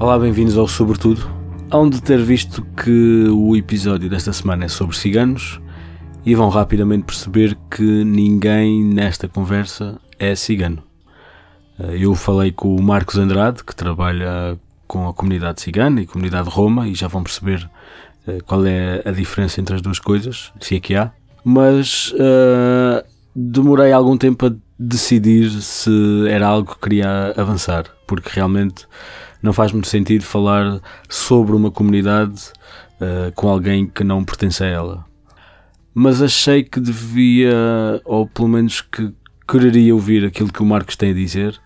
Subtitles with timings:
[0.00, 1.28] Olá, bem-vindos ao Sobretudo.
[1.72, 5.60] Hão de ter visto que o episódio desta semana é sobre ciganos
[6.24, 10.84] e vão rapidamente perceber que ninguém nesta conversa é cigano.
[11.80, 16.48] Eh, eu falei com o Marcos Andrade, que trabalha com a comunidade cigana e comunidade
[16.48, 17.68] Roma, e já vão perceber
[18.28, 21.10] eh, qual é a diferença entre as duas coisas, se é que há.
[21.44, 23.04] Mas uh,
[23.34, 25.90] demorei algum tempo a decidir se
[26.28, 28.86] era algo que queria avançar, porque realmente
[29.42, 32.50] não faz muito sentido falar sobre uma comunidade
[33.00, 35.04] uh, com alguém que não pertence a ela.
[35.94, 37.52] Mas achei que devia,
[38.04, 39.12] ou pelo menos que
[39.48, 41.58] quereria ouvir aquilo que o Marcos tem a dizer.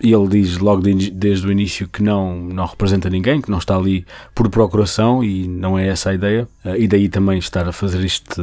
[0.00, 3.58] E ele diz logo de, desde o início que não, não representa ninguém, que não
[3.58, 4.04] está ali
[4.34, 6.48] por procuração e não é essa a ideia.
[6.64, 8.40] Uh, e daí também estar a fazer este,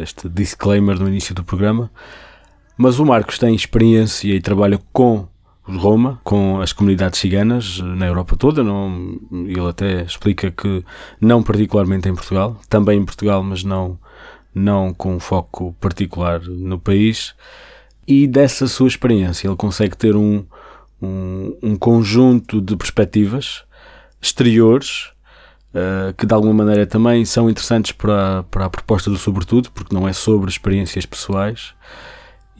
[0.00, 1.90] este disclaimer no início do programa.
[2.76, 5.28] Mas o Marcos tem experiência e trabalha com
[5.66, 8.64] os Roma, com as comunidades ciganas na Europa toda.
[8.64, 10.84] Não, ele até explica que
[11.20, 13.98] não particularmente em Portugal, também em Portugal, mas não,
[14.54, 17.34] não com foco particular no país.
[18.06, 20.44] E dessa sua experiência ele consegue ter um,
[21.00, 23.62] um, um conjunto de perspectivas
[24.20, 25.10] exteriores
[25.74, 29.94] uh, que de alguma maneira também são interessantes para, para a proposta do Sobretudo, porque
[29.94, 31.74] não é sobre experiências pessoais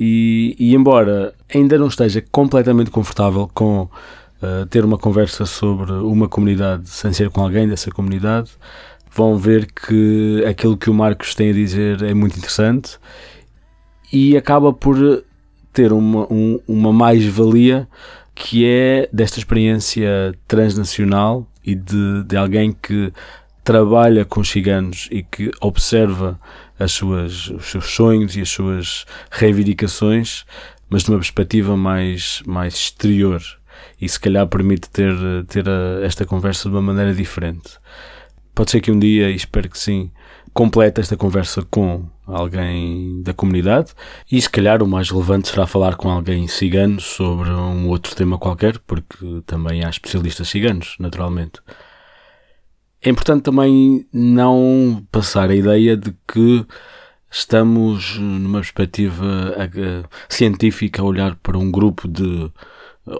[0.04, 6.28] e, e embora ainda não esteja completamente confortável com uh, ter uma conversa sobre uma
[6.28, 8.50] comunidade sem ser com alguém dessa comunidade,
[9.14, 12.98] vão ver que aquilo que o Marcos tem a dizer é muito interessante
[14.12, 15.22] e acaba por
[15.72, 17.86] ter uma, um, uma mais-valia
[18.34, 23.12] que é desta experiência transnacional e de, de alguém que
[23.62, 26.40] trabalha com ciganos e que observa
[26.78, 30.44] as suas, os seus sonhos e as suas reivindicações,
[30.88, 33.42] mas de uma perspectiva mais, mais exterior
[34.00, 35.14] e se calhar permite ter,
[35.46, 37.78] ter a, esta conversa de uma maneira diferente.
[38.54, 40.10] Pode ser que um dia, e espero que sim,
[40.52, 43.92] complete esta conversa com alguém da comunidade
[44.30, 48.38] e se calhar o mais relevante será falar com alguém cigano sobre um outro tema
[48.38, 51.60] qualquer, porque também há especialistas ciganos, naturalmente.
[53.02, 56.64] É importante também não passar a ideia de que
[57.28, 59.24] estamos numa perspectiva
[60.28, 62.50] científica a olhar para um grupo de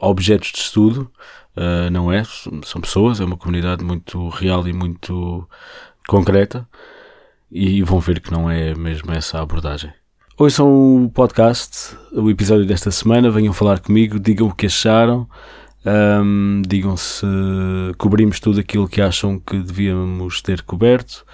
[0.01, 1.11] objetos de estudo,
[1.57, 2.23] uh, não é?
[2.65, 5.49] São pessoas, é uma comunidade muito real e muito
[6.07, 6.69] concreta
[7.51, 9.93] e vão ver que não é mesmo essa a abordagem.
[10.51, 15.29] São o podcast, o episódio desta semana, venham falar comigo, digam o que acharam,
[15.85, 17.27] um, digam se
[17.99, 21.25] cobrimos tudo aquilo que acham que devíamos ter coberto.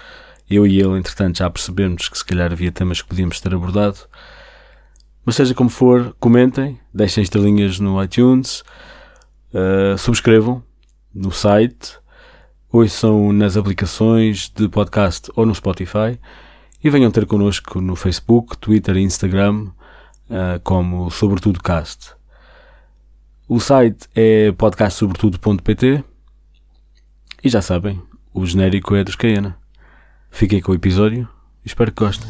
[0.49, 3.99] Eu e ele, entretanto, já percebemos que se calhar havia temas que podíamos ter abordado.
[5.23, 8.63] Mas seja como for, comentem, deixem estrelinhas no iTunes,
[9.53, 10.63] uh, subscrevam
[11.13, 11.99] no site,
[12.71, 16.19] ouçam nas aplicações de podcast ou no Spotify
[16.83, 19.67] e venham ter connosco no Facebook, Twitter e Instagram
[20.29, 22.18] uh, como Sobretudo Cast.
[23.51, 26.03] O site é podcastsobretudo.pt
[27.43, 27.99] e já sabem,
[28.31, 29.57] o genérico é dos Caiana.
[30.29, 31.27] Fiquem com o episódio
[31.65, 32.29] e espero que gostem.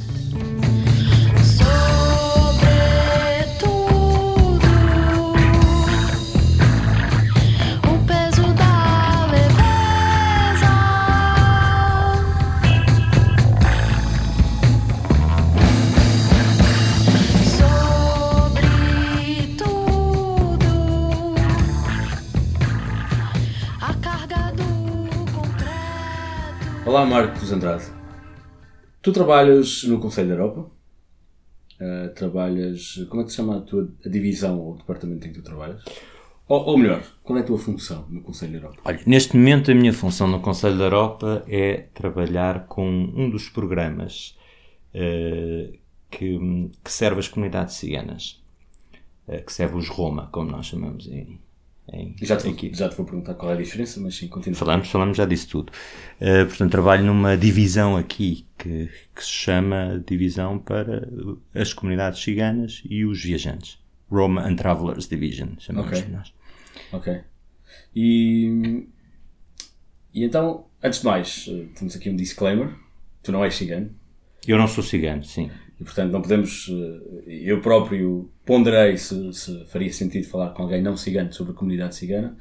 [26.89, 27.83] Olá, Marcos Andrade.
[28.99, 30.71] Tu trabalhas no Conselho da Europa?
[31.79, 33.05] Uh, trabalhas.
[33.07, 35.83] Como é que se chama a tua a divisão ou departamento em que tu trabalhas?
[36.47, 38.81] Ou, ou, melhor, qual é a tua função no Conselho da Europa?
[38.83, 43.47] Olha, neste momento a minha função no Conselho da Europa é trabalhar com um dos
[43.49, 44.35] programas
[44.95, 45.77] uh,
[46.09, 48.43] que, que, serve as comunidades ciganas,
[49.27, 51.39] uh, que serve os Roma, como nós chamamos em,
[51.93, 54.57] em, já, te vou, já te vou perguntar qual é a diferença, mas sim, continua.
[54.57, 55.71] Falamos, falamos já disso tudo.
[56.19, 61.07] Uh, portanto, trabalho numa divisão aqui que, que, se chama Divisão para
[61.53, 63.79] as Comunidades Ciganas e os Viajantes.
[64.09, 66.11] Roma and Travelers Division, chamamos okay.
[66.11, 66.33] nós.
[66.91, 67.21] Ok.
[67.95, 68.87] E,
[70.13, 72.73] e então, antes de mais, eh, temos aqui um disclaimer.
[73.21, 73.91] Tu não és cigano.
[74.47, 75.51] Eu não sou cigano, sim.
[75.79, 80.81] E portanto não podemos, eh, eu próprio ponderei se, se, faria sentido falar com alguém
[80.81, 82.35] não cigano sobre a comunidade cigana,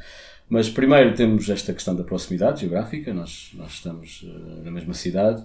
[0.48, 5.44] mas primeiro temos esta questão da proximidade geográfica, nós, nós estamos eh, na mesma cidade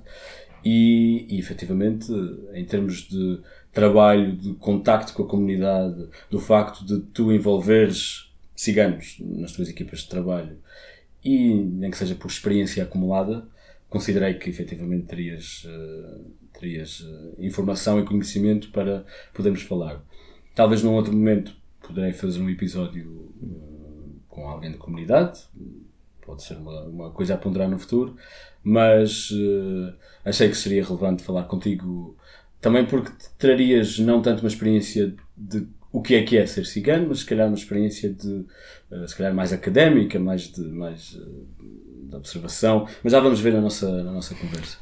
[0.66, 2.12] e, e efetivamente
[2.54, 3.40] em termos de
[3.72, 10.00] trabalho, de contacto com a comunidade, do facto de tu envolveres ciganos nas tuas equipas
[10.00, 10.58] de trabalho
[11.24, 13.48] e nem que seja por experiência acumulada,
[13.90, 15.66] considerei que efetivamente terias,
[16.64, 20.02] uh, terias uh, informação e conhecimento para podermos falar.
[20.56, 21.56] Talvez num outro momento
[21.86, 23.06] poderei fazer um episódio
[23.42, 25.42] uh, com alguém da comunidade,
[26.26, 28.16] pode ser uma, uma coisa a ponderar no futuro,
[28.64, 29.30] mas
[30.24, 32.18] achei que seria relevante falar contigo
[32.62, 37.10] também porque trarias não tanto uma experiência de o que é que é ser cigano,
[37.10, 38.46] mas se calhar uma experiência de,
[38.90, 41.48] uh, se calhar mais académica, mais de, mais, uh,
[42.10, 44.80] de observação, mas já vamos ver na nossa, na nossa conversa.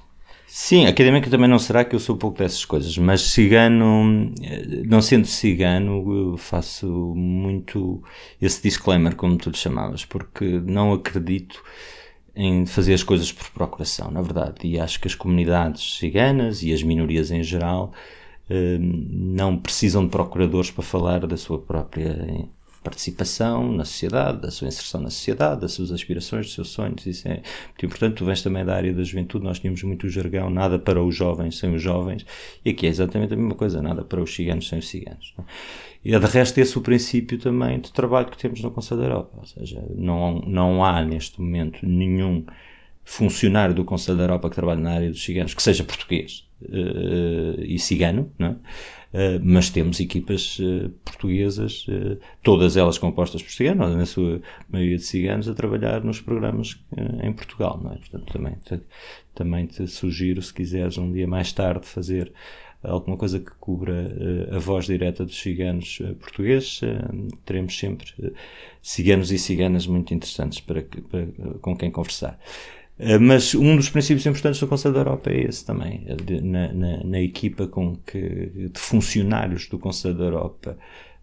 [0.53, 4.83] Sim, académica também não será que eu sou um pouco dessas coisas, mas cigano, eh,
[4.86, 8.03] não sendo cigano, faço muito
[8.42, 11.63] esse disclaimer, como tu lhe chamavas, porque não acredito
[12.36, 16.74] em fazer as coisas por procuração, na verdade, e acho que as comunidades ciganas e
[16.74, 17.94] as minorias em geral
[18.54, 22.27] Hum, não precisam de procuradores para falar da sua própria
[22.83, 27.06] participação na sociedade, da sua inserção na sociedade, das suas aspirações, dos seus sonhos.
[27.06, 28.16] Isso é muito importante.
[28.16, 31.57] Tu vens também da área da juventude, nós tínhamos muito jargão, nada para os jovens
[31.57, 32.25] sem os jovens,
[32.66, 35.33] e aqui é exatamente a mesma coisa, nada para os ciganos sem os ciganos.
[35.38, 35.45] Não?
[36.04, 39.07] E é de resto esse o princípio também de trabalho que temos no Conselho da
[39.07, 42.44] Europa, ou seja, não, não há neste momento nenhum
[43.04, 46.50] funcionário do Conselho da Europa que trabalhe na área dos ciganos que seja português
[47.60, 48.56] e cigano, não é?
[49.12, 51.86] Uh, mas temos equipas uh, portuguesas,
[52.42, 56.81] todas elas compostas por ciganos, na sua maioria de ciganos, a trabalhar nos programas
[57.22, 57.80] em Portugal.
[57.84, 57.98] Não é?
[57.98, 58.80] Portanto, também te,
[59.36, 62.31] também te sugiro, se quiseres um dia mais tarde fazer
[62.81, 66.81] alguma coisa que cubra a voz direta dos ciganos portugueses,
[67.46, 68.07] teremos sempre
[68.81, 71.28] ciganos e ciganas muito interessantes para, para
[71.62, 72.40] com quem conversar.
[73.03, 76.71] Eh, mas um dos princípios importantes do Conselho da Europa é esse também, é na,
[76.71, 80.77] na, na, equipa com que, de funcionários do Conselho da Europa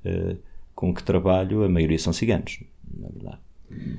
[0.05, 0.37] uh,
[0.75, 2.59] com que trabalho, a maioria são ciganos,
[2.99, 3.39] na verdade.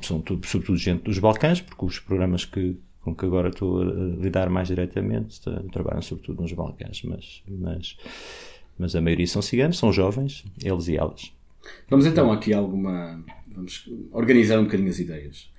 [0.01, 3.85] São tudo, sobretudo gente dos Balcãs, porque os programas que, com que agora estou a
[3.85, 5.39] lidar mais diretamente
[5.71, 7.97] trabalham sobretudo nos Balcãs, mas, mas,
[8.77, 11.31] mas a maioria são ciganos, são jovens, eles e elas.
[11.89, 13.23] Vamos então aqui alguma.
[13.47, 15.49] Vamos organizar um bocadinho as ideias.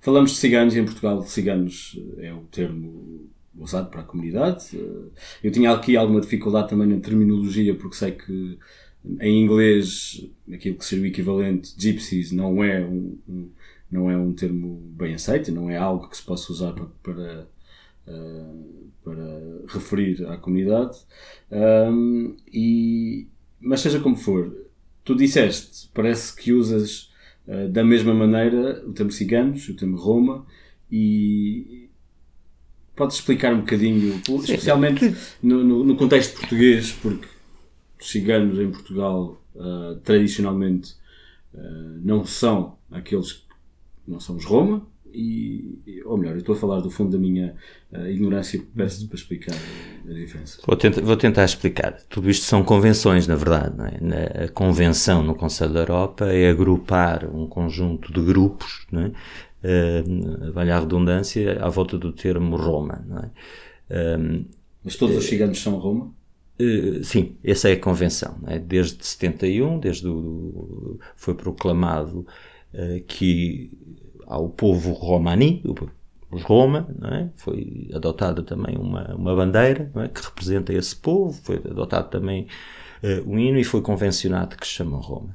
[0.00, 3.28] Falamos de ciganos e em Portugal ciganos é o termo
[3.58, 4.78] usado para a comunidade.
[5.42, 8.58] Eu tinha aqui alguma dificuldade também na terminologia porque sei que
[9.20, 13.50] em inglês aquilo que seria o equivalente gypsies não é um, um,
[13.90, 17.48] não é um termo bem aceito, não é algo que se possa usar para, para,
[18.08, 20.98] uh, para referir à comunidade.
[21.50, 23.26] Um, e,
[23.60, 24.52] mas seja como for,
[25.04, 27.12] tu disseste, parece que usas
[27.48, 30.44] eh, da mesma maneira, o termo ciganos, o termo Roma,
[30.90, 31.88] e
[32.94, 37.28] podes explicar um bocadinho, especialmente no, no, no, contexto português, porque
[38.00, 40.94] os ciganos em Portugal uh, tradicionalmente
[41.52, 43.44] uh, não são aqueles que
[44.08, 44.86] não são os Roma,
[45.16, 47.54] e, ou melhor, eu estou a falar do fundo da minha
[47.92, 49.54] uh, ignorância, peço para explicar
[50.08, 50.60] a diferença.
[50.66, 51.98] Vou tentar, vou tentar, explicar.
[52.08, 53.74] Tudo isto são convenções, na verdade.
[54.12, 54.44] É?
[54.44, 59.12] A convenção no Conselho da Europa é agrupar um conjunto de grupos, não é?
[59.64, 63.04] Uh, vale a redundância, à volta do termo Roma.
[63.08, 63.30] Não é?
[64.18, 64.44] Um,
[64.84, 66.14] Mas todos os ciganos são Roma?
[66.60, 68.38] Uh, sim, essa é a convenção.
[68.46, 68.58] É?
[68.58, 72.26] Desde 71, desde o, foi proclamado
[72.74, 73.70] uh, que
[74.26, 75.62] ao povo romani,
[76.30, 77.28] os Roma, é?
[77.36, 80.08] foi adotada também uma, uma bandeira é?
[80.08, 82.46] que representa esse povo, foi adotado também
[83.02, 85.32] uh, um hino e foi convencionado que se chama Roma,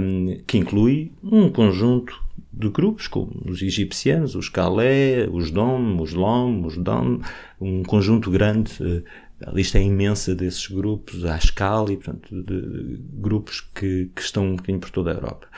[0.00, 6.12] um, que inclui um conjunto de grupos, como os egipcianos, os Calé, os Dom, os
[6.12, 7.20] Lom, os Dom,
[7.60, 9.02] um conjunto grande, uh,
[9.44, 14.22] a lista é imensa desses grupos, a escala e, portanto, de, de, grupos que, que
[14.22, 15.48] estão um bocadinho por toda a Europa.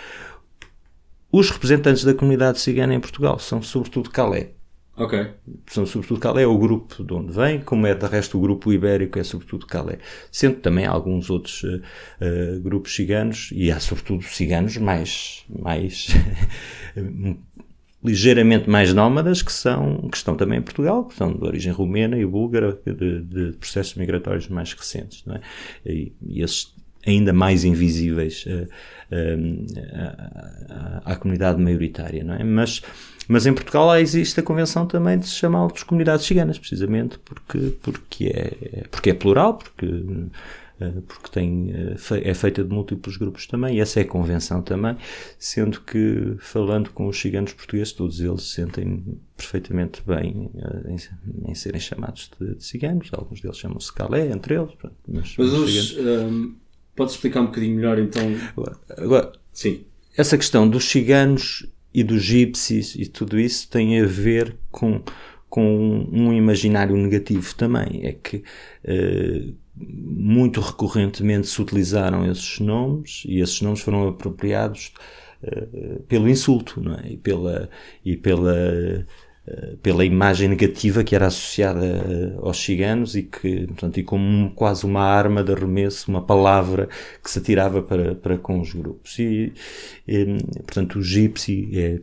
[1.38, 4.47] Os representantes da comunidade cigana em Portugal são sobretudo Calais.
[4.97, 5.33] Ok.
[5.66, 8.73] São sobretudo Calais, é o grupo de onde vem, como é de resto o grupo
[8.73, 9.99] ibérico, é sobretudo Calais.
[10.33, 16.09] Sendo também alguns outros uh, uh, grupos ciganos, e há sobretudo ciganos mais, mais
[18.02, 22.16] ligeiramente mais nómadas, que, são, que estão também em Portugal, que são de origem rumena
[22.16, 25.23] e búlgara, de, de processos migratórios mais recentes.
[25.26, 25.43] Não é?
[25.85, 26.75] e, e esses
[27.07, 28.69] ainda mais invisíveis uh,
[30.69, 32.43] à, à, comunidade maioritária, não é?
[32.43, 32.83] Mas,
[33.29, 37.77] mas em Portugal existe a convenção também de se chamar de comunidades ciganas, precisamente porque,
[37.81, 39.87] porque, é, porque é plural, porque,
[40.81, 41.73] eh, porque tem,
[42.23, 44.97] é feita de múltiplos grupos também, e essa é a convenção também,
[45.39, 50.51] sendo que, falando com os ciganos portugueses, todos eles se sentem perfeitamente bem
[50.87, 54.73] em, em serem chamados de, de, ciganos, alguns deles chamam-se Calé, entre eles.
[55.09, 55.99] Mas, mas os,
[56.97, 58.23] Podes explicar um bocadinho melhor então?
[58.97, 59.85] Agora, Sim.
[60.17, 65.03] essa questão dos ciganos e dos gypsies e tudo isso tem a ver com,
[65.49, 68.00] com um imaginário negativo também.
[68.05, 74.93] É que uh, muito recorrentemente se utilizaram esses nomes e esses nomes foram apropriados
[75.43, 77.12] uh, pelo insulto não é?
[77.12, 77.69] e pela,
[78.03, 79.07] e pela
[79.83, 84.85] pela imagem negativa que era associada eh, aos ciganos e que, portanto, e como quase
[84.85, 86.88] uma arma de arremesso, uma palavra
[87.23, 89.19] que se atirava para, para com os grupos.
[89.19, 89.53] E,
[90.09, 90.25] e
[90.65, 92.00] portanto, o gypsy é,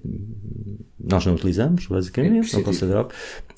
[1.00, 3.14] nós não utilizamos, basicamente, é não considerado,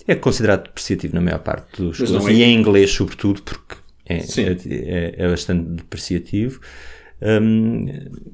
[0.08, 2.34] é considerado depreciativo na maior parte dos casos, é...
[2.34, 3.76] e em inglês, sobretudo, porque
[4.08, 6.60] é, é, é bastante depreciativo.
[7.26, 7.88] Um,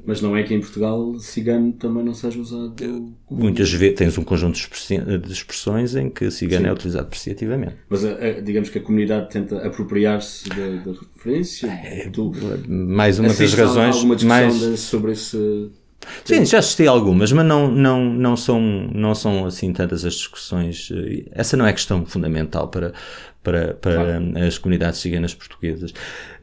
[0.05, 2.75] Mas não é que em Portugal cigano também não seja usado?
[3.29, 6.69] Muitas vezes tens um conjunto de expressões em que cigano Sim.
[6.69, 7.75] é utilizado apreciativamente.
[7.89, 11.67] Mas a, eh, a, eh, digamos que a comunidade tenta apropriar-se da, da, referência?
[11.67, 12.33] É, tu,
[12.67, 13.95] mais uma das razões.
[13.95, 14.79] alguma mais...
[14.79, 15.71] sobre esse.
[16.25, 18.61] Sim, já assisti algumas, mas não, não, não, são,
[18.93, 20.89] não são assim tantas as discussões.
[20.91, 22.93] Eh, essa não é questão fundamental para,
[23.43, 24.37] para, para claro.
[24.45, 25.93] as comunidades ciganas portuguesas.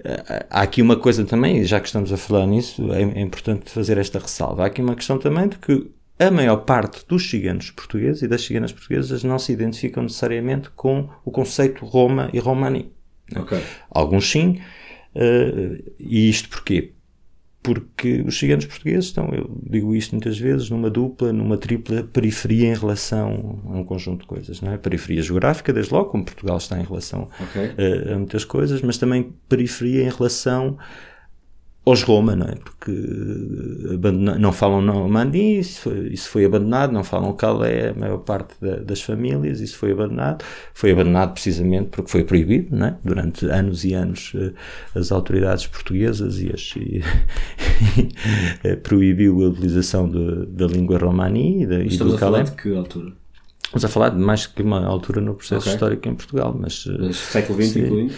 [0.05, 3.71] Eh, há aqui uma coisa também, já que estamos a falar nisso, é, é importante
[3.71, 4.63] fazer esta ressalva.
[4.63, 8.43] Há aqui uma questão também de que a maior parte dos ciganos portugueses e das
[8.43, 12.91] ciganas portuguesas não se identificam necessariamente com o conceito Roma e Romani.
[13.35, 13.63] Okay.
[13.91, 14.61] Alguns sim.
[15.15, 16.93] Uh, e isto porquê?
[17.75, 22.69] Porque os ciganos portugueses estão, eu digo isto muitas vezes, numa dupla, numa tripla periferia
[22.69, 24.61] em relação a um conjunto de coisas.
[24.61, 24.79] Não é?
[24.79, 27.73] Periferia geográfica, desde logo, como Portugal está em relação okay.
[27.77, 30.79] a, a, muitas coisas, mas também periferia em relação
[31.85, 32.55] aos Roma, não é?
[32.57, 32.93] Porque
[34.39, 38.77] não falam Normandie, isso foi, isso foi abandonado, não falam Calais, a maior parte da,
[38.77, 40.45] das famílias, isso foi abandonado.
[40.75, 42.97] Foi abandonado precisamente porque foi proibido, não é?
[43.03, 44.53] Durante anos e anos eh,
[44.95, 47.03] as autoridades portuguesas e, as, e,
[48.65, 52.51] eh, proibiu a utilização de, da língua romani e, de, e do Calais.
[52.51, 53.13] de que altura?
[53.69, 55.75] Estamos a falar de mais que uma altura no processo okay.
[55.75, 56.87] histórico em Portugal, mas...
[56.87, 58.15] mas século XX incluindo?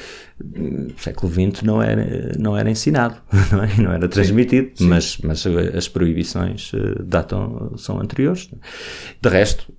[0.96, 3.16] século XX não era, não era ensinado,
[3.50, 3.76] não, é?
[3.76, 4.88] não era transmitido, sim, sim.
[4.88, 5.44] Mas, mas
[5.76, 8.48] as proibições eh, datam, são anteriores.
[9.20, 9.72] De resto,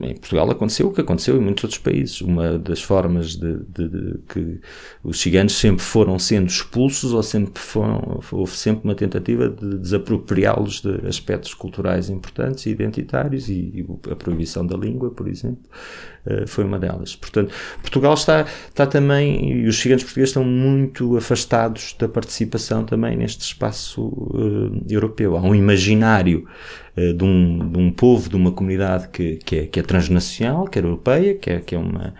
[0.00, 2.20] em Portugal aconteceu o que aconteceu em muitos outros países.
[2.20, 4.60] Uma das formas de, de, de que
[5.02, 10.80] os ciganos sempre foram sendo expulsos ou sempre foram, houve sempre uma tentativa de desapropriá-los
[10.80, 15.64] de aspectos culturais importantes e identitários e, e, a proibição da língua, por exemplo,
[16.26, 17.16] uh, foi uma delas.
[17.16, 23.16] Portanto, Portugal está, está também, e os ciganos portugueses estão muito afastados da participação também
[23.16, 25.36] neste espaço uh, europeu.
[25.36, 26.46] Há um imaginário
[26.87, 30.66] eh, de um, de um povo, de uma comunidade que, que, é, que é transnacional,
[30.66, 32.14] que é europeia, que é, que é uma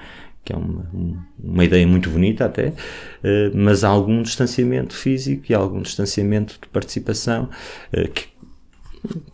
[0.49, 0.87] que é uma,
[1.39, 2.73] uma ideia muito bonita até,
[3.23, 7.51] eh, mas há algum distanciamento físico e algum distanciamento de participação
[7.93, 8.29] eh, que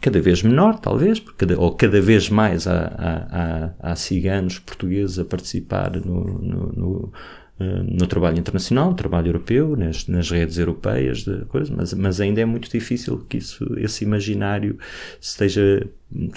[0.00, 1.22] cada vez menor, talvez,
[1.56, 7.43] ou cada vez mais há, há, há ciganos portugueses a participar no, no, no eh,
[7.58, 12.40] no trabalho internacional, no trabalho europeu, nas, nas redes europeias, de coisa, mas, mas ainda
[12.40, 14.76] é muito difícil que isso, esse imaginário
[15.20, 15.86] esteja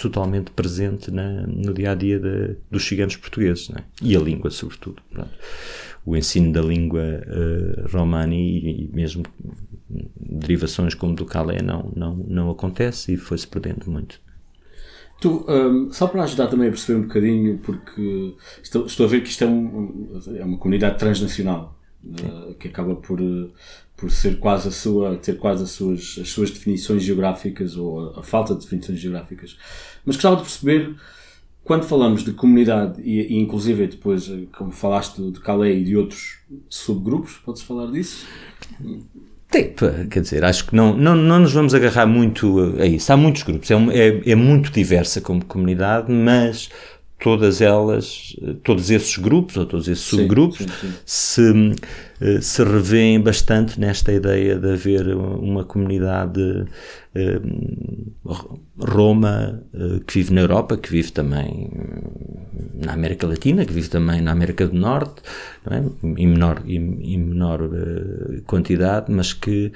[0.00, 3.82] totalmente presente na, no dia a dia de, dos ciganos portugueses é?
[4.00, 5.02] e a língua, sobretudo.
[5.10, 5.30] Pronto.
[6.06, 9.24] O ensino da língua uh, romani e, e, mesmo
[10.20, 14.20] derivações como do calé não, não, não acontece e foi-se perdendo muito.
[15.20, 19.22] Tu, um, só para ajudar também a perceber um bocadinho, porque estou, estou a ver
[19.22, 23.18] que isto é, um, é uma comunidade transnacional, uh, que acaba por,
[23.96, 28.20] por ser quase a sua, ter quase as suas, as suas definições geográficas ou a,
[28.20, 29.58] a falta de definições geográficas.
[30.04, 30.94] Mas gostava de perceber,
[31.64, 36.38] quando falamos de comunidade e, e inclusive depois, como falaste de Calais e de outros
[36.68, 38.24] subgrupos, podes falar disso?
[39.50, 39.74] Tem,
[40.10, 43.10] quer dizer, acho que não, não, não nos vamos agarrar muito a isso.
[43.10, 46.68] Há muitos grupos, é, é, é muito diversa como comunidade, mas
[47.18, 50.94] todas elas, todos esses grupos ou todos esses subgrupos sim, sim, sim.
[51.04, 51.74] se
[52.20, 56.64] eh, se revêem bastante nesta ideia de haver uma comunidade
[58.78, 61.70] Roma eh, que vive na Europa, que vive também
[62.74, 65.22] na América Latina, que vive também na América do Norte,
[65.70, 65.82] é?
[66.04, 67.60] em menor, em, em menor
[68.46, 69.72] quantidade, mas que,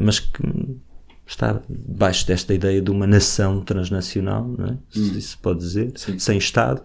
[0.00, 0.42] mas que
[1.26, 4.72] está debaixo desta ideia de uma nação transnacional, é?
[4.72, 4.78] Hum.
[4.94, 6.18] isso se pode dizer, Sim.
[6.18, 6.82] sem Estado,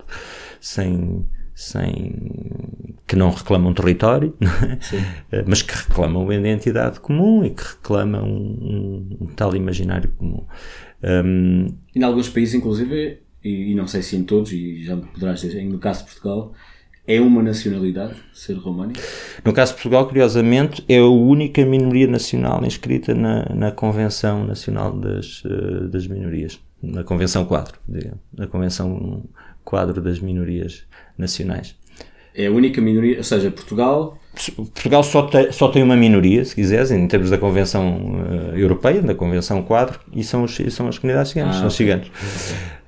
[0.62, 2.13] sem sem
[3.07, 4.35] que não reclamam território,
[5.31, 5.43] é?
[5.47, 10.45] mas que reclamam uma identidade comum e que reclamam um, um tal imaginário comum.
[11.01, 15.03] Um, em alguns países, inclusive, e, e, não sei se em todos, e já me
[15.03, 16.53] poderás dizer, no caso de Portugal,
[17.07, 19.00] é uma nacionalidade ser românico?
[19.43, 24.91] No caso de Portugal, curiosamente, é a única minoria nacional inscrita na, na Convenção Nacional
[24.97, 26.59] das, uh, das Minorias.
[26.86, 27.77] Na Convenção Quadro,
[28.34, 29.24] na Convenção
[29.63, 30.86] Quadro das Minorias
[31.18, 31.75] Nacionais.
[32.34, 34.20] É a única minoria, ou seja, Portugal.
[34.56, 39.01] Portugal só tem, só tem uma minoria, se quiseres, em termos da Convenção uh, Europeia,
[39.01, 42.08] da Convenção Quadro, e são, os, são as comunidades ciganas, ah, são os ciganos.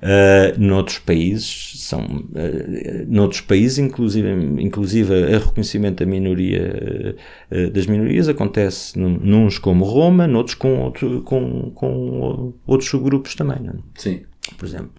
[0.00, 4.30] Uh, noutros países, são, uh, noutros países, inclusive,
[4.62, 7.16] inclusive o reconhecimento da minoria,
[7.50, 13.34] uh, das minorias acontece num, nuns como Roma, noutros com, outro, com, com outros subgrupos
[13.34, 13.60] também.
[13.60, 13.72] Não?
[13.72, 13.76] É?
[13.96, 14.22] Sim.
[14.56, 14.90] Por exemplo,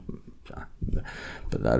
[1.50, 1.80] para dar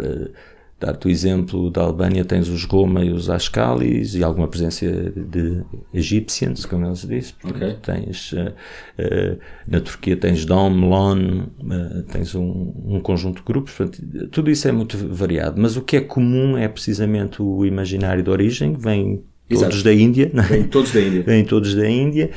[0.80, 5.62] Dar-te o exemplo da Albânia, tens os Roma e os Ascalis e alguma presença de
[5.94, 7.34] egípcios, como eles dizem.
[7.44, 7.76] Okay.
[7.82, 8.54] Tens, uh,
[8.98, 13.74] uh, na Turquia tens Dom, Lon, uh, tens um, um, conjunto de grupos.
[13.74, 15.60] Portanto, tudo isso é muito variado.
[15.62, 19.72] Mas o que é comum é precisamente o imaginário de origem, vem Exato.
[19.72, 20.32] todos da Índia.
[20.48, 21.24] Vêm todos da Índia.
[21.28, 22.30] Vêm todos da Índia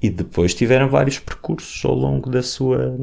[0.00, 2.96] e depois tiveram vários percursos ao longo da sua,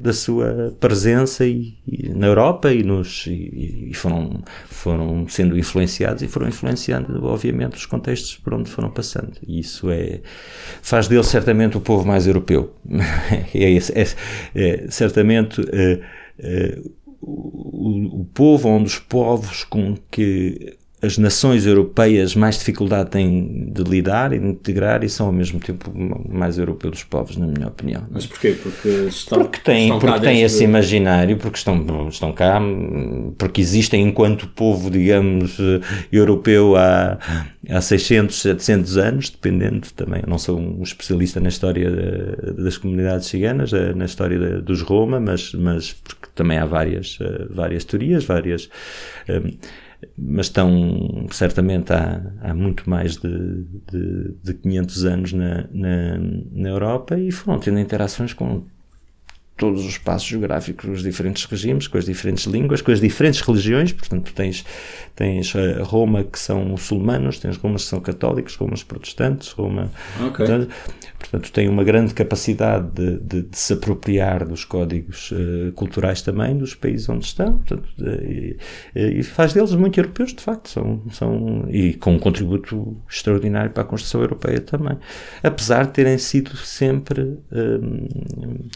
[0.00, 6.22] da sua presença e, e na Europa e, nos, e, e, foram, foram sendo influenciados
[6.22, 9.32] e foram influenciando, obviamente, os contextos por onde foram passando.
[9.44, 10.20] E isso é,
[10.80, 12.72] faz dele certamente o povo mais europeu.
[13.52, 14.06] é, é,
[14.54, 16.80] é, certamente é,
[17.20, 23.82] o, o povo, um dos povos com que as nações europeias mais dificuldade têm de
[23.82, 25.92] lidar e de integrar e são ao mesmo tempo
[26.28, 28.06] mais europeus dos povos, na minha opinião.
[28.10, 28.56] Mas porquê?
[28.60, 32.60] Porque estão Porque têm, estão porque têm esse imaginário, porque estão, estão cá,
[33.36, 35.56] porque existem enquanto povo, digamos,
[36.10, 37.18] europeu há,
[37.68, 40.22] há 600, 700 anos, dependendo também.
[40.22, 41.90] Eu não sou um especialista na história
[42.56, 47.46] das comunidades ciganas, eh, na história dos Roma, mas, mas porque também há várias, eh,
[47.50, 48.68] várias teorias, várias.
[49.28, 49.52] Um, eh,
[50.16, 56.18] mas estão certamente há, há muito mais de, de, de 500 anos na, na,
[56.52, 58.64] na Europa e foram tendo interações com
[59.58, 63.92] todos os espaços geográficos, os diferentes regimes, com as diferentes línguas, com as diferentes religiões,
[63.92, 64.64] portanto tens,
[65.16, 69.90] tens eh, Roma que são muçulmanos, tens Roma que são católicos, Roma protestantes, Roma...
[70.16, 70.46] Okay.
[70.46, 70.68] Portanto,
[71.18, 76.56] portanto, tem uma grande capacidade de, de, de se apropriar dos códigos uh, culturais também
[76.56, 77.88] dos países onde estão, portanto,
[78.22, 78.56] e,
[78.94, 83.82] e, faz deles muito europeus, de facto, são, são, e com um contributo extraordinário para
[83.82, 84.96] a construção europeia também,
[85.42, 87.22] apesar de terem sido sempre...
[87.50, 88.68] Uh,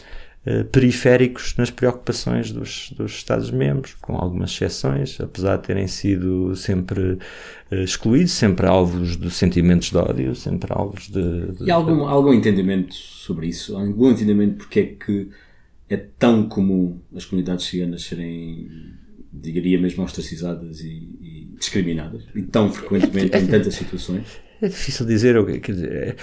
[0.45, 7.17] eh, periféricos nas preocupações dos, dos Estados-membros, com algumas exceções, apesar de terem sido sempre
[7.71, 11.53] uh, excluídos, sempre alvos de sentimentos de ódio, sempre alvos de.
[11.53, 11.63] de...
[11.63, 13.77] E algum, algum entendimento sobre isso?
[13.77, 15.29] Algum entendimento porque é que
[15.89, 18.69] é tão comum as comunidades ciganas serem,
[19.31, 22.21] diria mesmo, ostracizadas e, e discriminadas?
[22.35, 24.25] E tão frequentemente em tantas situações?
[24.61, 26.17] É difícil dizer, quer dizer.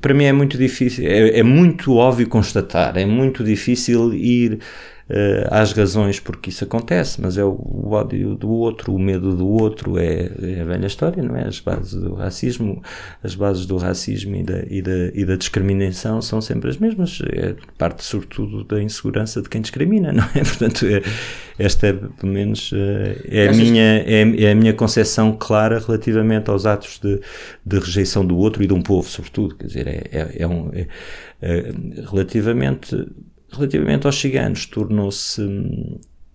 [0.00, 4.60] Para mim é muito difícil, é, é, muito óbvio constatar, é muito difícil ir
[5.10, 9.34] uh, às razões porque isso acontece, mas é o, o, ódio do outro, o medo
[9.34, 11.46] do outro, é, é, a velha história, não é?
[11.46, 12.82] As bases do racismo,
[13.22, 17.20] as bases do racismo e da, e da, e da discriminação são sempre as mesmas,
[17.32, 20.44] é parte sobretudo da insegurança de quem discrimina, não é?
[20.44, 21.02] Portanto, é,
[21.58, 26.48] esta é, pelo menos, eh, é a, minha, é, é, a minha concepção clara relativamente
[26.48, 27.20] aos atos de,
[27.66, 30.70] de rejeição do outro e de um povo, sobretudo, quer dizer, é, é, é um,
[30.72, 30.86] é,
[31.42, 31.72] é,
[32.10, 32.96] relativamente
[33.52, 35.42] relativamente aos ciganos, tornou-se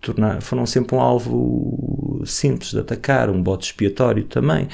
[0.05, 4.67] tornar, foram sempre um alvo simples de atacar, um bote expiatório também,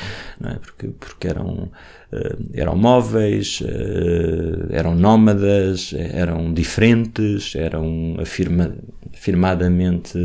[0.44, 0.56] é?
[0.56, 1.72] porque, porque eram,
[2.12, 8.76] uh, eram móveis, uh, eram nómadas, eram diferentes, eram afirma,
[9.14, 10.18] afirmadamente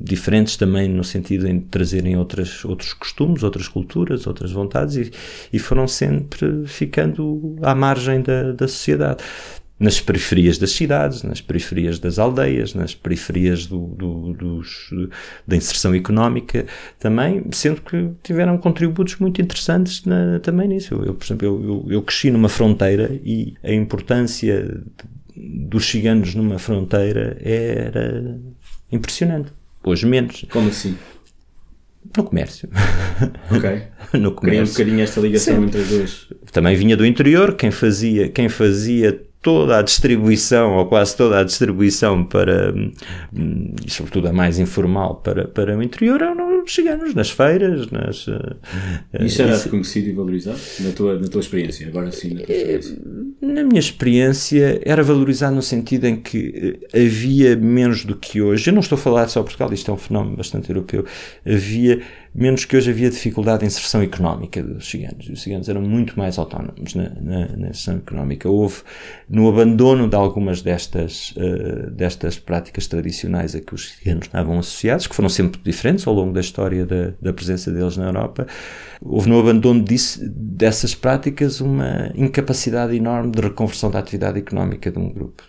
[0.00, 5.10] diferentes também no sentido de trazerem outras, outros costumes, outras culturas, outras vontades e,
[5.52, 9.24] e foram sempre ficando à margem da, da sociedade
[9.78, 14.90] nas periferias das cidades, nas periferias das aldeias, nas periferias do, do, dos,
[15.46, 16.66] da inserção económica
[16.98, 20.94] também, sendo que tiveram contributos muito interessantes na, também nisso.
[20.94, 24.82] Eu, por exemplo, eu, eu, eu, cresci numa fronteira e a importância
[25.36, 28.40] dos ciganos numa fronteira era
[28.90, 29.52] impressionante.
[29.84, 30.46] Hoje menos.
[30.50, 30.96] Como assim?
[32.16, 32.68] No comércio.
[33.50, 33.82] Ok.
[34.18, 34.40] no comércio.
[34.40, 35.64] Queria um bocadinho esta ligação Sim.
[35.64, 36.28] entre as duas.
[36.50, 41.44] Também vinha do interior, quem fazia, quem fazia toda a distribuição, ou quase toda a
[41.44, 47.30] distribuição para, hum, e sobretudo a mais informal, para, para o interior, eram ciganos, nas
[47.30, 48.26] feiras, nas...
[48.26, 48.56] Uh,
[49.20, 49.64] isso era isso...
[49.64, 52.96] reconhecido e valorizado na tua, na tua experiência, agora sim, na tua experiência?
[53.40, 58.68] na minha experiência, era valorizado no sentido em que eh, havia menos do que hoje.
[58.68, 61.04] Eu não estou a falar só Portugal, isto é um fenómeno bastante europeu.
[61.44, 62.00] Havia
[62.34, 65.28] menos que hoje havia dificuldade de inserção económica dos ciganos.
[65.28, 68.48] Os ciganos eram muito mais autónomos na, na, na inserção económica.
[68.48, 68.82] Houve,
[69.28, 75.06] no abandono de algumas destas, uh, destas práticas tradicionais a que os ciganos estavam associados,
[75.06, 76.55] que foram sempre diferentes ao longo da história
[76.86, 78.46] da, da presença deles na Europa,
[79.00, 84.98] houve no abandono disso, dessas práticas uma incapacidade enorme de reconversão da atividade económica de
[84.98, 85.42] um grupo.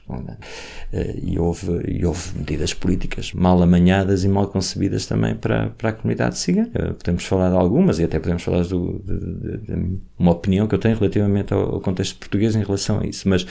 [0.91, 1.15] É?
[1.21, 5.93] E, houve, e houve medidas políticas mal amanhadas e mal concebidas também para, para a
[5.93, 6.95] comunidade cigana.
[6.97, 10.79] Podemos falar de algumas e até podemos falar de, de, de uma opinião que eu
[10.79, 13.27] tenho relativamente ao, ao, contexto português em relação a isso.
[13.27, 13.45] Mas,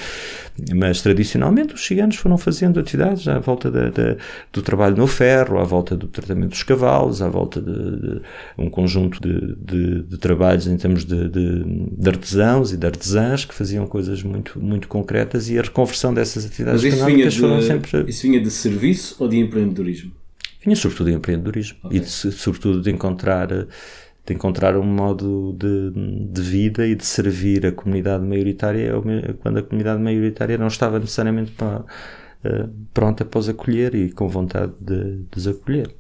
[0.75, 4.17] mas tradicionalmente os ciganos foram fazendo atividades à volta da, da,
[4.53, 8.23] do trabalho no ferro, à volta do tratamento dos cavalos, à volta de, de
[8.59, 9.57] um conjunto de,
[10.03, 15.49] de, trabalhos em termos de, artesãos e de artesãs que faziam coisas muito, muito concretas
[15.49, 18.05] e a reconversão dessas atividades mas vinha de, foram sempre.
[18.09, 20.13] Isso vinha de serviço ou de empreendedorismo?
[20.63, 21.99] Vinha sobretudo de empreendedorismo okay.
[21.99, 23.49] e de, sobretudo de encontrar
[24.27, 25.93] de encontrar um modo de,
[26.33, 28.93] de, vida e de servir a comunidade maioritária
[29.41, 34.29] quando a comunidade maioritária não estava necessariamente para, uh, pronta para os acolher e com
[34.29, 35.95] vontade de, de os acolher.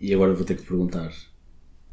[0.00, 1.10] E agora vou ter que perguntar: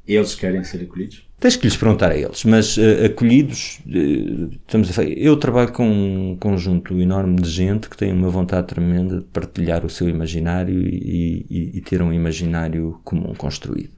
[0.07, 1.27] eles querem ser acolhidos?
[1.39, 5.87] Tens que lhes perguntar a eles, mas uh, acolhidos, uh, estamos a eu trabalho com
[5.87, 10.81] um conjunto enorme de gente que tem uma vontade tremenda de partilhar o seu imaginário
[10.81, 13.91] e, e, e, ter um imaginário comum construído.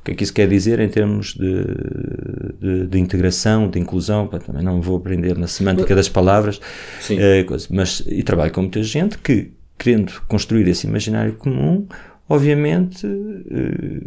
[0.00, 1.64] O que é que isso quer dizer em termos de,
[2.58, 4.26] de, de integração, de inclusão?
[4.26, 8.82] Pá, também não vou aprender na semântica das palavras, uh, mas e trabalho com muita
[8.82, 11.86] gente que, querendo construir esse imaginário comum,
[12.28, 14.06] obviamente eh,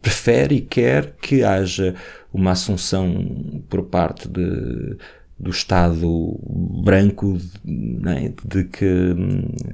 [0.00, 1.94] prefere e quer que haja
[2.32, 4.96] uma assunção por parte de,
[5.38, 6.38] do Estado
[6.82, 9.14] branco né, de que,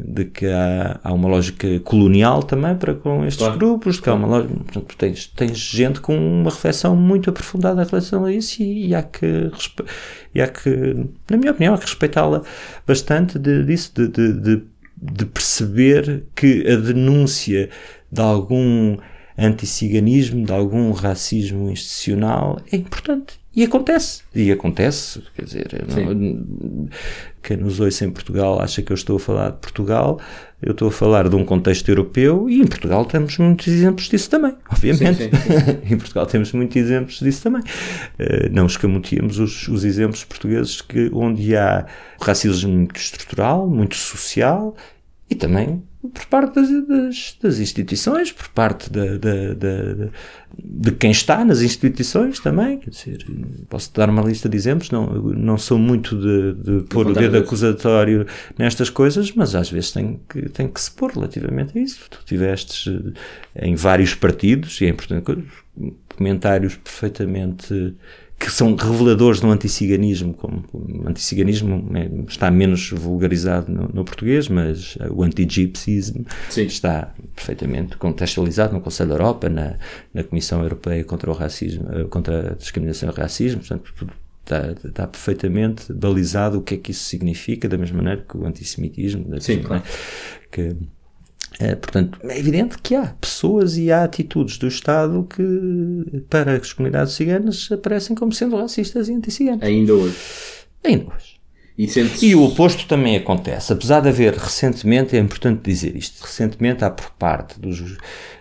[0.05, 3.59] de que há, há, uma lógica colonial também para com estes claro.
[3.59, 4.61] grupos, que há uma lógica,
[4.99, 9.03] tens, tens gente com uma reflexão muito aprofundada em relação a isso e, e há
[9.03, 9.51] que
[10.35, 12.43] e há que, na minha opinião, há que respeitá-la
[12.87, 14.63] bastante de, disso, de, de, de
[15.13, 17.69] de perceber que a denúncia
[18.11, 18.97] de algum
[19.37, 23.39] anticiganismo, de algum racismo institucional é importante.
[23.57, 24.23] E acontece.
[24.35, 25.23] E acontece.
[25.37, 26.89] Quer dizer, não,
[27.41, 30.21] quem nos ouça em Portugal acha que eu estou a falar de Portugal.
[30.61, 34.29] Eu estou a falar de um contexto europeu e em Portugal temos muitos exemplos disso
[34.29, 35.25] também, obviamente.
[35.25, 35.79] Sim, sim, sim.
[35.95, 37.63] em Portugal temos muitos exemplos disso também.
[37.63, 41.87] Uh, não escamoteamos os, os exemplos portugueses que, onde há
[42.21, 44.75] racismo muito estrutural, muito social
[45.29, 45.83] e também
[46.13, 52.79] por parte das, das, das instituições, por parte de, de, quem está nas instituições também.
[52.79, 53.27] Quer dizer,
[53.69, 57.39] posso dar uma lista de exemplos, não, não sou muito de, de pôr o dedo
[57.39, 58.27] acusatório
[58.59, 62.07] nestas coisas, mas às vezes tem que, tem que se pôr relativamente a isso.
[62.11, 62.93] Tu tivestes
[63.55, 65.45] eh, em vários partidos, e é importante,
[66.17, 67.95] comentários perfeitamente
[68.39, 74.49] que são reveladores do anticiganismo, como o anticiganismo é, está menos vulgarizado no, no português,
[74.49, 79.77] mas o anti-gypsyismo está perfeitamente contextualizado no Conselho da Europa, na,
[80.13, 84.13] na Comissão Europeia contra o Racismo, eh, contra a Discriminação e o Racismo, portanto,
[84.45, 88.45] está, está perfeitamente balizado o que é que isso significa, da mesma maneira que o
[88.47, 89.83] antissemitismo, Sim, claro.
[90.51, 90.77] que
[91.77, 97.15] portanto, é evidente que há pessoas e há atitudes do Estado que, para as comunidades
[97.15, 99.63] ciganas, aparecem como sendo racistas e anti-ciganas.
[99.63, 100.17] Ainda hoje.
[100.83, 101.34] Ainda hoje.
[101.77, 101.89] E,
[102.23, 103.73] e, o oposto também acontece.
[103.73, 107.99] Apesar de haver recentemente, é importante dizer isto, recentemente há por parte dos,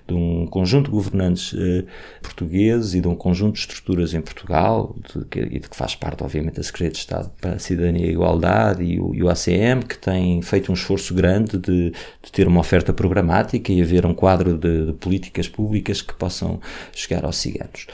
[0.07, 1.83] de um conjunto de governantes eh,
[2.21, 5.95] portugueses e de um conjunto de estruturas em Portugal, de, que, e de que faz
[5.95, 9.23] parte, obviamente, a Secretaria de Estado para a Cidadania e a Igualdade e o, e
[9.23, 13.81] o ACM, que tem feito um esforço grande de, de, ter uma oferta programática e
[13.81, 17.87] haver um quadro de, de políticas públicas que possam chegar aos ciganos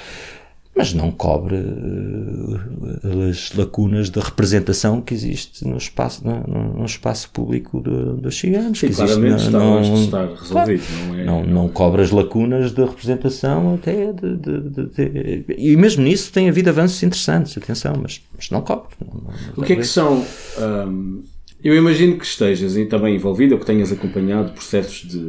[0.80, 7.30] mas não cobre uh, as lacunas da representação que existe no espaço, no, no espaço
[7.32, 8.80] público dos ciganos.
[8.80, 10.84] Sim, claramente está não, estar resolvido.
[10.86, 15.56] Claro, não, é, não, não cobre as lacunas da representação até de, de, de, de,
[15.58, 18.96] e mesmo nisso tem havido avanços interessantes, atenção, mas, mas não cobre.
[19.02, 20.26] Não, o que é que são...
[20.58, 21.24] Um,
[21.62, 25.20] eu imagino que estejas também envolvido ou que tenhas acompanhado processos de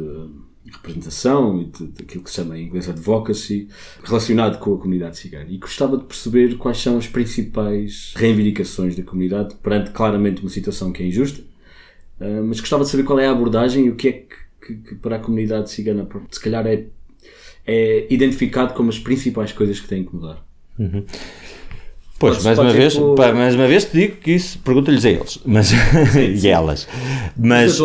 [0.71, 3.67] representação e daquilo que se chama em inglês advocacy,
[4.03, 5.45] relacionado com a comunidade cigana.
[5.49, 10.91] E gostava de perceber quais são as principais reivindicações da comunidade perante claramente uma situação
[10.91, 11.41] que é injusta,
[12.19, 14.75] uh, mas gostava de saber qual é a abordagem e o que é que, que,
[14.75, 16.85] que para a comunidade cigana, se calhar, é,
[17.65, 20.43] é identificado como as principais coisas que têm que mudar.
[20.77, 21.05] Uhum.
[22.21, 25.39] Pois, mais uma, vez, pá, mais uma vez te digo que isso pergunta-lhes a eles
[25.45, 26.87] mas, e elas.
[27.35, 27.79] Mas,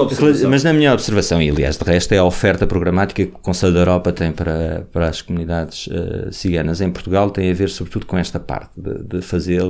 [0.51, 3.73] Mas na minha observação, e aliás, de resto, é a oferta programática que o Conselho
[3.73, 8.05] da Europa tem para, para as comunidades eh, ciganas em Portugal, tem a ver sobretudo
[8.05, 9.63] com esta parte de, de fazer,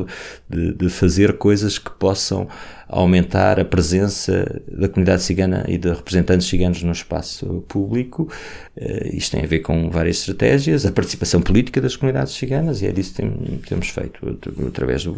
[0.50, 2.48] de, de fazer coisas que possam
[2.88, 8.31] aumentar a presença da comunidade cigana e de representantes ciganos no espaço público.
[8.77, 12.87] Eh, isto tem a ver com várias estratégias, a participação política das comunidades ciganas, e
[12.87, 15.12] é disso que tem- temos feito, at- através de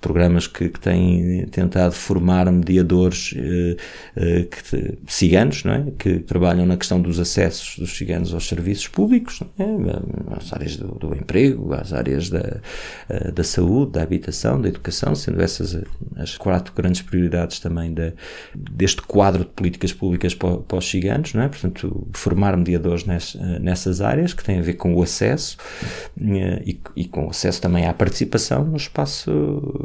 [0.00, 3.76] programas que, que têm tentado formar mediadores eh,
[4.16, 5.84] eh, que ciganos, não é?
[5.98, 10.36] que trabalham na questão dos acessos dos ciganos aos serviços públicos, não é?
[10.36, 12.60] às áreas do, do emprego, às áreas da,
[13.32, 15.78] da saúde, da habitação, da educação, sendo essas
[16.16, 18.12] as quatro grandes prioridades também da,
[18.54, 21.48] deste quadro de políticas públicas para, para os ciganos, não é?
[21.48, 25.56] portanto, formar mediadores eh, nessas áreas que têm a ver com o acesso
[26.20, 29.30] eh, e, e com o acesso também à participação no espaço,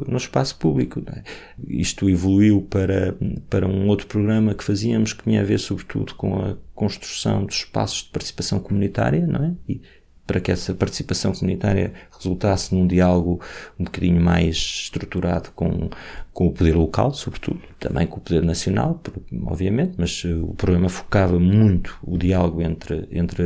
[0.07, 1.01] no espaço público.
[1.07, 1.23] é?
[1.67, 3.15] Isto evoluiu para,
[3.49, 7.55] para um outro programa que fazíamos que tinha a ver sobretudo com a construção dos
[7.55, 9.53] espaços de participação comunitária, não é?
[9.67, 9.81] E,
[10.27, 13.41] para que essa participação comunitária resultasse num diálogo
[13.79, 15.89] um bocadinho mais estruturado com,
[16.33, 19.01] com o poder local, sobretudo, também com o poder nacional,
[19.45, 23.43] obviamente, mas eh, o programa focava muito o diálogo entre, entre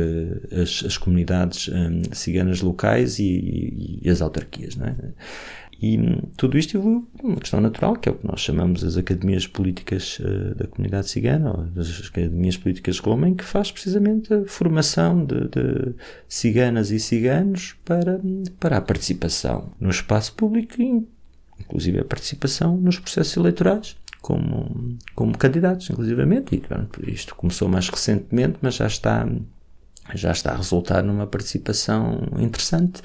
[0.52, 4.96] as, as comunidades hum, ciganas locais e, e- e as autarquias, não é?
[5.82, 5.98] E
[6.36, 9.48] tudo isto evoluiu por uma questão natural, que é o que nós chamamos as academias
[9.48, 14.44] políticas eh, da comunidade cigana, ou as academias políticas Roma, em que faz precisamente a
[14.46, 15.94] formação de, de
[16.28, 18.20] ciganas e ciganos para,
[18.60, 20.80] para a participação no espaço público
[21.60, 26.54] inclusive a participação nos processos eleitorais como, como candidatos, inclusivamente.
[26.54, 29.28] E, isto começou mais recentemente, mas já está
[30.14, 33.00] já está a resultar numa participação interessante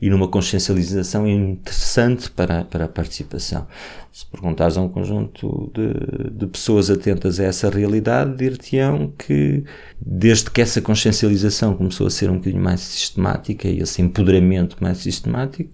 [0.00, 3.66] e numa consciencialização interessante para, para a participação.
[4.10, 9.62] Se perguntares a um conjunto de, de pessoas atentas a essa realidade, dir-te-ão que
[10.00, 14.98] desde que essa consciencialização começou a ser um bocadinho mais sistemática e esse empoderamento mais
[14.98, 15.70] sistemático,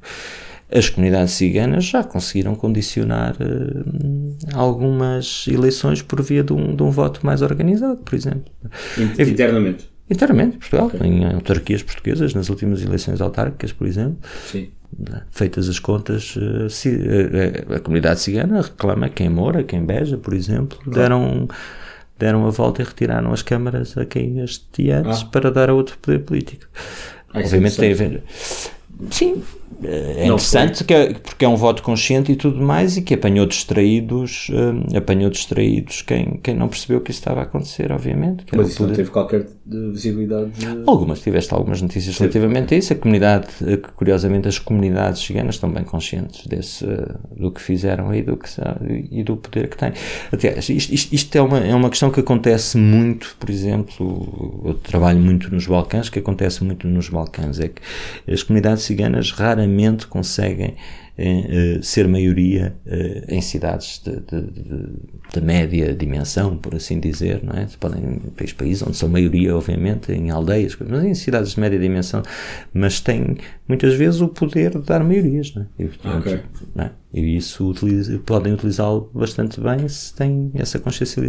[0.71, 6.91] as comunidades ciganas já conseguiram condicionar eh, algumas eleições por via de um, de um
[6.91, 8.53] voto mais organizado, por exemplo.
[8.99, 9.94] In- Internamente.
[10.11, 14.19] Internamente, Portugal, em autarquias portuguesas, nas últimas eleições autárquicas, por exemplo,
[14.51, 14.69] Sim.
[15.31, 19.85] feitas as contas, eh, eh, eh, a comunidade cigana reclama que em Moura, que em
[19.85, 21.49] Beja, por exemplo, deram,
[22.19, 25.25] deram a volta e retiraram as câmaras a quem as Ah.
[25.33, 26.67] para dar a outro poder político.
[27.33, 28.23] Ah, é Obviamente tem a ver.
[29.11, 29.43] Sim,
[29.83, 33.15] é Não interessante que é- porque é um voto consciente e tudo mais e que
[33.15, 34.49] apanhou distraídos,
[34.93, 38.45] eh, apanhou distraídos quem, quem não percebeu que isso estava a acontecer, obviamente.
[38.55, 40.51] Mas isso não poder- teve qualquer de visibilidade.
[40.51, 42.93] de- Algumas, tiveste algumas notícias relativamente a isso.
[42.93, 47.61] A comunidade, eh, que, curiosamente, as comunidades ciganas estão bem conscientes desse, eh, do que
[47.61, 48.49] fizeram e do, que,
[49.11, 49.93] e do poder que têm.
[50.33, 54.75] Até, isto, isto, isto é, uma, é uma questão que acontece muito, por exemplo, eu
[54.75, 57.81] trabalho muito nos Balcãs, que acontece muito nos Balcãs, é que
[58.33, 59.64] as comunidades ciganas raramente
[60.09, 60.75] conseguem
[61.17, 66.99] eh, eh, ser maioria eh, em cidades de, de- de- de média dimensão, por assim
[66.99, 67.67] dizer, não é?
[67.79, 72.23] Podem país, países onde são maioria, obviamente, em aldeias, mas em cidades de média dimensão,
[72.73, 73.37] mas têm
[73.69, 75.67] muitas vezes o poder de dar maiorias, não é?
[75.79, 76.41] E, portanto, Ok.
[76.75, 76.91] não é?
[77.17, 81.23] E isso utiliza- podem utilizá-lo bastante bem se têm essa consciência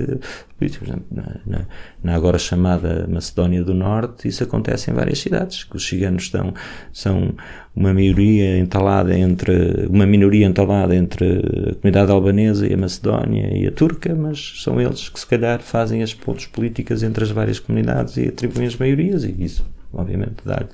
[0.57, 0.83] política.
[0.83, 1.65] Por exemplo, na, na-
[2.03, 6.55] na agora chamada Macedónia do Norte, isso acontece em várias cidades, que os ciganos estão,
[6.91, 7.35] são
[7.75, 13.67] uma maioria entalada entre, uma minoria entalada entre a comunidade albanesa e a Macedónia e
[13.67, 17.59] a turca, mas são eles que se calhar fazem as pontes políticas entre as várias
[17.59, 20.65] comunidades e atribuem as maiorias e isso, obviamente, dá-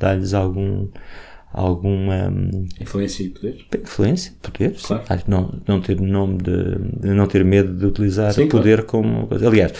[0.00, 0.88] dá-lhes algum
[1.52, 3.66] alguma hum, Influência e poder.
[3.82, 4.86] influência, poder, sim.
[4.86, 5.22] Claro.
[5.22, 9.46] Que não, não ter nome de, não ter medo de utilizar Sim, poder como coisa.
[9.48, 9.72] Aliás,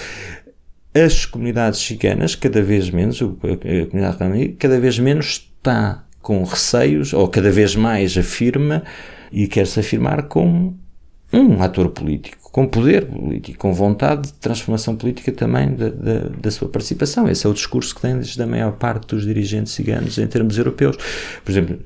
[0.95, 3.27] as comunidades chicanas, cada vez menos, a,
[3.87, 8.83] comunidade ramaí, cada vez menos está com receios, ou cada vez mais afirma
[9.31, 10.79] e quer se afirmar como
[11.33, 16.51] um ator político, com poder político, com vontade de transformação política também da, da, da
[16.51, 17.29] sua participação.
[17.29, 20.57] Esse é o discurso que tem desde a maior parte dos dirigentes ciganos em termos
[20.57, 20.97] europeus.
[21.45, 21.79] Por exemplo,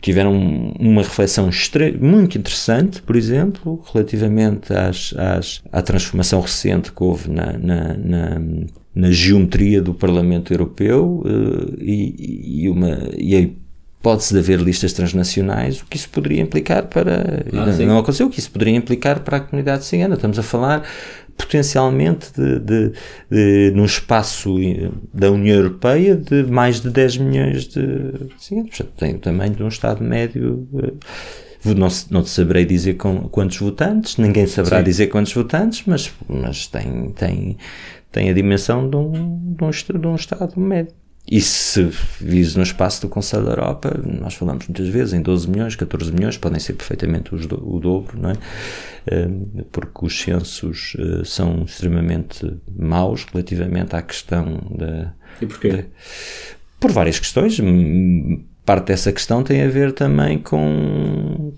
[0.00, 0.32] tiveram
[0.78, 1.50] uma reflexão
[2.00, 8.40] muito interessante, por exemplo, relativamente às, às, à transformação recente que houve na, na, na
[8.96, 13.65] na geometria do Parlamento Europeu eh, e, e, uma, e a
[14.06, 17.44] hipótese de haver listas transnacionais, o que isso poderia implicar para.
[17.52, 20.14] Ah, não, não aconteceu, o que isso poderia implicar para a comunidade cigana.
[20.14, 20.84] Estamos a falar
[21.36, 22.92] potencialmente de, de,
[23.30, 24.54] de, num espaço
[25.12, 28.80] da União Europeia de mais de 10 milhões de ciganos.
[28.96, 30.66] Tem o tamanho de um Estado médio.
[31.64, 34.84] Não, não te saberei dizer com, quantos votantes, ninguém saberá Sim.
[34.84, 37.56] dizer quantos votantes, mas, mas tem, tem,
[38.12, 39.10] tem a dimensão de um,
[39.58, 40.94] de um, de um Estado médio.
[41.28, 45.50] E se vise no espaço do Conselho da Europa, nós falamos muitas vezes em 12
[45.50, 48.34] milhões, 14 milhões, podem ser perfeitamente do, o dobro, não é?
[49.72, 55.12] Porque os censos eh, são extremamente maus relativamente à questão da.
[55.40, 55.70] E porquê?
[55.70, 55.86] De,
[56.78, 57.58] por várias questões.
[58.64, 61.52] Parte dessa questão tem a ver também com,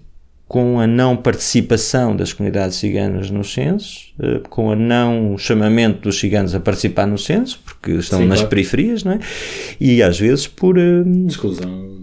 [0.49, 6.19] com a não participação das comunidades ciganas nos censos, eh, com a não chamamento dos
[6.19, 8.49] ciganos a participar no censo, porque estão Sim, nas claro.
[8.49, 9.19] periferias, não é?
[9.79, 11.99] E às vezes por eh, exclusão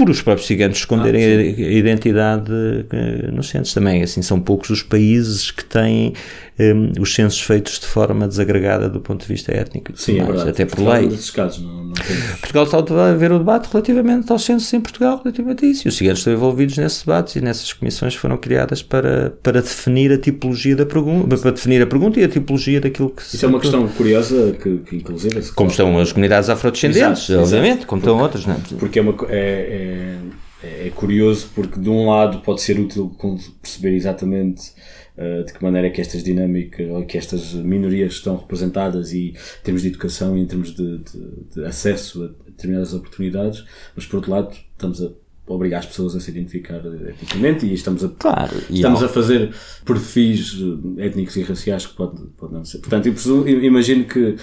[0.00, 4.02] por os próprios ciganos esconderem ah, a identidade uh, nos censos também.
[4.02, 6.14] Assim, são poucos os países que têm
[6.60, 9.92] um, os censos feitos de forma desagregada do ponto de vista étnico.
[9.96, 10.50] Sim, é verdade.
[10.50, 11.08] Até por lei.
[11.32, 11.92] Casos, não, não
[12.40, 15.86] Portugal está a ver o debate relativamente aos censos em Portugal, relativamente a isso.
[15.86, 20.12] E os ciganos estão envolvidos nesses debates e nessas comissões foram criadas para, para definir
[20.12, 23.44] a tipologia da pergunta, para definir a pergunta e a tipologia daquilo que Isso se
[23.44, 25.52] é uma questão curiosa que, que inclusive...
[25.52, 27.86] Como estão as comunidades afrodescendentes, exato, obviamente, exato.
[27.86, 28.58] como estão outras, não é?
[28.78, 29.14] Porque é uma...
[29.28, 30.16] É,
[30.62, 33.16] é, é curioso porque de um lado pode ser útil
[33.62, 34.72] perceber exatamente
[35.46, 39.62] de que maneira é que estas dinâmicas, ou que estas minorias estão representadas e em
[39.62, 44.16] termos de educação e em termos de, de, de acesso a determinadas oportunidades, mas por
[44.16, 45.10] outro lado estamos a
[45.52, 49.52] obrigar as pessoas a se identificar etnicamente e estamos a, claro, estamos a fazer
[49.84, 50.56] perfis
[50.98, 52.78] eh, étnicos e raciais que podem pode não ser.
[52.78, 54.36] Portanto, eu, presumo, eu imagino que,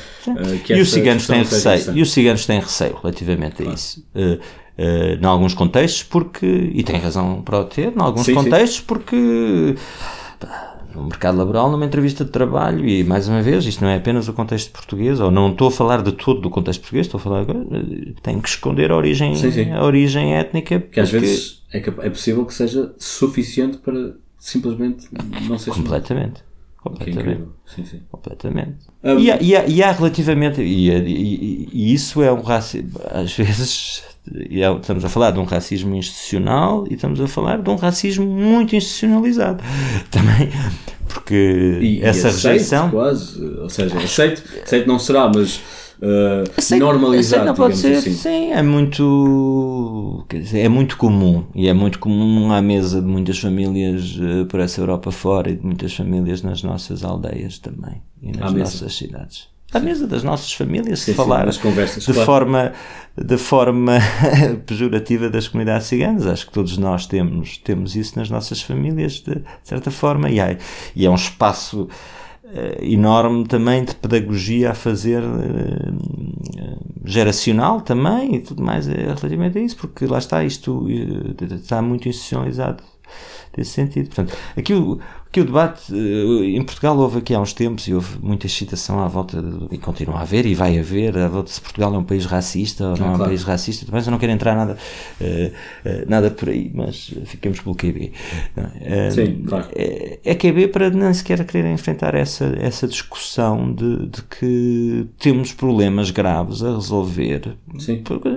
[0.66, 3.72] que e os ciganos têm receio, e os ciganos têm receio relativamente claro.
[3.72, 4.06] a isso.
[4.14, 8.34] Uh, uh, em alguns contextos, porque, e tem razão para o ter, em alguns sim,
[8.34, 8.86] contextos, sim.
[8.86, 9.76] porque
[10.94, 14.28] no mercado laboral, numa entrevista de trabalho, e mais uma vez, isto não é apenas
[14.28, 17.22] o contexto português, ou não estou a falar de todo do contexto português, estou a
[17.22, 17.60] falar agora,
[18.22, 19.72] tem que esconder a origem, sim, sim.
[19.72, 20.80] A origem étnica.
[20.80, 25.08] Que às vezes é, é possível que seja suficiente para simplesmente
[25.48, 26.48] não ser Completamente.
[26.78, 27.44] Completamente.
[27.66, 28.02] Sim, sim.
[28.10, 28.78] Completamente.
[29.04, 30.62] Um, e, há, e, há, e, há, relativamente.
[30.62, 33.00] E, e, e isso é um racismo.
[33.12, 34.04] Às vezes
[34.36, 38.26] é, estamos a falar de um racismo institucional e estamos a falar de um racismo
[38.26, 39.64] muito institucionalizado.
[40.12, 40.50] Também
[41.08, 46.44] porque e, essa e aceito, rejeição quase ou seja aceito, aceito não será mas uh,
[46.58, 48.14] aceito, normalizado aceito não pode ser assim.
[48.14, 53.40] sim é muito dizer, é muito comum e é muito comum à mesa de muitas
[53.40, 58.32] famílias uh, por essa Europa fora e de muitas famílias nas nossas aldeias também e
[58.38, 62.26] nas nossas cidades à mesa das nossas famílias, sim, se falar sim, conversas, de claro.
[62.26, 62.74] forma
[63.18, 63.98] de forma
[64.66, 66.28] pejorativa das comunidades ciganas.
[66.28, 70.40] Acho que todos nós temos temos isso nas nossas famílias de, de certa forma e,
[70.40, 70.56] há,
[70.96, 71.90] e é um espaço
[72.44, 79.58] uh, enorme também de pedagogia a fazer uh, geracional também e tudo mais é relativamente
[79.58, 82.84] a isso porque lá está isto uh, está muito institucionalizado
[83.58, 84.08] nesse sentido.
[84.08, 87.94] Portanto, aqui o, aqui o debate eh, em Portugal houve aqui há uns tempos e
[87.94, 91.52] houve muita excitação à volta de, e continua a haver e vai haver à volta
[91.52, 93.86] se Portugal é um país racista ou não é, um país racista.
[93.92, 94.78] Mas eu não quero entrar nada,
[95.22, 98.12] uh, uh, nada por aí, mas ficamos pelo QB.
[98.56, 99.68] Uh, Sim, claro.
[99.76, 105.52] É, é QB para nem sequer querer enfrentar essa, essa discussão de, de que temos
[105.52, 107.58] problemas graves a resolver.
[107.80, 108.02] Sim.
[108.04, 108.30] Porque,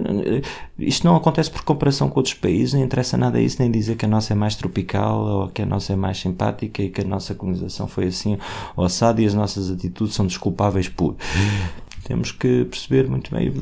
[0.78, 4.04] isto não acontece por comparação com outros países, nem interessa nada isso, nem dizer que
[4.04, 7.04] a nossa é mais tropical ou que a nossa é mais simpática e que a
[7.04, 8.38] nossa colonização foi assim
[8.76, 11.16] ossada e as nossas atitudes são desculpáveis por.
[12.04, 13.52] Temos que perceber muito bem.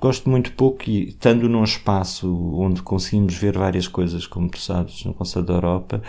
[0.00, 5.04] Gosto muito pouco e estando num espaço onde conseguimos ver várias coisas, como tu sabes,
[5.04, 6.02] no Conselho da Europa,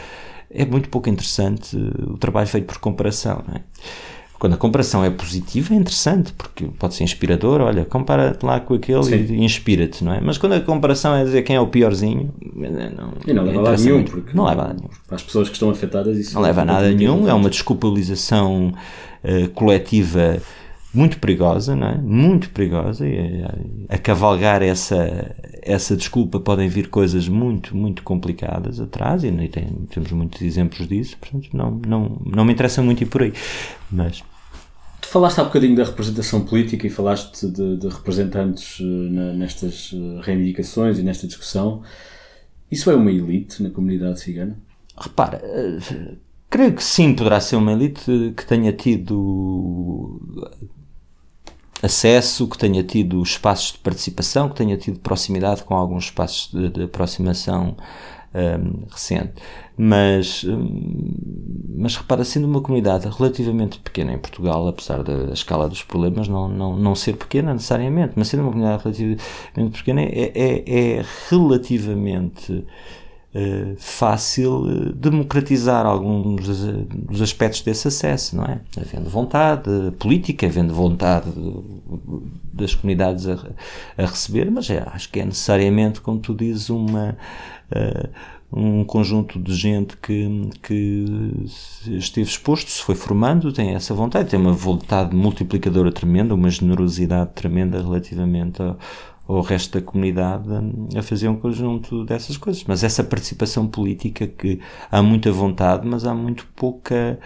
[0.50, 3.64] é muito pouco interessante o trabalho feito por comparação, não é?
[4.44, 8.74] Quando a comparação é positiva é interessante, porque pode ser inspirador, olha, compara-te lá com
[8.74, 9.36] aquele Sim.
[9.36, 10.20] e inspira-te, não é?
[10.20, 13.64] Mas quando a comparação é dizer quem é o piorzinho, não, e não leva a
[13.64, 14.90] nada nenhum, porque não leva a nenhum.
[15.08, 18.74] Para as pessoas que estão afetadas isso não leva a nada nenhum, é uma desculpabilização
[19.24, 20.42] uh, coletiva
[20.94, 21.98] muito perigosa, não é?
[21.98, 28.82] Muito perigosa e a, a cavalgar essa essa desculpa podem vir coisas muito, muito complicadas
[28.82, 33.04] atrás e, e tem, temos muitos exemplos disso, portanto não, não, não me interessa muito
[33.04, 33.32] ir por aí.
[33.90, 34.22] Mas
[35.04, 39.92] Tu falaste há bocadinho da representação política e falaste de, de representantes eh, na, nestas
[39.94, 41.84] eh, reivindicações e nesta discussão.
[42.72, 44.58] Isso é uma elite na comunidade cigana?
[44.98, 46.16] Repara, eh,
[46.50, 50.22] creio que sim, poderá ser uma elite que tenha tido
[51.82, 56.70] acesso, que tenha tido espaços de participação, que tenha tido proximidade com alguns espaços de,
[56.70, 57.76] de aproximação
[58.34, 59.34] um, recente.
[59.76, 65.82] Mas, um, mas repara, sendo uma comunidade relativamente pequena em Portugal, apesar da escala dos
[65.82, 70.98] problemas não, não, não ser pequena necessariamente, mas sendo uma comunidade relativamente pequena, é, é,
[70.98, 72.66] é relativamente
[73.36, 78.62] Uh, fácil uh, democratizar alguns dos, dos, aspectos desse acesso, não é?
[78.80, 81.32] Havendo vontade política, havendo vontade
[82.54, 83.40] das comunidades a,
[83.98, 87.18] a receber, mas é, acho que é necessariamente, como tu dizes, uma.
[88.56, 91.06] Um conjunto de gente que, que
[91.88, 97.32] esteve exposto, se foi formando, tem essa vontade, tem uma vontade multiplicadora tremenda, uma generosidade
[97.34, 98.78] tremenda relativamente ao,
[99.28, 100.48] ao resto da comunidade
[100.96, 102.64] a fazer um conjunto dessas coisas.
[102.68, 104.60] Mas essa participação política que
[104.92, 107.20] há muita vontade, mas há muito pouca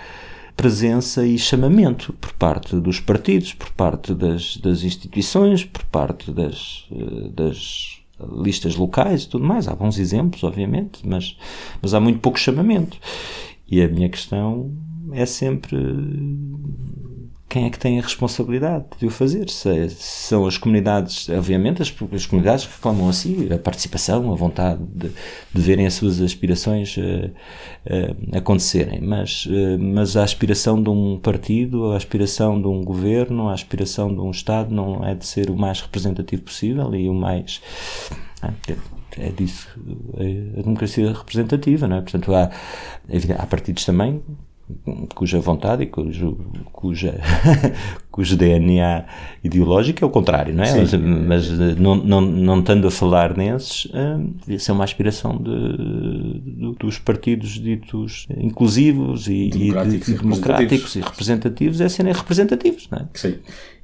[0.58, 6.88] presença e chamamento por parte dos partidos, por parte das, das instituições, por parte das,
[6.92, 9.68] eh, das listas locais e tudo mais.
[9.68, 11.38] Há bons exemplos, obviamente, mas,
[11.82, 12.98] mas há muito pouco chamamento.
[13.70, 14.72] E a minha questão
[15.12, 15.78] é sempre
[17.58, 19.50] quem é que tem a responsabilidade de o fazer?
[19.50, 24.80] Se, são as comunidades, obviamente, as, as comunidades que reclamam assim, a participação, a vontade
[24.94, 30.90] de, de verem as suas aspirações uh, uh, acontecerem, mas, uh, mas a aspiração de
[30.90, 35.26] um partido, a aspiração de um governo, a aspiração de um Estado não é de
[35.26, 37.60] ser o mais representativo possível e o mais.
[39.18, 39.68] é disso
[40.18, 42.02] é a democracia representativa, não é?
[42.02, 42.52] Portanto, há,
[43.40, 44.22] há partidos também
[45.16, 46.38] cuja vontade e cujo,
[46.74, 47.20] cuja,
[48.12, 49.06] cujo DNA
[49.44, 50.86] ideológico é o contrário, não é?
[50.86, 50.98] Sim.
[51.26, 56.40] Mas, mas, não, não, não estando a falar nesses, uh, devia ser uma aspiração de,
[56.40, 62.90] de, dos partidos ditos inclusivos e democráticos e, e, democráticos e representativos, é serem representativos,
[62.92, 63.06] não é?
[63.14, 63.36] Sim.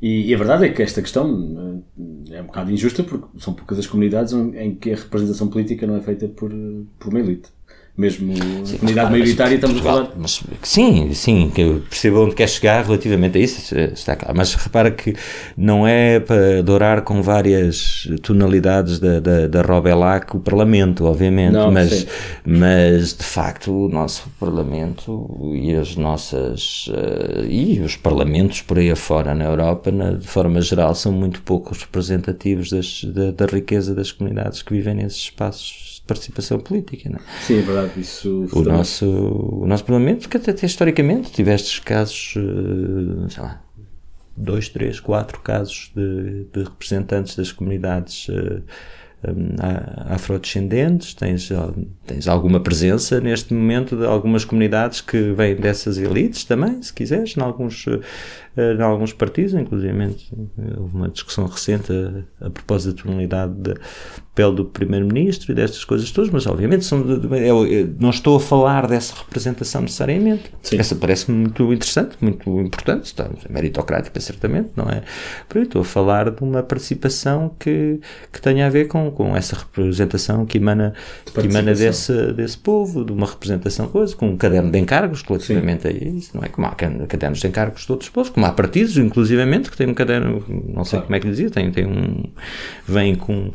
[0.01, 1.81] E, e, a verdade é que esta questão
[2.29, 5.88] eh, é um bocado injusta porque são poucas as comunidades em que a representação política
[5.88, 6.51] não é feita por,
[6.99, 7.49] por uma elite
[7.95, 8.35] mesmo
[8.65, 10.17] sim, a comunidade maioritária, estamos Portugal, a falar.
[10.17, 14.35] Mas, sim, sim, que eu percebo onde quer chegar relativamente a isso, está claro.
[14.35, 15.15] Mas repara que
[15.55, 21.71] não é para adorar com várias tonalidades da, da, da Robelac o Parlamento, obviamente, não,
[21.71, 22.07] mas,
[22.43, 26.87] mas de facto o nosso Parlamento e as nossas.
[26.87, 31.43] Uh, e os parlamentos por aí afora na Europa, na, de forma geral, são muito
[31.43, 37.10] pouco representativos das, da, da riqueza das comunidades que vivem nesses espaços participação política.
[37.10, 37.22] Não é?
[37.41, 37.99] Sim, é verdade.
[37.99, 43.62] Isso o, nosso, o nosso Parlamento, que até, até historicamente tiveste casos, eh, sei lá,
[44.36, 48.64] dois, três, quatro casos de, de representantes das comunidades uh,
[49.26, 49.56] um,
[50.10, 51.49] afrodescendentes, tens,
[52.06, 57.38] tens alguma presença neste momento de algumas comunidades que vêm dessas elites também, se quiseres,
[57.38, 58.01] em alguns, uh,
[58.58, 59.93] em alguns partidos, inclusive
[60.78, 63.76] houve uma discussão recente a, a propósito da tonalidade de,
[64.34, 67.06] papel do Primeiro-Ministro e destas coisas todas, mas obviamente são,
[67.38, 70.51] eu, eu não estou a falar dessa representação necessariamente.
[70.64, 70.80] Sim.
[70.80, 75.04] Essa parece-me muito interessante, muito importante, está, meritocrática certamente, não é?
[75.47, 77.99] Por estou a falar de uma participação que,
[78.32, 80.93] que tenha a ver com, com essa representação que emana,
[81.32, 85.84] que emana desse, desse povo, de uma representação coisa, com um caderno de encargos relativamente
[85.84, 85.89] Sim.
[85.89, 86.49] a isso, não é?
[86.49, 89.93] Como há cadernos de encargos de outros povos, como há partidos, inclusivamente, que têm um
[89.93, 91.05] caderno, não sei claro.
[91.05, 92.23] como é que dizia, tem, tem um.
[92.87, 93.51] vem com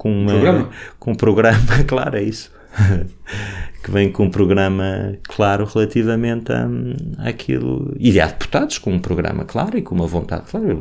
[0.00, 0.70] com, uma, programa.
[0.98, 2.50] com um programa, claro, é isso.
[3.82, 6.66] que vem com um programa claro relativamente a,
[7.18, 7.94] àquilo.
[7.98, 10.78] E há deputados com um programa claro e com uma vontade clara.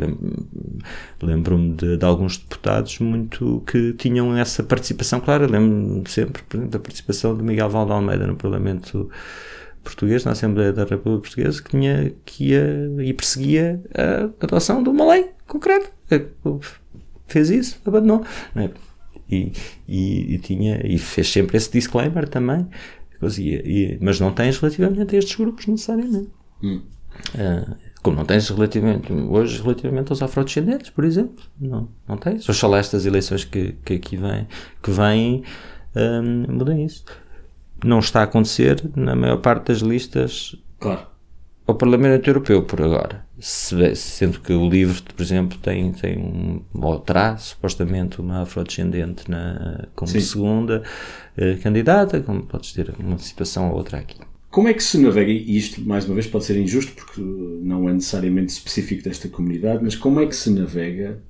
[1.21, 5.47] Lembro-me de, de, alguns deputados muito que tinham essa participação clara.
[5.47, 9.09] Lembro-me sempre, por exemplo, da participação de Miguel Valde Almeida no Parlamento
[9.83, 14.89] português, na Assembleia da República Portuguesa, que, tinha, que ia e perseguia a adoção de
[14.89, 15.89] uma lei concreta.
[17.27, 18.23] Fez isso, abandonou.
[18.55, 18.69] É?
[19.29, 19.51] e,
[19.87, 22.67] e, e, tinha, e fez sempre esse disclaimer também,
[23.37, 26.29] e, mas não tens relativamente a estes grupos necessariamente.
[26.63, 26.81] Hum.
[27.35, 32.47] Uh, como não tens relativamente, hoje relativamente aos afrodescendentes, por exemplo, não, não tens.
[32.47, 34.47] Oxalá estas eleições que, que aqui vêm,
[34.81, 35.43] que vêm
[35.95, 37.03] um, ah, mudem isso.
[37.83, 41.07] Não está a acontecer na maior parte das listas claro
[41.69, 43.23] ao Parlamento Europeu por agora.
[43.39, 49.85] Sendo que o livro, por exemplo, tem, tem um, ou terá supostamente uma afrodescendente na,
[49.95, 50.19] como Sim.
[50.19, 50.83] segunda
[51.37, 54.17] eh, candidata, como podes ter uma situação ou outra aqui.
[54.49, 57.87] Como é que se navega, e isto mais uma vez pode ser injusto porque não
[57.87, 61.21] é necessariamente específico desta comunidade, mas como é que se navega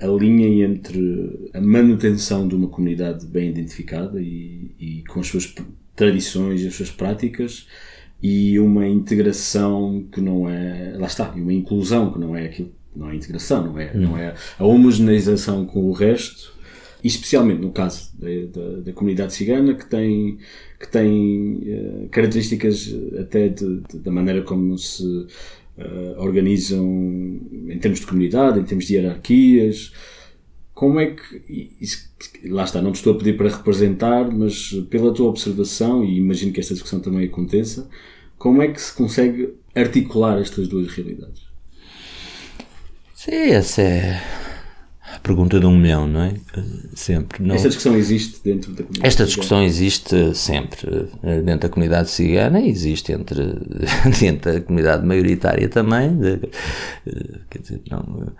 [0.00, 5.54] a linha entre a manutenção de uma comunidade bem identificada e, e com as suas
[5.94, 7.68] tradições e as suas práticas
[8.20, 10.94] e uma integração que não é.
[10.96, 12.72] Lá está, e uma inclusão que não é aquilo.
[12.96, 16.54] Não é integração, não é, não é a homogeneização com o resto
[17.08, 20.38] especialmente no caso da, da, da comunidade cigana, que tem,
[20.80, 26.84] que tem uh, características até de, de, da maneira como se uh, organizam
[27.68, 29.92] em termos de comunidade, em termos de hierarquias.
[30.72, 31.74] Como é que.
[31.80, 32.10] Isso,
[32.46, 36.52] lá está, não te estou a pedir para representar, mas pela tua observação, e imagino
[36.52, 37.88] que esta discussão também aconteça,
[38.38, 41.42] como é que se consegue articular estas duas realidades?
[43.14, 44.20] Sim, essa é
[45.14, 46.34] a pergunta de um milhão, não é?
[46.94, 47.42] Sempre.
[47.42, 47.54] Não...
[47.54, 49.66] Esta discussão existe dentro da comunidade Esta discussão cigana?
[49.66, 51.08] existe sempre
[51.44, 53.42] dentro da comunidade cigana e existe entre,
[54.20, 56.16] dentro da comunidade maioritária também.
[56.16, 56.40] De,
[57.48, 58.32] quer dizer, não eh,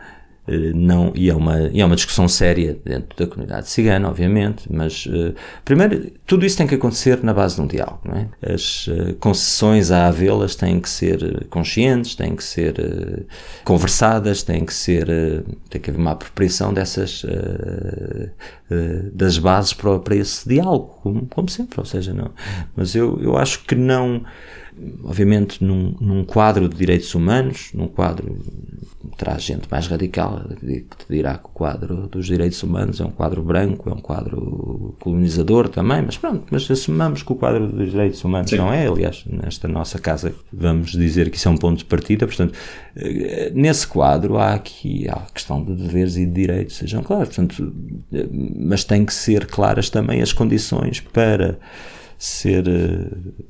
[0.46, 5.06] não, e, é uma, e é uma discussão séria dentro da comunidade cigana, obviamente, mas
[5.06, 5.34] uh,
[5.64, 8.02] primeiro, tudo isso tem que acontecer na base de um diálogo.
[8.12, 8.52] É?
[8.52, 13.26] As uh, concessões a havê-las têm que ser conscientes, têm que ser uh,
[13.64, 15.06] conversadas, têm que ser,
[15.70, 17.24] tem que haver uma apropriação dessas,
[19.12, 22.30] das bases para, para esse diálogo, como, como, sempre, ou seja, não.
[22.76, 24.22] Mas eu, eu acho que não,
[25.04, 28.38] obviamente num, num quadro de direitos humanos, num quadro
[29.16, 33.10] terá gente mais radical que te dirá que o quadro dos direitos humanos é um
[33.10, 37.90] quadro branco, é um quadro colonizador também, mas pronto, mas assumamos que o quadro dos
[37.90, 38.56] direitos humanos Sim.
[38.56, 42.26] não é, aliás, nesta nossa casa vamos dizer que isso é um ponto de partida,
[42.26, 42.54] portanto,
[42.96, 47.28] eh, nesse quadro há aqui há a questão de deveres e de direitos, sejam claros,
[47.28, 47.72] portanto,
[48.12, 51.58] eh, mas tem que ser claras também as condições para
[52.18, 53.44] ser eh,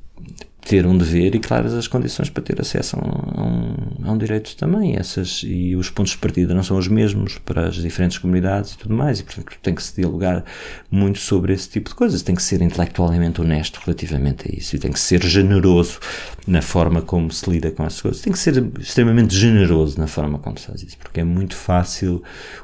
[0.64, 4.56] ter um dever e claras as condições para ter acesso a um, a um, direito
[4.56, 4.96] também.
[4.96, 8.78] Essas, e os pontos de partida não são os mesmos para as diferentes comunidades e
[8.78, 10.42] tudo mais, e portanto tem que se dialogar
[10.90, 12.22] muito sobre esse tipo de coisas.
[12.22, 16.00] Tem que ser intelectualmente honesto relativamente a isso e tem que ser generoso
[16.46, 18.22] na forma como se lida com essas coisas.
[18.22, 22.22] Tem que ser extremamente generoso na forma como se faz isso, porque é muito fácil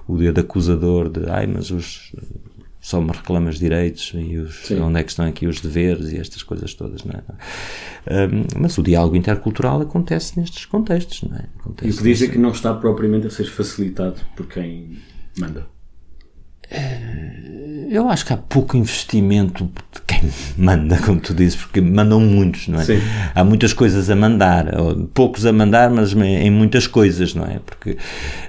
[0.08, 2.12] o dedo acusador de ai, mas os
[2.80, 6.42] só me reclamas direitos e os, onde é que estão aqui os deveres e estas
[6.42, 8.26] coisas todas, não é?
[8.26, 11.44] Um, mas o diálogo intercultural acontece nestes contextos, não é?
[11.58, 14.98] Acontece e o que diz é que não está propriamente a ser facilitado por quem
[15.38, 15.66] manda.
[16.70, 22.20] Eh, eu acho que há pouco investimento de quem manda, como tu dizes, porque mandam
[22.20, 22.84] muitos, não é?
[22.84, 23.00] Sim.
[23.34, 24.70] Há muitas coisas a mandar,
[25.12, 27.58] poucos a mandar, mas em muitas coisas, não é?
[27.58, 27.98] Porque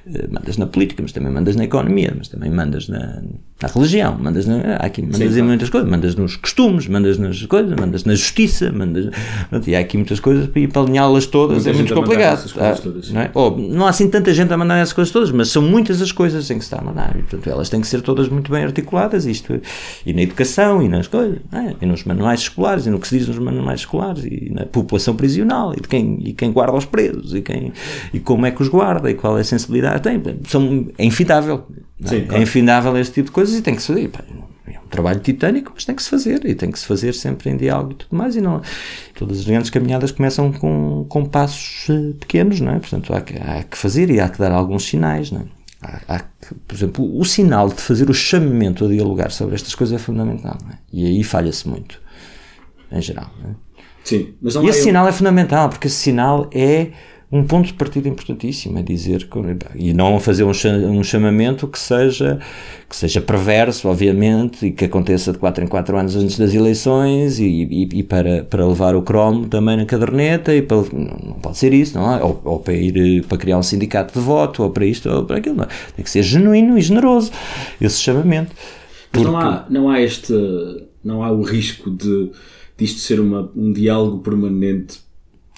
[0.08, 3.24] eh, mandas na política, mas também mandas na economia, mas também mandas na,
[3.62, 5.46] na religião, mandas na, aqui, mandas Sim, em claro.
[5.46, 9.10] muitas coisas, mandas nos costumes, mandas nas coisas, mandas na justiça, mandas,
[9.68, 12.52] e há aqui muitas coisas e para alinhá-las todas Muita é muito complicado.
[12.58, 12.76] Ah,
[13.12, 13.32] não, é?
[13.34, 16.12] Ou, não há assim tanta gente a mandar essas coisas todas, mas são muitas as
[16.12, 18.52] coisas em que se está a mandar, e portanto elas têm que ser todas muito
[18.52, 19.60] bem articuladas, isto,
[20.06, 21.76] e na educação, e nas coisas, é?
[21.82, 25.16] e nos manuais escolares, e no que se diz nos manuais escolares, e na população
[25.16, 27.72] prisional, e de quem, e quem guarda os presos, e, quem,
[28.14, 30.22] e como é que os guarda, e qual é a sensibilidade tem.
[30.48, 31.66] São, é infindável.
[32.04, 32.08] É?
[32.08, 32.44] Sim, é claro.
[32.44, 34.10] infindável este tipo de coisas e tem que se fazer.
[34.68, 37.50] É um trabalho titânico, mas tem que se fazer e tem que se fazer sempre
[37.50, 38.36] em diálogo e tudo mais.
[38.36, 38.62] E não,
[39.14, 42.80] todas as grandes caminhadas começam com, com passos eh, pequenos, não é?
[42.80, 45.44] Portanto, há que, há que fazer e há que dar alguns sinais, não é?
[45.82, 49.76] Há, há que, por exemplo, o sinal de fazer o chamamento a dialogar sobre estas
[49.76, 50.78] coisas é fundamental, é?
[50.94, 52.00] E aí falha-se muito,
[52.92, 53.30] em geral.
[53.44, 53.50] É?
[54.04, 56.92] Sim, mas e esse sinal é fundamental, porque esse sinal é
[57.32, 59.40] um ponto de partida importantíssimo, é dizer que,
[59.76, 62.40] e não fazer um chamamento que seja
[62.90, 67.40] que seja perverso, obviamente, e que aconteça de 4 em 4 anos antes das eleições
[67.40, 71.58] e, e, e, para, para levar o cromo também na caderneta e para, não pode
[71.58, 72.22] ser isso, não é?
[72.22, 75.38] Ou, ou, para ir para criar um sindicato de voto, ou para isto, ou para
[75.38, 75.64] aquilo, não.
[75.64, 75.68] É?
[75.96, 77.32] tem que ser genuíno e generoso
[77.80, 78.52] esse chamamento.
[79.10, 79.26] Porque...
[79.26, 80.34] Mas não há, não há este,
[81.02, 82.30] não há o risco de
[82.78, 85.00] disto ser uma, um diálogo permanente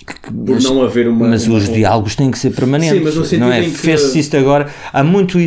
[0.06, 1.28] por mas, não haver uma.
[1.30, 2.98] Mas uma, os diálogos têm que ser permanentes.
[2.98, 3.62] Sim, mas no sentido não é?
[3.62, 3.72] Que...
[3.72, 4.68] Fez-se isto agora.
[4.92, 5.38] Há muito.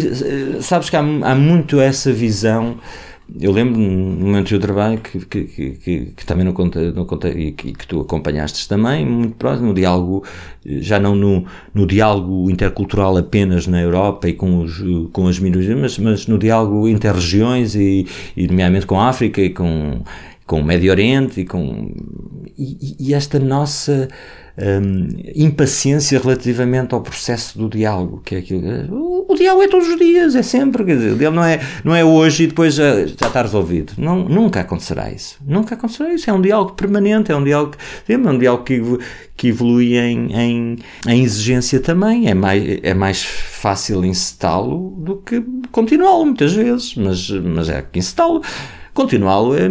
[0.61, 2.77] Sabes que há, há muito essa visão.
[3.41, 7.33] Eu lembro no momento do trabalho que, que, que, que, também não contei, não contei
[7.33, 10.23] e que, que, tu acompanhaste também, muito próximo, no diálogo,
[10.65, 11.45] já não no,
[11.75, 14.81] no diálogo intercultural apenas na Europa e com, os,
[15.13, 19.51] com as minorias, mas, mas no diálogo interregiões e, e, nomeadamente com a África e
[19.51, 20.03] com,
[20.47, 21.93] com o Médio Oriente e com.
[22.57, 24.09] e, e esta nossa
[24.59, 28.63] um, impaciência relativamente ao processo do diálogo, que é aquilo.
[28.91, 31.95] O, o, diálogo é todos os dias, é sempre, quer dizer, ele não é, não
[31.95, 33.93] é hoje e depois já, já está resolvido.
[33.99, 35.37] Não, nunca acontecerá isso.
[35.47, 36.29] Nunca acontecerá isso.
[36.31, 37.75] É um diálogo permanente, é um diálogo,
[38.09, 38.81] é um diálogo que,
[39.37, 40.77] que evolui em, em,
[41.07, 42.29] em exigência também.
[42.29, 47.99] É mais, é mais fácil incitá-lo do que continuá-lo muitas vezes, mas, mas é que
[47.99, 48.43] incitá-lo
[48.97, 49.69] Continuá-lo é,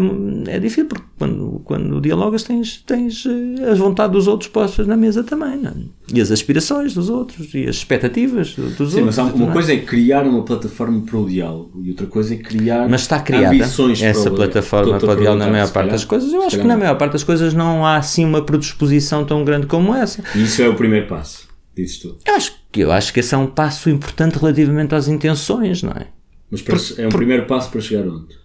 [0.56, 4.96] é difícil, porque quando, quando dialogas tens, tens eh, a vontade dos outros postas na
[4.96, 5.72] mesa também, não?
[5.72, 5.96] É?
[6.14, 9.18] e as aspirações dos outros, e as expectativas dos Sim, outros.
[9.18, 12.88] Mas uma coisa é criar uma plataforma para o diálogo, e outra coisa é criar
[12.88, 16.32] Mas está criada essa plataforma para o diálogo na maior parte das coisas.
[16.32, 19.66] Eu acho que na maior parte das coisas não há assim uma predisposição tão grande
[19.66, 20.24] como essa.
[20.36, 22.16] E isso é o primeiro passo, dizes tu.
[22.28, 26.10] Eu acho, eu acho que esse é um passo importante relativamente às intenções, não é?
[26.52, 28.45] Mas para, é um primeiro passo para chegar onde?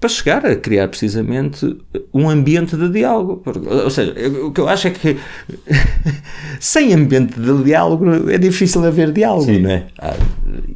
[0.00, 1.76] Para chegar a criar precisamente
[2.14, 3.42] um ambiente de diálogo.
[3.66, 5.16] Ou seja, o que eu acho é que
[6.60, 9.60] sem ambiente de diálogo é difícil haver diálogo, Sim.
[9.60, 9.86] não é?
[9.98, 10.14] Ah,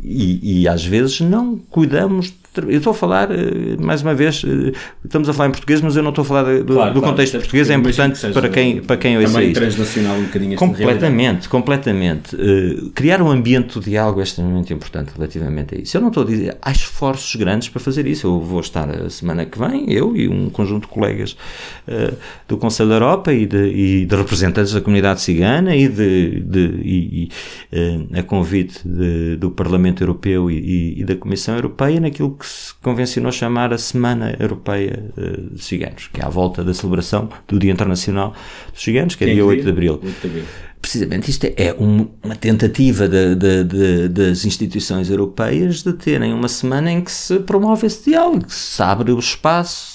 [0.02, 4.72] e, e às vezes não cuidamos eu estou a falar, eh, mais uma vez, eh,
[5.04, 7.00] estamos a falar em português, mas eu não estou a falar do, claro, do claro,
[7.00, 9.58] contexto português, é importante que para quem, para quem ouça isto.
[9.58, 12.36] transnacional um bocadinho Completamente, completamente.
[12.36, 15.96] Uh, criar um ambiente de diálogo é extremamente importante relativamente a isso.
[15.96, 18.26] Eu não estou a dizer, há esforços grandes para fazer isso.
[18.26, 21.36] Eu vou estar a semana que vem, eu e um conjunto de colegas
[21.88, 22.14] uh,
[22.46, 26.60] do Conselho da Europa e de, e de, representantes da comunidade cigana e, de, de
[26.84, 27.28] e,
[27.72, 32.74] uh, a convite de, do Parlamento Europeu e, e da Comissão Europeia naquilo que se
[32.82, 37.58] convencionou chamar a Semana Europeia eh, de Ciganos, que é à volta da celebração do
[37.58, 38.34] Dia Internacional
[38.72, 40.00] dos Ciganos, que é, dia 8 de Abril.
[40.02, 40.44] 8 de Abril.
[40.80, 46.48] Precisamente isto é um, uma tentativa de, de, de, das instituições europeias de terem uma
[46.48, 49.91] semana em que se promove esse diálogo, que se abre o espaço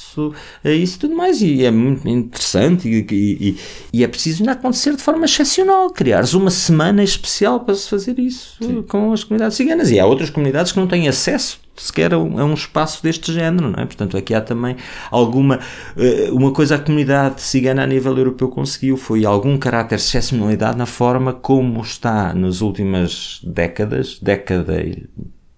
[0.64, 1.42] a isso e tudo mais.
[1.42, 3.58] E é muito interessante e, e,
[3.94, 5.90] e, é preciso ainda acontecer de forma excepcional.
[5.90, 8.82] Criares uma semana especial para se fazer isso Sim.
[8.84, 9.92] com as comunidades ciganas.
[9.92, 13.32] E há outras comunidades que não têm acesso sequer a um, a um, espaço deste
[13.32, 13.86] género, não é?
[13.86, 14.76] Portanto, aqui há também
[15.12, 15.60] alguma.
[15.96, 20.78] Uh, uma coisa a comunidade cigana a nível europeu conseguiu foi algum caráter de excepcionalidade
[20.78, 24.82] na forma como está nas últimas décadas, década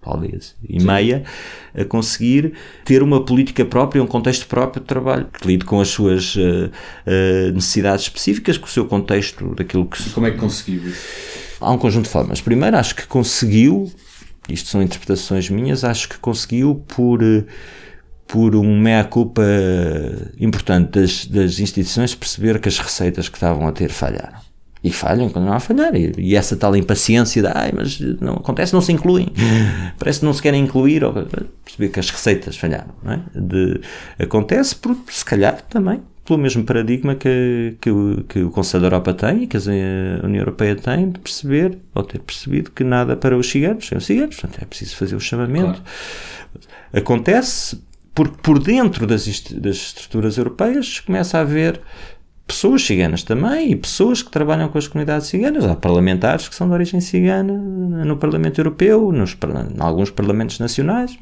[0.02, 0.86] talvez, e Sim.
[0.86, 1.24] meia,
[1.74, 5.88] a conseguir ter uma política própria, um contexto próprio de trabalho, que lide com as
[5.88, 10.00] suas uh, uh, necessidades específicas, com o seu contexto daquilo que...
[10.00, 11.58] E como é que conseguiu isso?
[11.60, 12.40] Há um conjunto de formas.
[12.40, 13.92] Primeiro, acho que conseguiu
[14.52, 17.44] isto são interpretações minhas, acho que conseguiu por, eh,
[18.26, 19.42] por um meia-culpa
[20.38, 24.38] importante das, das instituições perceber que as receitas que estavam a ter falharam.
[24.82, 25.94] E falham, continuam a falhar.
[25.94, 29.28] E, e, essa tal impaciência de, ai, mas não acontece, não se incluem.
[29.98, 31.04] Parece que não se querem incluir.
[31.04, 32.94] Ou, perceber que as receitas falharam.
[33.02, 33.20] Não é?
[33.34, 33.80] de,
[34.18, 36.00] acontece por, se calhar, também
[36.30, 39.60] pelo mesmo paradigma que, que, o, que o Conselho da Europa tem e que a
[40.24, 44.36] União Europeia tem de perceber, ou ter percebido, que nada para os ciganos são ciganos,
[44.36, 45.82] portanto é preciso fazer o chamamento.
[45.82, 46.62] Claro.
[46.92, 47.82] Acontece
[48.14, 51.80] porque por dentro das, das estruturas europeias começa a haver
[52.50, 55.64] pessoas ciganas também e pessoas que trabalham com as comunidades ciganas.
[55.64, 61.16] Há parlamentares que são de origem cigana no Parlamento Europeu, nos, em alguns parlamentos nacionais.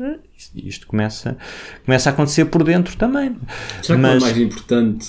[0.56, 1.36] Isto começa,
[1.84, 3.36] começa a acontecer por dentro também.
[3.82, 5.08] Será Mas, que é mais importante,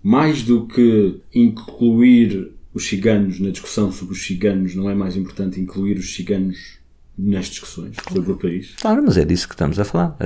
[0.00, 5.60] mais do que incluir os ciganos na discussão sobre os ciganos, não é mais importante
[5.60, 6.78] incluir os ciganos
[7.18, 8.74] nas discussões sobre o país?
[8.80, 10.16] Claro, mas é disso que estamos a falar.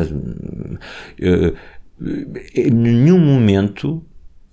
[1.18, 1.54] Eh,
[2.54, 4.04] em nenhum momento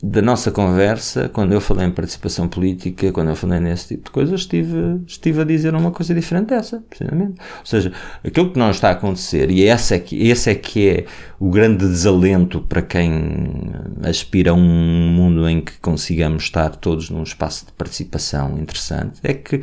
[0.07, 4.11] da nossa conversa, quando eu falei em participação política, quando eu falei nesse tipo de
[4.11, 7.39] coisas, estive, estive a dizer uma coisa diferente dessa, precisamente.
[7.59, 7.91] Ou seja,
[8.23, 11.05] aquilo que não está a acontecer, e esse é que, esse é, que é
[11.39, 13.71] o grande desalento para quem
[14.03, 19.33] aspira a um mundo em que consigamos estar todos num espaço de participação interessante, é
[19.33, 19.61] que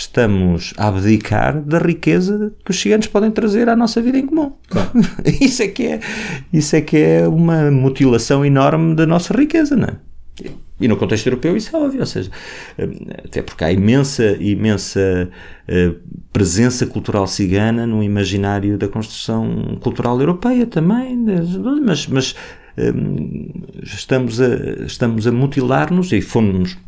[0.00, 4.52] estamos a abdicar da riqueza que os ciganos podem trazer à nossa vida em comum.
[4.68, 4.90] Claro.
[5.40, 6.00] isso, é que é,
[6.52, 9.96] isso é que é uma mutilação enorme da nossa riqueza, não é?
[10.80, 12.30] E no contexto europeu isso é óbvio, ou seja,
[13.22, 15.28] até porque há imensa, imensa
[15.68, 15.96] uh,
[16.32, 21.14] presença cultural cigana no imaginário da construção cultural europeia também,
[21.84, 22.34] mas, mas
[22.78, 23.50] um,
[23.82, 24.54] estamos a,
[24.86, 26.78] estamos a mutilar-nos e fomos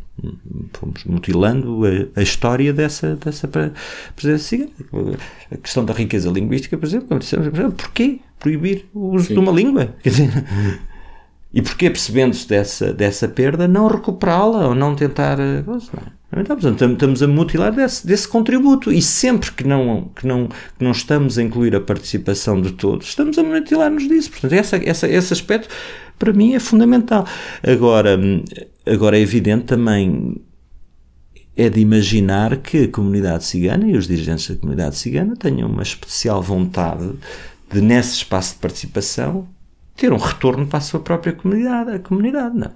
[0.75, 3.49] fomos mutilando a, a, história dessa, dessa
[4.15, 4.71] presença cigana.
[5.51, 7.19] A questão da riqueza linguística, por exemplo,
[7.77, 9.35] porquê proibir o uso Sim.
[9.35, 9.95] de uma língua?
[10.03, 10.45] Quer dizer,
[11.55, 15.39] e porquê, percebendo-se dessa, dessa perda, não recuperá-la ou não tentar.
[15.39, 16.45] Eh, não é?
[16.45, 20.93] portanto, estamos a mutilar desse, desse contributo e sempre que não, que, não, que não
[20.93, 24.31] estamos a incluir a participação de todos, estamos a mutilar-nos disso.
[24.31, 25.69] Portanto, essa, essa, esse aspecto
[26.19, 27.27] para mim é fundamental.
[27.63, 28.19] Agora,
[28.87, 30.37] agora é evidente também
[31.57, 35.83] é de imaginar que a comunidade cigana e os dirigentes da comunidade cigana tenham uma
[35.83, 37.11] especial vontade
[37.71, 39.47] de, nesse espaço de participação,
[39.97, 42.71] ter um retorno para a sua própria comunidade, a comunidade, não?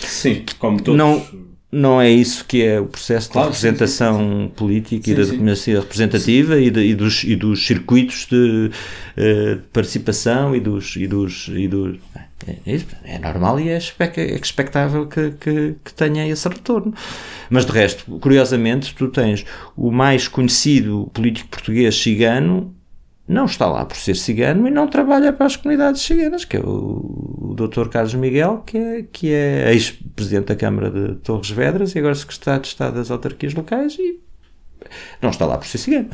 [0.00, 0.96] Sim, como todos.
[0.98, 1.22] Não,
[1.70, 5.10] não é isso que é o processo Claro, de sim, representação sim, sim, política Sim,
[5.12, 8.70] e da democracia representativa e, de- e dos, e dos circuitos de,
[9.16, 10.96] eh, de participação e dos.
[10.96, 11.98] E dos, e dos
[12.46, 16.92] é, é é normal e é, é expectável que, que, que tenha esse retorno.
[17.48, 19.44] Mas de resto, curiosamente, tu tens
[19.76, 22.74] o mais conhecido político português cigano
[23.28, 26.60] não está lá por ser cigano e não trabalha para as comunidades ciganas, que é
[26.60, 27.88] o, o Dr.
[27.88, 32.62] Carlos Miguel, que é, que é ex-presidente da Câmara de Torres Vedras e agora secretário
[32.62, 34.20] de Estado das Autarquias Locais e
[35.20, 36.08] não está lá por ser cigano.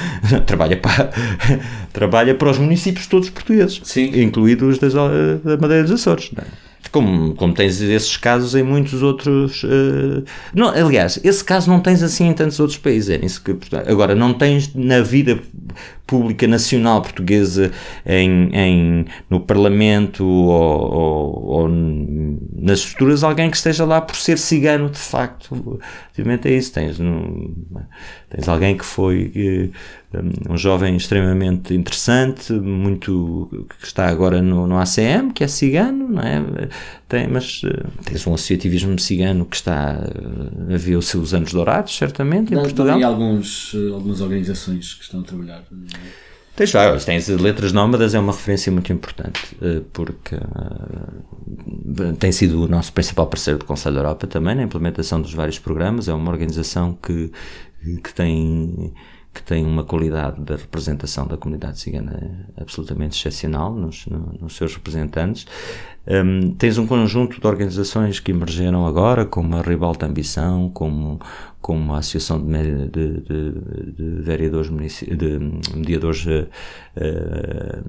[0.46, 1.10] trabalha, para,
[1.92, 4.22] trabalha para os municípios todos portugueses, Sim.
[4.22, 6.30] incluídos das, da Madeira dos Açores.
[6.36, 6.42] é?
[6.90, 9.62] Como, como tens esses casos em muitos outros.
[9.64, 10.22] eh,
[10.52, 13.08] não, aliás, esse caso não tens assim em tantos outros países.
[13.08, 15.38] É nisso que, portanto, agora, não tens na vida
[16.06, 17.70] pública nacional portuguesa,
[18.04, 24.38] em, em, no Parlamento ou, ou, ou nas estruturas, alguém que esteja lá por ser
[24.38, 25.80] cigano de facto.
[26.10, 26.72] Obviamente é isso.
[26.72, 27.54] Tens, no,
[28.28, 29.68] tens alguém que foi eh,
[30.48, 36.22] um jovem extremamente interessante, muito que está agora no, no ACM, que é cigano, não
[36.22, 36.68] é?
[37.12, 39.98] Tem, mas eh, tens um associativismo cigano que está
[40.70, 42.86] eh, a ver os seus anos dourados, certamente, em Dá- Portugal.
[42.86, 45.62] dá aí alguns, eh, algumas organizações que estão a trabalhar.
[46.56, 49.40] Tens vários, tens Letras Nómadas, é uma referência muito importante,
[49.92, 50.36] porque
[52.18, 55.58] tem sido o nosso principal parceiro do Conselho da Europa também na implementação dos vários
[55.58, 56.08] programas.
[56.08, 57.30] É uma organização que,
[58.02, 58.92] que tem
[59.34, 64.74] que tem uma qualidade da representação da comunidade cigana absolutamente excepcional nos, no- nos seus
[64.74, 65.46] representantes.
[66.04, 71.20] Um, tens um conjunto de organizações que emergeram agora, como a Ribalta Ambição, como,
[71.60, 74.68] como a Associação de, de, de, de Vereadores
[75.00, 75.38] de
[75.76, 76.48] Mediadores eh,
[76.96, 77.82] eh,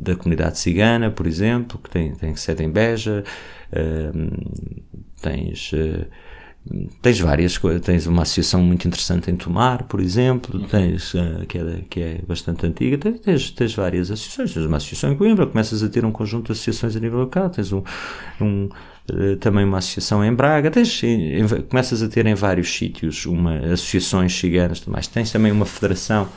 [0.00, 3.22] da Comunidade Cigana, por exemplo, que tem, tem sede em Beja.
[3.70, 4.30] Um,
[5.20, 5.70] tens.
[5.74, 6.06] eh,
[7.00, 11.56] Tens várias coisas, tens uma associação muito interessante em Tomar, por exemplo, tens, eh, que,
[11.58, 15.82] é, que é bastante antiga, tens, tens, várias associações, tens uma associação em Coimbra, começas
[15.82, 17.82] a ter um conjunto de associações a nível local, tens um,
[18.40, 18.68] um,
[19.10, 23.24] eh, também uma associação em Braga, tens, em- em- começas a ter em vários sítios
[23.24, 26.28] uma, associações ciganas, mas tens também uma federação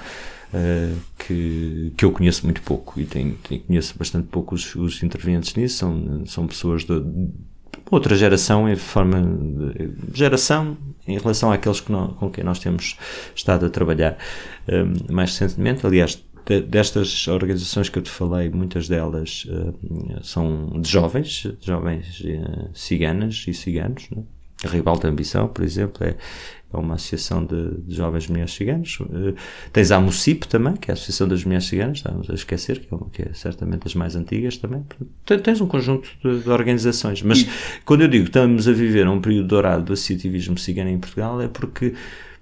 [0.53, 5.03] eh, que, que eu conheço muito pouco e tenho, tenho- conheço bastante pouco os, os
[5.03, 6.93] intervenientes nisso, são, são pessoas de,
[7.89, 9.17] outra geração em forma
[10.13, 12.95] geração em relação àqueles que nó- com quem nós temos
[13.35, 14.17] estado a trabalhar
[14.69, 15.85] um, mais recentemente.
[15.85, 21.65] Aliás, de- destas organizações que eu te falei, muitas delas uh, são de jovens, de
[21.65, 24.07] jovens uh, ciganas e ciganos.
[24.09, 24.23] Né?
[24.63, 26.15] A Ribalta Ambição, por exemplo, é,
[26.73, 28.97] é uma associação de, de jovens mulheres ciganas.
[28.99, 29.35] Uh,
[29.71, 32.93] tens a AMUCIP também, que é a Associação das Mulheres Ciganas, estamos a esquecer, que
[32.93, 34.83] é, uma, que é certamente das mais antigas também.
[35.25, 37.45] Tens um conjunto de, de organizações, mas
[37.85, 41.41] quando eu digo que estamos a viver um período dourado do associativismo cigano em Portugal,
[41.41, 41.93] é porque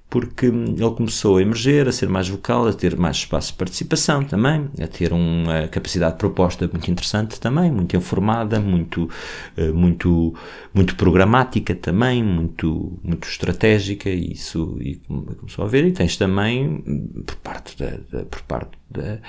[0.09, 4.23] porque ele começou a emerger, a ser mais vocal, a ter mais espaço de participação
[4.23, 9.07] também, a ter uma capacidade de proposta muito interessante também, muito informada, muito,
[9.55, 10.33] eh, muito,
[10.73, 15.85] muito programática também, muito, muito estratégica, e isso e come- começou a ver.
[15.85, 16.81] E tens também,
[17.27, 19.19] por parte, da, da- por parte da,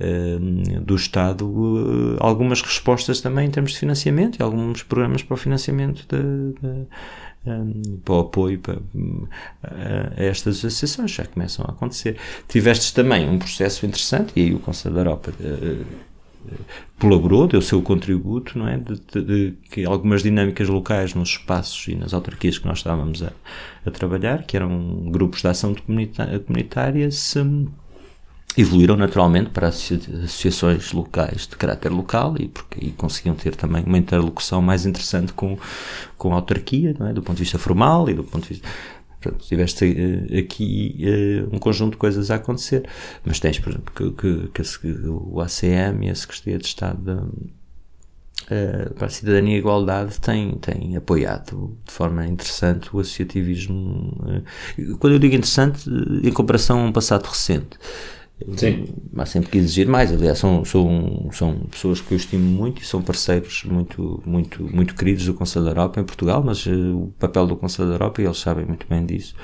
[0.00, 1.44] hum, do Estado,
[2.14, 6.86] eh, algumas respostas também em termos de financiamento e alguns programas para o financiamento da-
[7.46, 9.26] um, para o apoio para, um,
[9.62, 12.16] a estas associações, já começam a acontecer.
[12.48, 15.82] Tivestes também um processo interessante, e aí o Conselho da Europa eh,
[16.98, 18.76] colaborou, deu o seu contributo, não é?
[18.76, 23.22] De, de- de que algumas dinâmicas locais nos espaços e nas autarquias que nós estávamos
[23.22, 23.32] a,
[23.86, 25.74] a trabalhar, que eram grupos de ação
[26.46, 27.38] comunitária, se
[28.56, 33.96] evoluíram naturalmente para associa- associações locais de caráter local e porque conseguiam ter também uma
[33.98, 35.58] interlocução mais interessante com,
[36.18, 37.12] com a autarquia, não é?
[37.12, 38.68] do ponto de vista formal e do ponto de vista.
[39.20, 39.84] Pronto, tiveste
[40.32, 42.84] eh, aqui eh, um conjunto de coisas a acontecer,
[43.24, 46.66] mas tens, por exemplo, que, que, que a se- o ACM e a Secretaria de
[46.66, 47.32] Estado
[48.50, 54.16] eh, para a Cidadania e Igualdade tem, tem apoiado de forma interessante o associativismo.
[54.98, 57.78] Quando eu digo interessante, em comparação a um passado recente.
[58.56, 58.84] Sim.
[59.16, 60.12] Há sempre que exigir mais.
[60.12, 64.94] Aliás, são, são, são pessoas que eu estimo muito e são parceiros muito, muito, muito
[64.94, 68.20] queridos do Conselho da Europa em Portugal, mas eh, o papel do Conselho da Europa,
[68.22, 69.34] e eles sabem muito bem disso,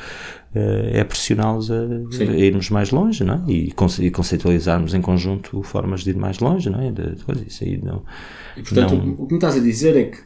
[0.54, 3.50] eh, é pressioná-los a, a irmos mais longe não é?
[3.50, 6.70] e, conce- e conceitualizarmos em conjunto formas de ir mais longe.
[6.70, 6.90] Não é?
[6.90, 7.46] de, de.
[7.48, 8.02] Isso aí não.
[8.56, 10.18] E portanto, não- o que me estás a dizer é que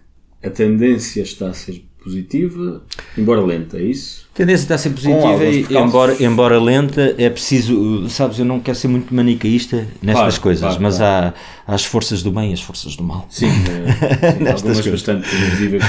[0.47, 2.83] a tendência está a ser positiva,
[3.17, 4.27] embora lenta, é isso?
[4.33, 8.61] A tendência está a ser positiva, e, embora, embora lenta, é preciso, sabes, eu não
[8.61, 11.35] quero ser muito manicaísta nestas Claro, coisas, claro, mas claro.
[11.67, 13.27] Há, há as forças do bem e as forças do mal.
[13.31, 14.87] Sim, eh, sim, Nestas coisas.
[14.87, 15.85] bastante visíveis.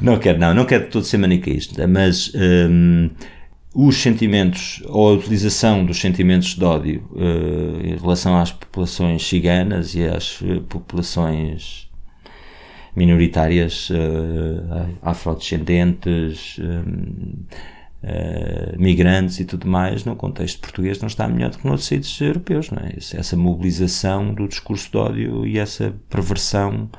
[0.00, 3.10] Não quero, não, não quero todo ser maniqueísta, mas hum,
[3.74, 9.94] os sentimentos, ou a utilização dos sentimentos de ódio uh, em relação às populações ciganas
[9.94, 11.88] e às uh, populações
[12.94, 17.44] minoritárias uh, afrodescendentes, um,
[18.78, 22.68] migrantes e tudo mais, no contexto português não está melhor do que noutros sítios europeus,
[22.70, 22.94] não é?
[22.96, 26.90] Essa mobilização do discurso de ódio e essa perversão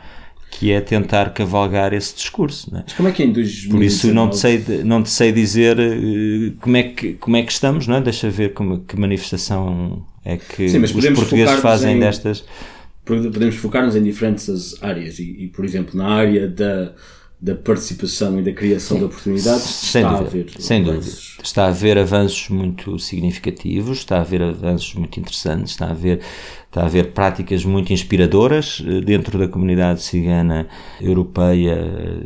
[0.49, 2.71] que é tentar cavalgar esse discurso.
[2.71, 2.83] Não é?
[2.85, 3.77] Mas como é que é em 2019...
[3.77, 7.43] Por isso não te sei, não te sei dizer uh, como, é que, como é
[7.43, 8.01] que estamos, não é?
[8.01, 12.45] Deixa ver como, que manifestação é que Sim, os portugueses fazem em, destas.
[13.05, 16.93] Podemos focar-nos em diferentes áreas e, e, por exemplo, na área da
[17.43, 18.99] da participação e da criação Sim.
[18.99, 21.05] de oportunidades sem está dúvida, a haver sem dúvida.
[21.43, 26.21] Está a haver avanços muito significativos, está a haver avanços muito interessantes, está a haver,
[26.65, 30.69] está a haver práticas muito inspiradoras eh, dentro da comunidade cigana
[31.01, 31.77] europeia,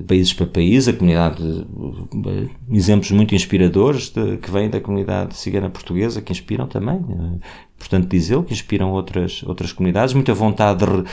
[0.07, 5.67] países para país, a comunidade, eh, exemplos muito inspiradores de, que vêm da comunidade cigana
[5.67, 7.03] portuguesa, que inspiram também
[7.77, 11.03] portanto dizê-lo, que inspiram outras, outras comunidades, muita vontade de,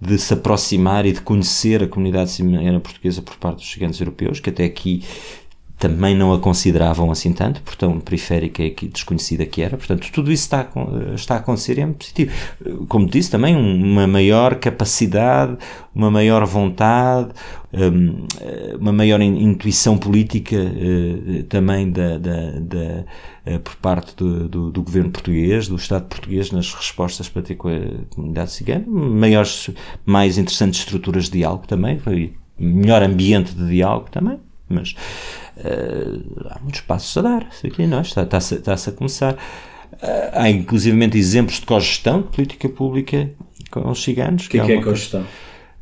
[0.00, 4.40] de, se aproximar e de conhecer a comunidade cimera portuguesa por parte dos gigantes europeus,
[4.40, 5.02] que até aqui
[5.82, 9.76] também não a consideravam assim tanto, por tão periférica e desconhecida que era.
[9.76, 12.32] Portanto, tudo isso está a, está a acontecer e é positivo.
[12.86, 15.56] Como disse, também uma maior capacidade,
[15.92, 17.30] uma maior vontade,
[17.72, 18.28] hum,
[18.78, 23.04] uma maior intuição política eh, também da, da, da
[23.44, 27.56] eh, por parte do, do, do, governo português, do Estado português nas respostas para ter
[27.56, 29.68] com a comunidade cigana, maiores,
[30.06, 32.00] mais interessantes estruturas de diálogo também,
[32.56, 34.94] melhor ambiente de diálogo também, mas
[35.56, 38.02] uh, há muitos passos a dar, aqui não, é?
[38.02, 39.34] está, está-se, está-se a começar.
[39.34, 43.30] Uh, há inclusivamente exemplos de cogestão de política pública
[43.70, 44.46] com os ciganos.
[44.46, 45.24] O que, que, é, que é cogestão?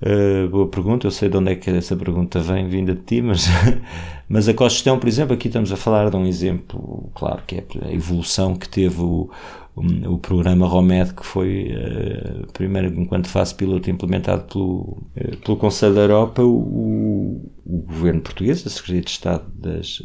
[0.03, 3.21] Uh, boa pergunta, eu sei de onde é que essa pergunta vem vinda de ti,
[3.21, 3.47] mas,
[4.27, 7.65] mas a cogestão, por exemplo, aqui estamos a falar de um exemplo, claro, que é
[7.87, 9.31] a evolução que teve o,
[9.75, 15.95] o, programa ROMED, que foi, uh, primeiro, enquanto fase piloto, implementado pelo, uh, pelo Conselho
[15.95, 20.03] da Europa, o, o governo português, a Secretaria de Estado das,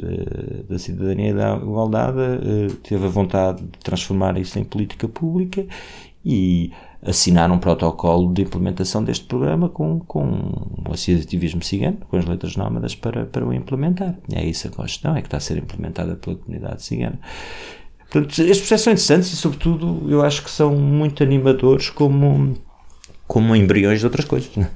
[0.70, 2.18] da Cidadania e da Igualdade,
[2.84, 5.66] teve a vontade de transformar isso em política pública
[6.24, 6.72] e
[7.06, 10.26] assinar um protocolo de implementação deste programa com, com
[10.88, 14.16] o associativismo cigano, com as letras nómadas para, para o implementar.
[14.28, 17.20] E é isso a questão, é que está a ser implementada pela comunidade cigana.
[18.10, 22.56] Portanto, estes processos são interessantes e, sobretudo, eu acho que são muito animadores como
[23.28, 24.52] como embriões de outras coisas.
[24.56, 24.68] É?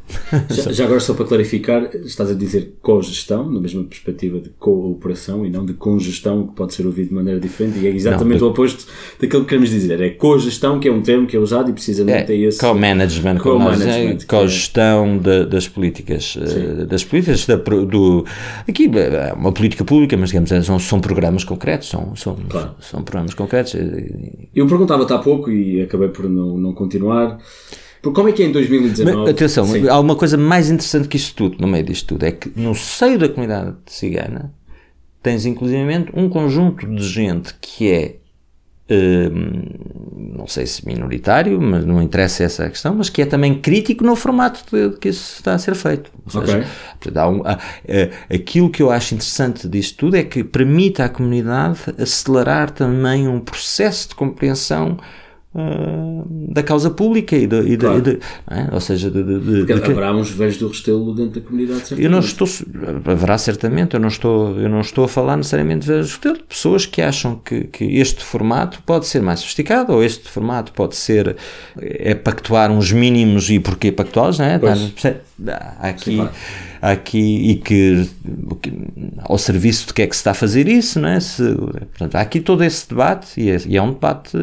[0.50, 5.46] Já, já, agora, só para clarificar, estás a dizer cogestão, na mesma perspectiva de cooperação
[5.46, 8.48] e não de congestão, que pode ser ouvido de maneira diferente, e é exatamente não,
[8.48, 8.88] o oposto
[9.20, 10.02] daquilo que queremos dizer.
[10.02, 12.60] É cogestão, que é um termo que é usado e precisamente é, é esse.
[12.60, 16.36] Co-management, co-management, é, cogestão de, das políticas.
[16.42, 16.86] Eh, Sim.
[16.88, 18.26] Das políticas da, do.
[18.68, 22.72] Aqui é uma política pública, mas digamos, são, são programas concretos, são, são, claro.
[22.82, 23.76] são programas concretos.
[24.56, 27.38] Eu perguntava-te há pouco e acabei por não, não continuar.
[28.02, 29.18] Como é que é em 2019?
[29.18, 29.88] Mas, atenção, Sim.
[29.90, 32.74] há uma coisa mais interessante que isto tudo, no meio disto tudo, é que no
[32.74, 34.54] seio da comunidade cigana
[35.22, 38.16] tens inclusivamente um conjunto de gente que é
[38.90, 39.64] hum,
[40.38, 44.16] não sei se minoritário, mas não interessa essa questão, mas que é também crítico no
[44.16, 46.10] formato de, que isso está a ser feito.
[46.26, 47.12] Ou seja, okay.
[47.22, 47.60] um, há,
[48.34, 53.42] aquilo que eu acho interessante disto tudo é que permite à comunidade acelerar também um
[53.42, 54.98] processo de compreensão
[55.52, 58.02] da causa pública e, de, e, claro.
[58.02, 58.20] de,
[58.52, 58.68] é?
[58.72, 62.06] ou seja de, de, de haverá uns velhos do Restelo dentro da comunidade certamente.
[62.06, 62.48] eu não estou
[63.06, 66.38] haverá certamente eu não estou eu não estou a falar necessariamente de velhos do Restelo
[66.48, 70.96] pessoas que acham que, que este formato pode ser mais sofisticado ou este formato pode
[70.96, 71.36] ser
[71.82, 74.60] é pactuar uns mínimos e porquê pactuá-los não é?
[75.82, 76.30] Há aqui Sim,
[76.82, 78.10] aqui e que,
[79.20, 81.20] ao serviço de que é que se está a fazer isso, não é?
[81.20, 84.38] Se, portanto, há aqui todo esse debate e é, e é um debate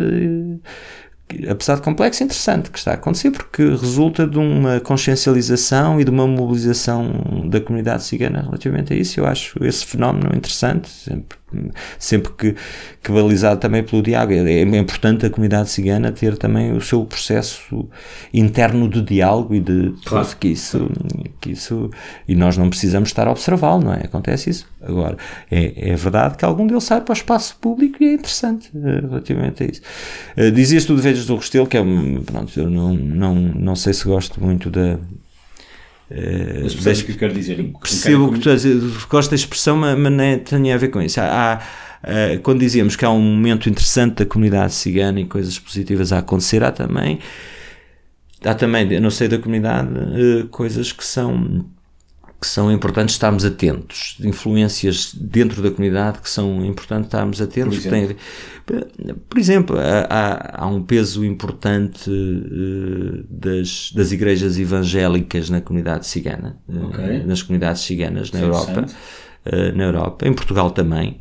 [1.50, 6.10] apesar de complexo, interessante que está a acontecer, porque resulta de uma consciencialização e de
[6.10, 7.10] uma mobilização
[7.48, 9.18] da comunidade cigana relativamente a isso.
[9.18, 11.36] Eu acho esse fenómeno interessante, sempre
[11.98, 12.54] sempre que,
[13.02, 14.32] que balizado também pelo diálogo.
[14.32, 17.88] É, é importante a comunidade cigana ter também o seu processo
[18.32, 20.28] interno de diálogo e de claro.
[20.38, 20.90] que isso,
[21.40, 21.90] que isso
[22.26, 24.00] e nós não precisamos estar a observá-lo, não é?
[24.04, 24.66] Acontece isso.
[24.86, 25.16] Agora,
[25.50, 29.08] é, é verdade que algum deles sai para o espaço público e é interessante uh,
[29.08, 29.82] relativamente a isso.
[30.36, 33.76] Uh, dizias tu de Vejas do Restelo, que é um, pronto, eu não, não, não
[33.76, 34.98] sei se gosto muito da,
[36.08, 37.72] Uh, mas percebes o que eu quero dizer?
[37.82, 41.20] Percebo que tu gosto da expressão, mas, mas não tem a ver com isso.
[41.20, 46.12] Há, há, quando dizíamos que há um momento interessante da comunidade cigana e coisas positivas
[46.12, 47.18] a acontecer, há também,
[48.44, 49.88] há também, eu não sei da comunidade,
[50.52, 51.66] coisas que são,
[52.46, 57.78] que são importantes estarmos atentos, influências dentro da comunidade que são importantes estarmos atentos.
[57.80, 58.16] Por Tem,
[59.28, 66.56] por exemplo, há, há, um peso importante uh, das, das igrejas evangélicas na comunidade cigana,
[66.68, 67.18] okay.
[67.18, 68.86] uh, nas comunidades ciganas na Europa,
[69.46, 71.18] uh, na Europa, em Portugal também.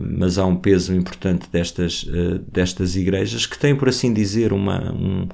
[0.00, 2.06] mas há um peso importante destas,
[2.50, 5.28] destas igrejas que têm, por assim dizer, uma, um,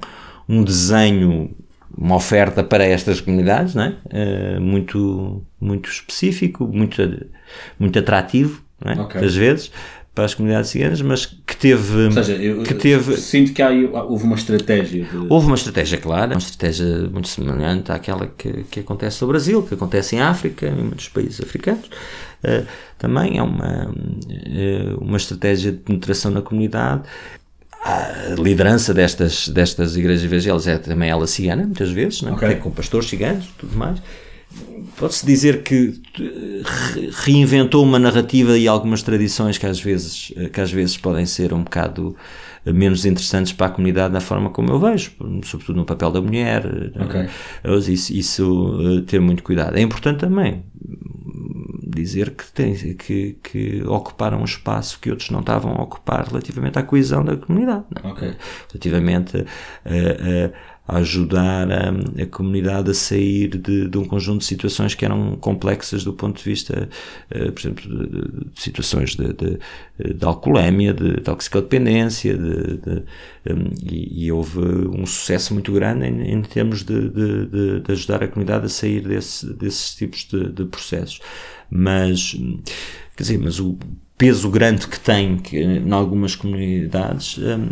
[0.49, 1.55] um desenho
[1.97, 3.95] uma oferta para estas comunidades, não é?
[4.57, 7.01] Uh, muito, muito específico, muito,
[7.79, 8.99] muito atrativo, é?
[9.01, 9.25] Okay.
[9.25, 9.71] às vezes,
[10.15, 12.05] para as comunidades ciganas, mas que teve.
[12.05, 13.69] Ou seja, eu que teve, sinto que há,
[14.03, 15.03] houve uma estratégia.
[15.03, 15.27] De...
[15.29, 19.73] Houve uma estratégia clara, uma estratégia muito semelhante àquela que, que acontece no Brasil, que
[19.73, 21.85] acontece em África, em muitos países africanos.
[22.43, 22.65] Uh,
[22.97, 27.03] também é uma, uh, uma estratégia de penetração na comunidade
[27.85, 32.33] a liderança destas, destas igrejas evangélicas é também ela cigana, muitas vezes, não é?
[32.33, 32.55] Okay.
[32.55, 34.01] com pastores ciganos tudo mais.
[34.97, 36.01] Pode-se dizer que
[37.23, 41.61] reinventou uma narrativa e algumas tradições que às vezes, que às vezes podem ser um
[41.63, 42.15] bocado
[42.65, 45.11] menos interessantes para a comunidade na forma como eu vejo,
[45.43, 46.65] sobretudo no papel da mulher.
[46.65, 47.93] Okay.
[47.93, 49.77] Isso, isso eh, ter muito cuidado.
[49.77, 50.63] É importante também
[51.95, 56.77] dizer que, tem, que, que ocuparam um espaço que outros não estavam a ocupar relativamente
[56.77, 57.85] à coesão da comunidade.
[58.03, 58.07] É?
[58.07, 58.35] Okay.
[58.69, 61.89] Relativamente a, a, a ajudar a,
[62.21, 66.37] a, comunidade a sair de, de, um conjunto de situações que eram complexas do ponto
[66.37, 66.87] de vista,
[67.31, 73.03] uh, por exemplo, de, de, de situações de, de, alcoolemia, de toxicodependência, de, de
[73.51, 76.93] um, e, e, houve um sucesso muito grande em, em termos de,
[77.87, 81.19] ajudar a comunidade a sair desse, desses tipos de processos
[81.69, 82.35] mas
[83.15, 83.77] quer dizer, mas o
[84.17, 87.69] peso grande que tem que, em algumas comunidades hum,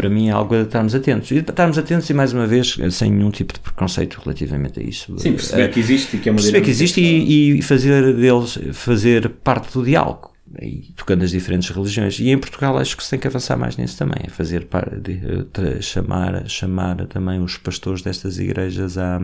[0.00, 1.30] para mim é algo a estarmos atentos.
[1.30, 5.14] E estarmos atentos e, mais uma vez, sem nenhum tipo de preconceito relativamente a isso.
[5.18, 8.58] Sim, perceber que existe e que é uma Perceber que existe e, e, fazer deles,
[8.72, 10.30] fazer parte do diálogo.
[10.60, 12.18] E tocando as diferentes religiões.
[12.18, 14.66] E em Portugal acho que se tem que avançar mais nisso também, fazer,
[15.02, 19.20] de, chamar, chamar também os pastores destas igrejas a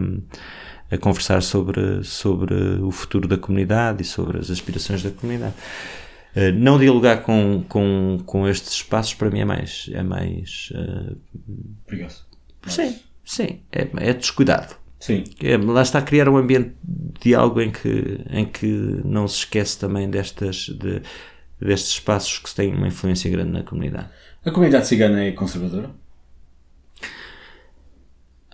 [0.91, 5.55] a conversar sobre, sobre o futuro da comunidade e sobre as aspirações da comunidade.
[6.37, 9.91] Uh, não dialogar com, com, com estes espaços para mim é mais.
[9.93, 11.16] É mais uh,
[11.87, 12.26] Perigoso.
[12.66, 13.61] Sim, sim.
[13.72, 14.76] É, é descuidado.
[14.99, 15.24] Sim.
[15.43, 16.74] É, lá está a criar um ambiente
[17.20, 18.66] de algo em que, em que
[19.05, 21.03] não se esquece também destas, de,
[21.61, 24.09] destes espaços que têm uma influência grande na comunidade.
[24.45, 25.91] A comunidade cigana é conservadora?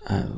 [0.04, 0.28] Ah,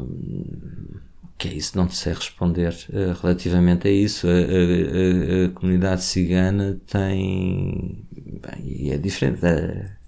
[1.36, 4.26] que é isso, não te sei responder uh, relativamente a isso.
[4.26, 8.04] A, a, a, a, comunidade cigana tem.
[8.12, 9.40] Bem, e é diferente.
[9.44, 10.04] Uh,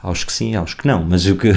[0.00, 1.52] aos que sim, aos que não, mas o que.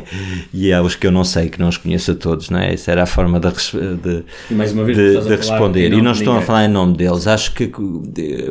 [0.52, 2.74] e aos que eu não sei, que não os conheço a todos, não é?
[2.74, 5.92] Essa era a forma de, de, e mais uma vez, de, de responder.
[5.92, 7.26] E não estou a falar em nome deles.
[7.26, 7.70] Acho que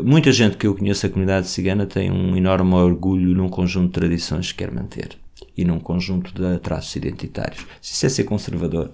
[0.03, 3.99] muita gente que eu conheço a comunidade cigana tem um enorme orgulho num conjunto de
[3.99, 5.09] tradições que quer manter
[5.57, 7.65] e num conjunto de traços identitários.
[7.81, 8.91] Se isso é ser conservador,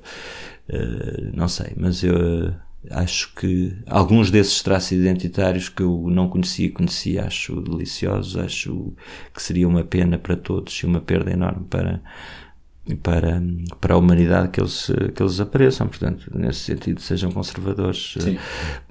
[0.71, 2.53] uh, não sei, mas eu uh,
[2.89, 8.93] acho que alguns desses traços identitários que eu não conhecia, conhecia, acho deliciosos, acho
[9.33, 12.01] que seria uma pena para todos e uma perda enorme para
[13.03, 13.41] para,
[13.79, 18.15] para a humanidade que eles, que eles apareçam, portanto, nesse sentido, sejam conservadores.
[18.19, 18.37] Sim.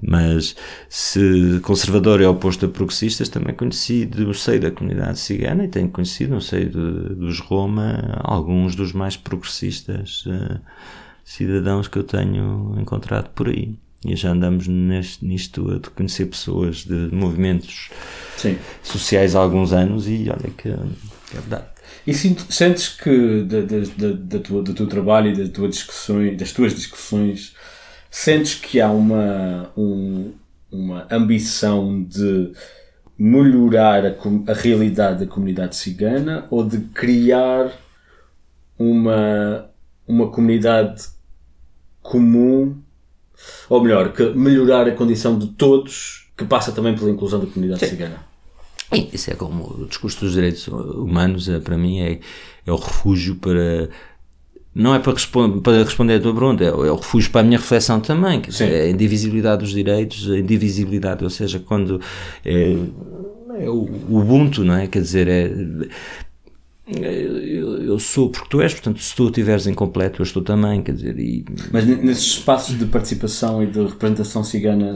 [0.01, 0.55] Mas
[0.89, 5.89] se conservador é oposto a progressistas, também conheci no seio da comunidade cigana e tenho
[5.89, 10.59] conhecido no seio de, dos Roma alguns dos mais progressistas uh,
[11.31, 13.75] cidadãos que eu tenho encontrado por aí.
[14.03, 17.89] E já andamos neste, nisto a conhecer pessoas de movimentos
[18.35, 18.57] Sim.
[18.83, 21.65] sociais há alguns anos e olha que, que é verdade.
[22.05, 26.51] E sentes que da, da, da, tua, do teu trabalho e da tua discussões, das
[26.51, 27.55] tuas discussões,
[28.09, 30.33] sentes que há uma, um,
[30.71, 32.53] uma ambição de
[33.17, 34.15] melhorar a,
[34.47, 37.71] a realidade da comunidade cigana ou de criar
[38.79, 39.69] uma,
[40.07, 41.20] uma comunidade
[42.11, 42.75] comum,
[43.69, 47.79] ou melhor, que melhorar a condição de todos, que passa também pela inclusão da comunidade
[47.79, 47.91] Sim.
[47.91, 48.25] cigana?
[49.13, 52.19] Isso é como o discurso dos direitos humanos, é, para mim, é,
[52.67, 53.89] é o refúgio para.
[54.75, 57.43] Não é para, responder, para responder a tua pergunta, é, é o refúgio para a
[57.43, 58.41] minha reflexão também.
[58.41, 62.01] Dizer, é a indivisibilidade dos direitos, a indivisibilidade, ou seja, quando.
[62.43, 62.75] É,
[63.59, 64.87] é o Ubuntu, não é?
[64.87, 65.51] Quer dizer, é.
[66.87, 71.19] Eu, sou porque tu és, portanto, se tu estiveres incompleto, eu estou também, quer dizer.
[71.19, 71.45] E...
[71.71, 74.93] Mas nesses espaços de participação e de representação cigana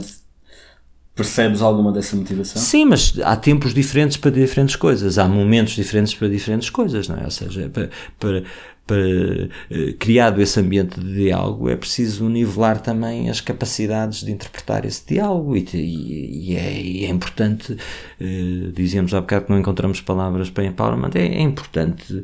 [1.16, 2.60] Percebes alguma dessa motivação?
[2.60, 7.16] Sim, mas há tempos diferentes para diferentes coisas, há momentos diferentes para diferentes coisas, não
[7.16, 7.24] é?
[7.24, 7.88] Ou seja, para,
[8.20, 8.44] para,
[8.86, 14.84] para uh, criado esse ambiente de diálogo, é preciso nivelar também as capacidades de interpretar
[14.84, 15.56] esse diálogo.
[15.56, 20.64] E, e, é, e é, importante, uh, dizíamos há bocado que não encontramos palavras para
[20.64, 22.22] empowerment, é, é importante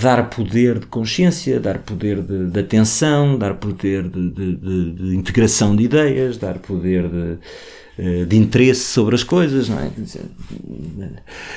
[0.00, 5.76] dar poder de consciência, dar poder de, de atenção, dar poder de, de, de, integração
[5.76, 7.36] de ideias, dar poder de eh,
[7.98, 9.90] de interesse sobre as coisas, é?
[9.96, 10.22] Dizer,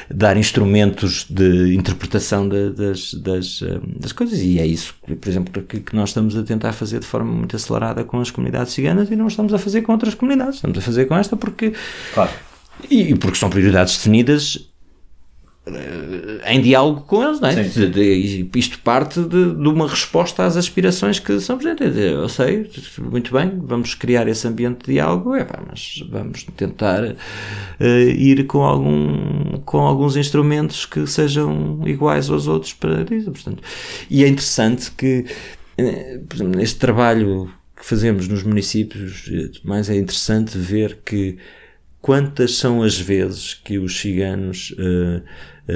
[0.10, 5.62] dar instrumentos de interpretação de, das, das, eh, das coisas, e é isso, por exemplo,
[5.64, 9.12] que, que nós estamos a tentar fazer de forma muito acelerada com as comunidades ciganas
[9.12, 11.74] e não estamos a fazer com outras comunidades, estamos a fazer com esta porque.
[12.14, 12.32] Claro.
[12.90, 14.69] E porque são prioridades definidas eh,
[16.46, 17.64] em diálogo com eles, não é?
[17.64, 18.50] Sim, sim.
[18.56, 21.96] Isto parte de, de, uma resposta às aspirações que são presentes.
[21.96, 27.04] Eu sei, muito bem, vamos criar esse ambiente de diálogo, é, pá, mas vamos tentar
[27.04, 33.32] uh, ir com, algum, com alguns instrumentos que sejam iguais aos outros para isso.
[33.32, 33.62] Portanto,
[34.10, 35.26] e é interessante que,
[35.78, 39.30] exemplo, neste trabalho que fazemos nos municípios,
[39.64, 41.38] mais é interessante ver que
[42.02, 45.22] quantas são as vezes que os ciganos uh,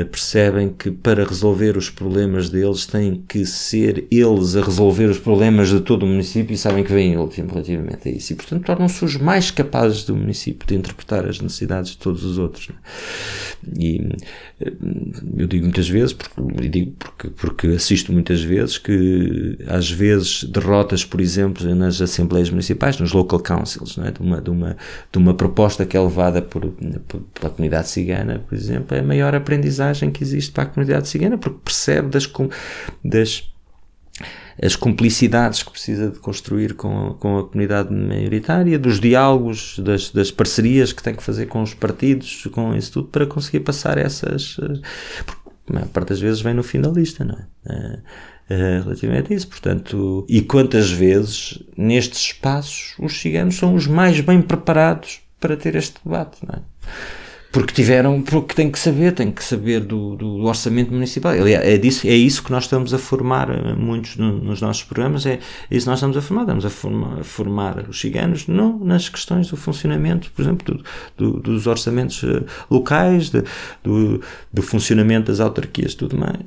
[0.09, 5.69] percebem que para resolver os problemas deles têm que ser eles a resolver os problemas
[5.69, 8.33] de todo o município e sabem que vêm eles relativamente a isso.
[8.33, 12.37] E, portanto, tornam-se os mais capazes do município de interpretar as necessidades de todos os
[12.37, 12.69] outros.
[12.69, 12.75] Né?
[13.79, 13.99] E
[14.61, 20.43] uh, eu digo muitas vezes, porque, digo porque, porque assisto muitas vezes, que às vezes
[20.45, 24.11] derrotas, por exemplo, nas assembleias municipais, nos local councils, é?
[24.11, 24.77] de, uma, de, uma,
[25.11, 26.65] de uma proposta que é levada por,
[27.33, 31.37] pela comunidade cigana, por exemplo, é a maior aprendizagem que existe para a comunidade cigana,
[31.37, 32.31] porque percebe das,
[33.03, 33.53] das
[34.61, 40.09] as cumplicidades que precisa de construir com a, com a comunidade maioritária, dos diálogos, das,
[40.11, 43.97] das, parcerias que tem que fazer com os partidos, com isso tudo, para conseguir passar
[43.97, 44.57] essas.
[44.61, 44.79] Eh,
[45.25, 47.45] porque a parte das vezes vem no fim da lista, não é?
[47.65, 47.99] Eh,
[48.49, 49.47] eh, relativamente a isso.
[49.47, 55.75] Portanto, e quantas vezes nestes espaços os ciganos são os mais bem preparados para ter
[55.75, 56.61] este debate, não é?
[57.53, 61.33] Porque tiveram, porque têm que saber, têm que saber do, do orçamento municipal.
[61.33, 65.23] É, disso, é isso que nós estamos a formar eh, muitos no, nos nossos programas,
[65.27, 65.39] é, é,
[65.69, 66.41] isso que nós estamos a formar.
[66.41, 70.83] Estamos a formar, a formar os ciganos não nas questões do funcionamento, por exemplo,
[71.15, 73.43] do, do, dos orçamentos eh, locais, de,
[73.83, 74.19] do,
[74.51, 76.39] do funcionamento das autarquias, tudo mais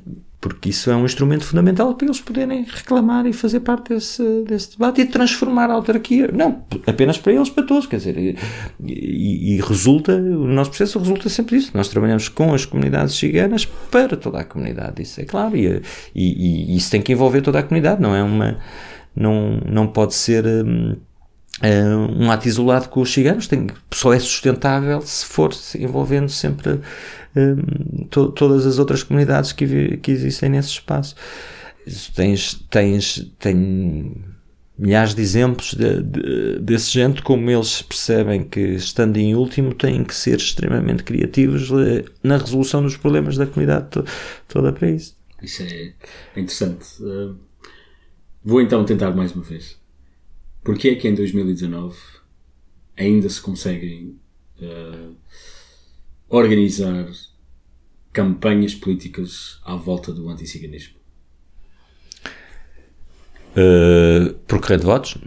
[0.47, 4.71] porque isso é um instrumento fundamental para eles poderem reclamar e fazer parte desse, desse
[4.71, 8.37] debate e transformar a autarquia, não apenas para eles, para todos, quer dizer,
[8.83, 13.65] e, e, resulta, o nosso processo resulta sempre isso, nós trabalhamos com as comunidades ciganas
[13.65, 15.81] para toda a comunidade, isso é claro, e,
[16.15, 18.57] e, e isso tem que envolver toda a comunidade, não é uma,
[19.15, 20.45] não, não pode ser...
[20.45, 20.97] Hum, hum
[22.15, 26.79] um ato isolado com os ciganos tem, só é sustentável se for envolvendo sempre
[27.37, 31.15] Hum, to, todas as outras comunidades que, que existem nesse espaço.
[32.15, 34.15] Tens, tens, tem
[34.77, 40.03] milhares de exemplos de, de, desse gente, como eles percebem que, estando em último, têm
[40.03, 44.05] que ser extremamente criativos eh, na resolução dos problemas da comunidade to,
[44.47, 45.15] toda para isso.
[45.41, 45.93] Isso é,
[46.35, 46.85] é interessante.
[47.01, 47.37] Uh,
[48.43, 49.77] vou então tentar mais uma vez.
[50.63, 51.95] Porquê é que em 2019
[52.97, 54.19] ainda se conseguem
[54.59, 55.15] uh,
[56.27, 57.07] organizar
[58.17, 60.95] campanhas políticas à volta do anticiganismo?
[63.55, 65.17] Uh, por correr de votos?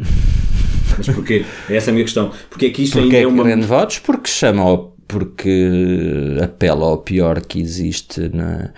[0.99, 1.45] Mas porquê?
[1.69, 2.33] Essa é a minha questão.
[2.51, 3.57] Porquê é que isto porque ainda é, uma...
[3.57, 4.01] de votos?
[4.01, 8.73] Porque chama ao, porque apela ao pior que existe na,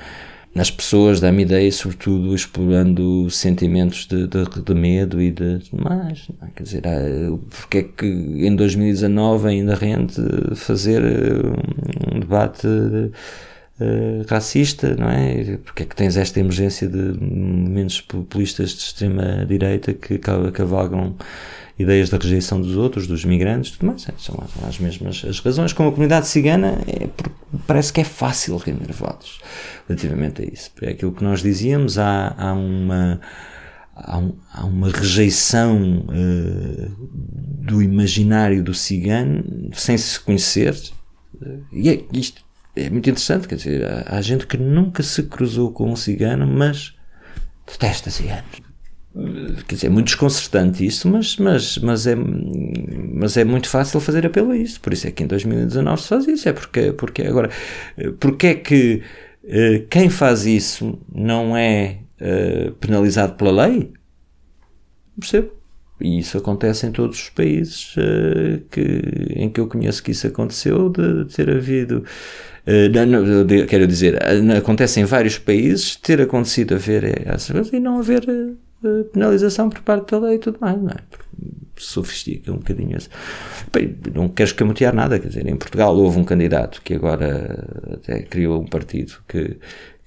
[0.55, 6.29] nas pessoas, dá-me ideia, sobretudo explorando sentimentos de, de, de, medo e de mais.
[6.43, 6.49] É?
[6.55, 6.83] Quer dizer,
[7.49, 10.21] porque é que em 2019 ainda rende
[10.55, 11.03] fazer
[12.13, 12.69] um debate
[13.81, 15.59] uh, racista, não é?
[15.65, 21.17] Porque é que tens esta emergência de movimentos populistas de extrema direita que cavalgam
[21.79, 24.07] ideias da rejeição dos outros, dos migrantes, tudo mais.
[24.19, 25.73] São as mesmas as razões.
[25.73, 27.09] Com a comunidade cigana, é
[27.67, 29.41] parece que é fácil reunir votos
[29.89, 30.71] relativamente a isso.
[30.81, 33.21] É aquilo que nós dizíamos, há, há uma.
[33.95, 37.09] Há, um, há, uma rejeição uh,
[37.63, 40.75] do imaginário do cigano sem se conhecer,
[41.71, 42.43] e é, isto
[42.75, 46.47] é muito interessante, quer dizer, há, há, gente que nunca se cruzou com um cigano,
[46.47, 46.95] mas
[47.67, 48.63] detesta ciganos.
[49.69, 54.25] Quer dizer, é muito desconcertante isso, mas, mas, mas, é, mas é muito fácil fazer
[54.25, 54.81] apelo a isso.
[54.81, 56.49] Por isso é que em 2019 se faz isso.
[56.49, 57.51] É porque, porque agora,
[58.19, 59.03] porque é que
[59.45, 63.93] uh, quem faz isso não é uh, penalizado pela lei?
[65.19, 65.62] Percebo.
[66.03, 69.03] E isso acontece em todos os países uh, que,
[69.37, 72.05] em que eu conheço que isso aconteceu, de, de ter havido.
[72.67, 74.19] Uh, não, de, quero dizer,
[74.57, 79.81] acontece em vários países ter acontecido haver essas coisas e não haver uh, penalização por
[79.83, 80.97] parte da lei e tudo mais, não é?
[81.77, 83.09] Sofistica um bocadinho isso.
[83.73, 88.23] Bem, não quero escamotear nada, quer dizer, em Portugal houve um candidato que agora até
[88.23, 89.57] criou um partido que,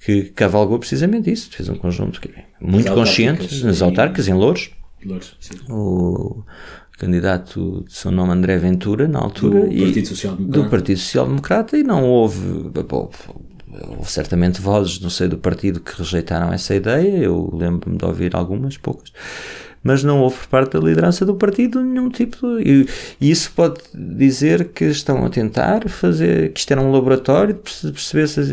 [0.00, 4.70] que cavalgou precisamente isso, fez um conjunto que, muito consciente nas autárquicas, em Louros,
[5.68, 6.44] o
[6.98, 11.26] candidato de seu nome André Ventura, na altura, do Partido Social Democrata, do Partido Social
[11.26, 13.10] Democrata e não houve, bom,
[13.96, 18.34] houve certamente vozes, não sei, do partido que rejeitaram essa ideia, eu lembro-me de ouvir
[18.34, 19.12] algumas, poucas,
[19.86, 22.86] mas não houve por parte da liderança do partido nenhum tipo de,
[23.20, 27.92] e, isso pode dizer que estão a tentar fazer, que isto era um laboratório de
[27.92, 28.48] perceber se as,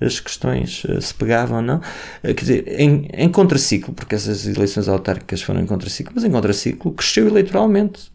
[0.00, 1.80] as questões eh, se pegavam ou não,
[2.22, 6.30] eh, quer dizer, em, em contraciclo, porque essas eleições autárquicas foram em contraciclo, mas em
[6.30, 8.10] contraciclo cresceu eleitoralmente.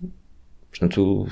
[0.72, 1.28] Portanto,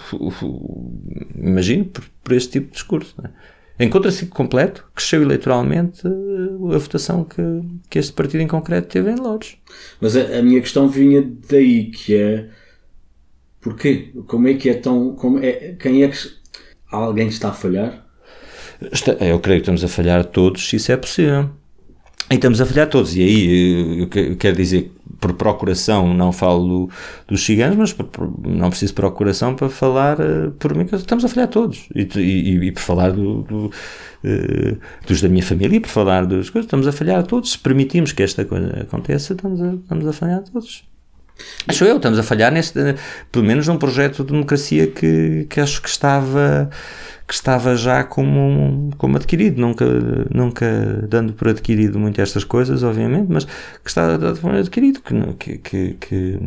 [1.36, 3.16] imagino por, por este tipo de discurso.
[3.18, 3.55] Não é?
[3.78, 7.42] Encontra-se completo, cresceu eleitoralmente eh, a votação que,
[7.90, 9.58] que este partido em concreto teve em Louros.
[10.00, 12.50] Mas a, a, minha questão vinha daí, que é
[13.60, 14.14] porquê?
[14.28, 15.14] Como é que é tão.
[15.16, 16.18] Como é, quem é que.
[16.90, 18.06] Alguém está a falhar?
[18.92, 21.50] Está, eu creio que estamos a falhar todos, se isso é possível.
[22.32, 23.16] E estamos a falhar todos.
[23.18, 26.90] E aí, eu quero dizer, por procuração, não falo
[27.28, 30.96] dos ciganos, mas por, por, não preciso de procuração para falar uh, por mim, que
[30.96, 31.88] estamos a falhar todos.
[31.96, 34.78] E, e, e por falar do, do uh,
[35.08, 37.52] dos da minha família, e por falar das coisas, estamos a falhar todos.
[37.52, 40.95] Se permitimos que esta coisa aconteça, estamos a, estamos a falhar todos.
[41.68, 42.80] Acho eu, estamos a falhar neste,
[43.32, 46.70] pelo menos num projeto de democracia que, que acho que estava
[47.28, 49.86] que estava já como, como adquirido, nunca,
[50.32, 50.68] nunca
[51.10, 54.14] dando por adquirido muito estas coisas, obviamente, mas que está
[54.60, 56.40] adquirido, que, que, que,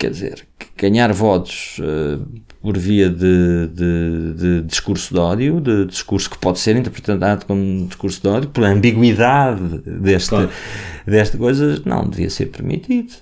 [0.00, 0.46] quer dizer,
[0.78, 2.26] ganhar votos uh,
[2.62, 7.86] por via de, de, de, discurso de ódio, de discurso que pode ser interpretado como
[7.86, 10.50] discurso de ódio, pela ambiguidade desta, claro.
[11.06, 13.12] desta coisa, não devia ser permitido.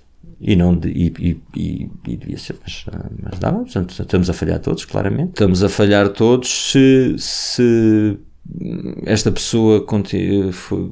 [0.41, 2.85] E, não, e, e, e, e devia ser, mas,
[3.21, 3.59] mas dava.
[3.59, 5.31] Portanto, estamos a falhar todos, claramente.
[5.31, 8.17] Estamos a falhar todos se, se
[9.05, 9.85] esta pessoa
[10.53, 10.91] foi,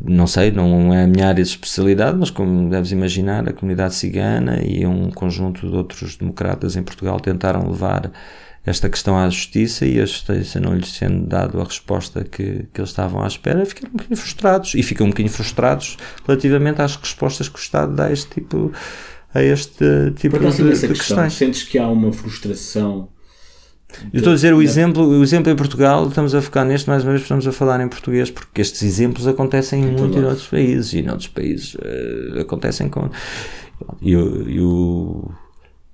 [0.00, 3.94] não sei, não é a minha área de especialidade, mas como deves imaginar, a comunidade
[3.94, 8.12] cigana e um conjunto de outros democratas em Portugal tentaram levar
[8.64, 12.80] esta questão à justiça e a justiça não lhes sendo dado a resposta que, que
[12.80, 15.96] eles estavam à espera, ficaram um bocadinho frustrados e ficam um bocadinho frustrados
[16.26, 18.72] relativamente às respostas que o Estado dá a este tipo,
[19.34, 21.32] a este tipo de, de questões.
[21.32, 23.08] Sentes que há uma frustração?
[24.12, 27.02] Eu estou a dizer o exemplo, o exemplo em Portugal, estamos a focar neste, mais
[27.02, 30.46] uma vez estamos a falar em português, porque estes exemplos acontecem em muito em outros
[30.46, 33.08] países, e em outros países uh, acontecem com.
[34.02, 35.30] E, o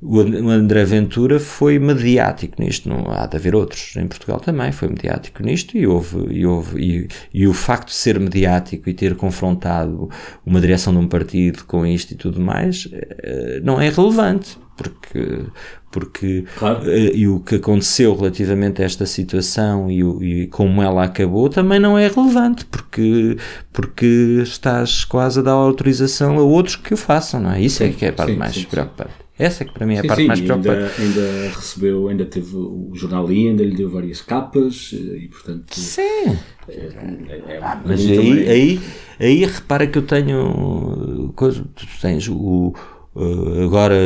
[0.02, 3.96] o André Ventura foi mediático nisto, não há de haver outros.
[3.96, 7.94] Em Portugal também foi mediático nisto e houve, e, houve e, e, o facto de
[7.94, 10.10] ser mediático e ter confrontado
[10.44, 15.44] uma direção de um partido com isto e tudo mais eh, não é relevante, porque,
[15.90, 16.88] porque claro.
[16.90, 21.80] Eh, e o que aconteceu relativamente a esta situação e, e, como ela acabou também
[21.80, 23.36] não é relevante, porque,
[23.72, 27.60] porque estás quase a dar autorização a outros que o façam, não é?
[27.60, 29.26] Isso é sim, é que é a parte sim, mais sim, preocupante.
[29.38, 31.00] Essa é que para mim é a parte mais preocupante.
[31.00, 35.28] Ainda, ainda, recebeu, ainda teve o jornal I, ainda lhe deu várias capas eh, e
[35.28, 35.74] portanto.
[35.74, 36.38] Sim!
[36.68, 38.80] É, é, é ah, mas aí, aí,
[39.20, 41.32] aí repara que eu tenho.
[41.36, 42.74] Coisa, tu tens o.
[43.16, 43.96] Uh, agora,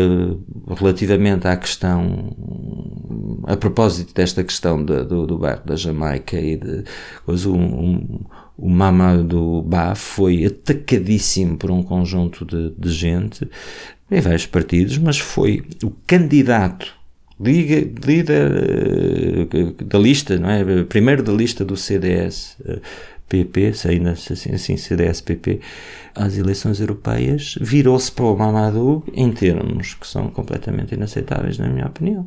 [0.78, 2.32] relativamente à questão,
[3.45, 6.85] a propósito desta questão de, do, do bairro da Jamaica e de
[7.27, 8.20] coisa, um, um,
[8.57, 13.51] o Mamadou Ba foi atacadíssimo por um conjunto de, de gente
[14.09, 16.95] em vários partidos, mas foi o candidato
[17.41, 18.53] líder
[19.43, 20.85] uh, da lista, não é?
[20.85, 22.57] Primeiro da lista do CDS
[23.31, 25.61] PP, se ainda assim CDS PP,
[26.15, 31.87] às eleições europeias, virou-se para o Mamadou em termos que são completamente inaceitáveis, na minha
[31.87, 32.27] opinião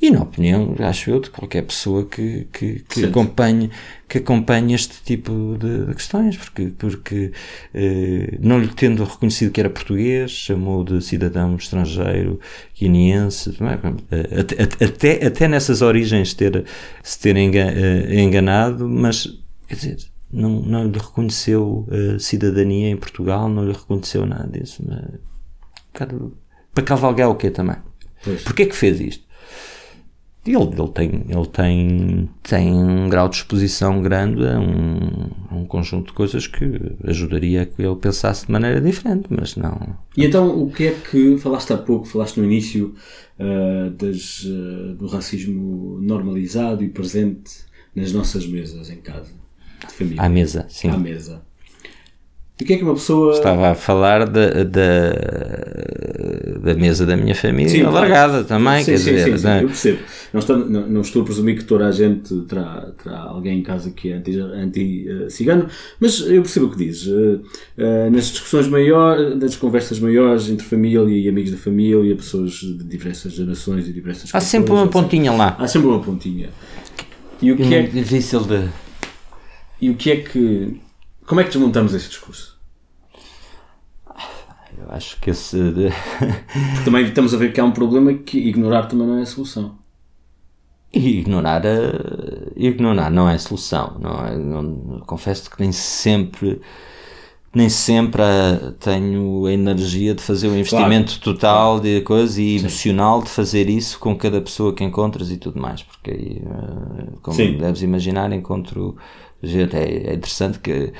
[0.00, 3.68] e na opinião, acho eu, de qualquer pessoa que, que, que acompanhe,
[4.08, 7.32] que acompanhe este tipo de, de questões, porque, porque
[7.74, 12.38] eh, não lhe tendo reconhecido que era português, chamou de cidadão estrangeiro,
[12.78, 14.38] guineense, é?
[14.40, 16.64] até, até, até nessas origens ter,
[17.02, 19.26] se ter eh, enganado, mas,
[19.66, 19.96] quer dizer,
[20.30, 24.82] não, não lhe reconheceu uh, cidadania em Portugal, não lhe reconheceu nada disso.
[24.86, 25.20] Mas,
[25.92, 26.16] cara,
[26.74, 27.76] para cavalgar o quê também?
[28.24, 28.42] Pois.
[28.42, 29.28] Porquê que fez isto?
[30.52, 35.64] ele, ele, tem, ele tem, tem um grau de exposição grande a um, a um
[35.66, 36.64] conjunto de coisas que
[37.04, 39.96] ajudaria a que ele pensasse de maneira diferente, mas não.
[40.16, 42.94] E então, o que é que falaste há pouco, falaste no início
[43.38, 49.32] uh, das, uh, do racismo normalizado e presente nas nossas mesas em casa,
[49.86, 50.22] de família?
[50.22, 50.90] À mesa, sim.
[50.90, 51.48] À mesa.
[52.60, 53.34] O que é que uma pessoa.
[53.34, 55.12] Estava a falar da, da,
[56.60, 58.46] da mesa da minha família sim, alargada claro.
[58.46, 59.38] também, sim, quer sim, dizer.
[59.38, 59.98] Sim, sim, eu percebo.
[60.32, 63.62] Não estou, não, não, estou a presumir que toda a gente terá, terá alguém em
[63.62, 67.06] casa que é anti-cigano, anti, mas eu percebo o que dizes.
[67.06, 67.40] Uh,
[67.78, 72.82] uh, nas discussões maiores, nas conversas maiores entre família e amigos da família, pessoas de
[72.82, 75.54] diversas gerações e diversas Há sempre uma pontinha lá.
[75.60, 76.50] Há sempre uma pontinha.
[77.40, 78.68] E o que é difícil de.
[79.80, 80.80] E o que é que.
[81.26, 82.58] Como é que desmontamos esse discurso?
[84.78, 85.56] Eu acho que esse.
[86.18, 89.26] Porque também estamos a ver que há um problema que ignorar também não é a
[89.26, 89.76] solução.
[90.92, 92.50] E ignorar, a...
[92.56, 93.96] ignorar não é a solução.
[94.00, 96.60] Não é, não, confesso que nem sempre
[97.54, 98.22] nem sempre
[98.78, 101.38] tenho a energia de fazer o um investimento claro.
[101.38, 102.66] total de coisa e Sim.
[102.66, 107.06] emocional de fazer isso com cada pessoa que encontras e tudo mais, porque aí, eh,
[107.22, 107.56] como Sim.
[107.56, 108.96] deves imaginar, encontro
[109.42, 109.76] gente.
[109.76, 110.92] É, é, interessante que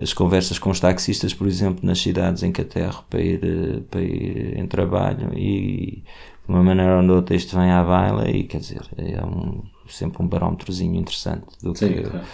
[0.00, 3.80] as conversas com os taxistas, por exemplo, nas cidades em que aterro para ir, eh,
[3.90, 6.02] para ir em trabalho e
[6.46, 9.62] de uma maneira ou de outra isto vem à baila e quer dizer, é um,
[9.88, 12.02] sempre um barómetrozinho interessante do Sim, que.
[12.02, 12.24] Claro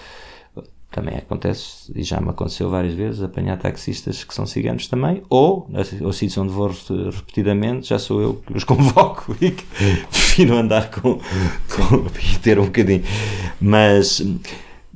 [0.92, 5.68] também acontece, e já me aconteceu várias vezes, apanhar taxistas que são ciganos também, ou,
[6.02, 6.70] ou sítios onde vou
[7.10, 9.64] repetidamente, já sou eu que os convoco e que
[10.10, 13.02] prefiro andar com, com e ter um bocadinho.
[13.58, 14.22] Mas,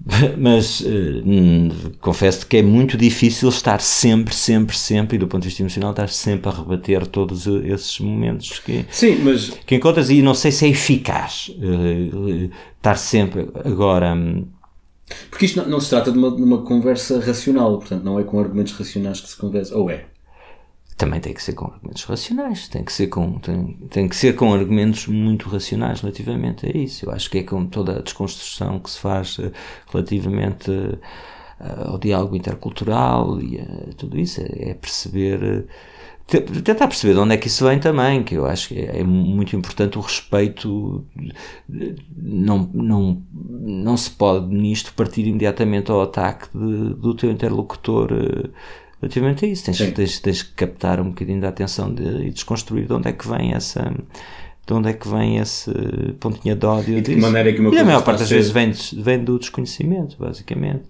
[0.39, 1.69] mas hum,
[2.01, 5.91] confesso que é muito difícil estar sempre, sempre, sempre, e do ponto de vista emocional,
[5.91, 9.51] estar sempre a rebater todos esses momentos que, Sim, mas...
[9.67, 13.49] que encontras, e não sei se é eficaz uh, estar sempre.
[13.65, 14.47] Agora hum,
[15.31, 18.25] porque isto não, não se trata de uma, de uma, conversa racional, portanto, não é
[18.25, 20.07] com argumentos racionais que se conversa, ou é?
[20.97, 24.35] Também tem que ser com argumentos racionais, tem que ser com, tem, tem que ser
[24.35, 27.05] com argumentos muito racionais relativamente a isso.
[27.05, 29.53] Eu acho que é com toda a desconstrução que se faz eh,
[29.93, 35.67] relativamente uh, ao diálogo intercultural e a tudo isso, é, é perceber.
[36.27, 39.55] Tentar perceber de onde é que isso vem também, que eu acho que é, muito
[39.55, 41.05] importante o respeito.
[42.17, 48.49] Não, não, não se pode nisto partir imediatamente ao ataque de, do teu interlocutor eh,
[49.01, 49.65] relativamente a isso.
[49.65, 53.13] Tens, tens, tens, que captar um bocadinho da atenção de, e desconstruir de onde é
[53.13, 53.93] que vem essa
[54.67, 55.71] de onde é que vem esse
[56.19, 58.31] pontinha de ódio e de que maneira é que uma e a maior parte das
[58.31, 60.83] vezes vem, vem do desconhecimento basicamente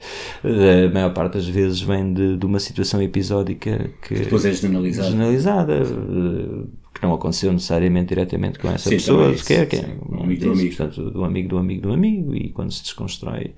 [0.43, 5.11] a maior parte das vezes vem de, de uma situação episódica que depois é generalizada,
[5.11, 10.23] generalizada eh, que não aconteceu necessariamente diretamente com essa sim, pessoa sequer, que é um
[10.23, 10.77] amigo do amigo.
[10.77, 13.55] Portanto, do amigo do amigo do amigo e quando se desconstrói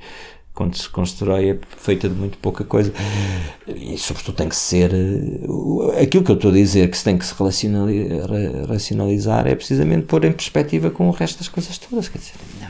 [0.58, 2.92] quando se constrói é feita de muito pouca coisa.
[3.68, 7.16] E sobretudo tem que ser eh, aquilo que eu estou a dizer que se tem
[7.16, 7.32] que se
[8.66, 12.08] racionalizar é precisamente pôr em perspectiva com o resto das coisas todas.
[12.08, 12.67] Quer dizer, não,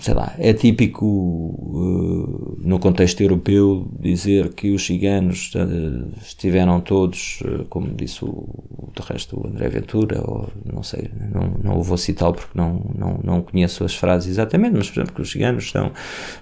[0.00, 7.42] sei lá, é típico uh, no contexto europeu dizer que os ciganos uh, estiveram todos,
[7.68, 8.46] como disse o,
[8.94, 12.92] de resto o André Ventura, ou não sei, não, não o vou citá-lo porque não,
[12.96, 15.92] não, não conheço as frases exatamente, mas por exemplo que os ciganos estão,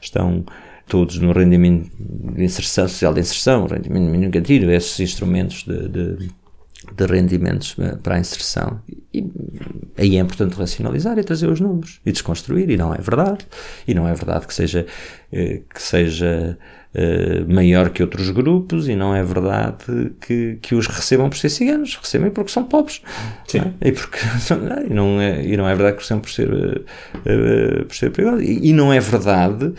[0.00, 0.44] estão
[0.86, 6.30] todos no rendimento de inserção, social de inserção, rendimento garantido, esses instrumentos de, de
[6.94, 8.80] de rendimentos eh, para a inserção.
[9.12, 9.24] E
[9.96, 13.46] aí é importante racionalizar e trazer os números e desconstruir, e não é verdade.
[13.86, 14.86] E não é verdade que seja,
[15.32, 16.58] eh, que seja
[16.94, 21.50] eh, maior que outros grupos, e não é verdade que, que os recebam por ser
[21.50, 23.02] ciganos, recebem porque são pobres.
[23.46, 23.60] Sim.
[23.80, 23.88] É?
[23.88, 24.18] E, porque,
[24.88, 26.84] e, não é, e não é verdade que recebam por ser,
[27.86, 28.42] por ser perigosos.
[28.42, 29.72] E, e não é verdade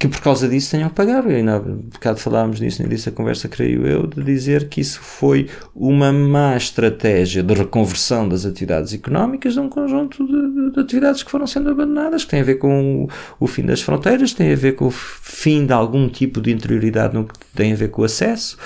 [0.00, 1.30] que por causa disso tenham que pagar.
[1.30, 4.80] E ainda há bocado falámos nisso, nem disse a conversa, creio eu, de dizer que
[4.80, 5.46] isso foi
[5.76, 11.30] uma má estratégia de reconversão das atividades económicas de um conjunto de, de atividades que
[11.30, 14.56] foram sendo abandonadas, que tem a ver com o, o, fim das fronteiras, tem a
[14.56, 18.00] ver com o fim de algum tipo de interioridade no que tem a ver com
[18.00, 18.56] o acesso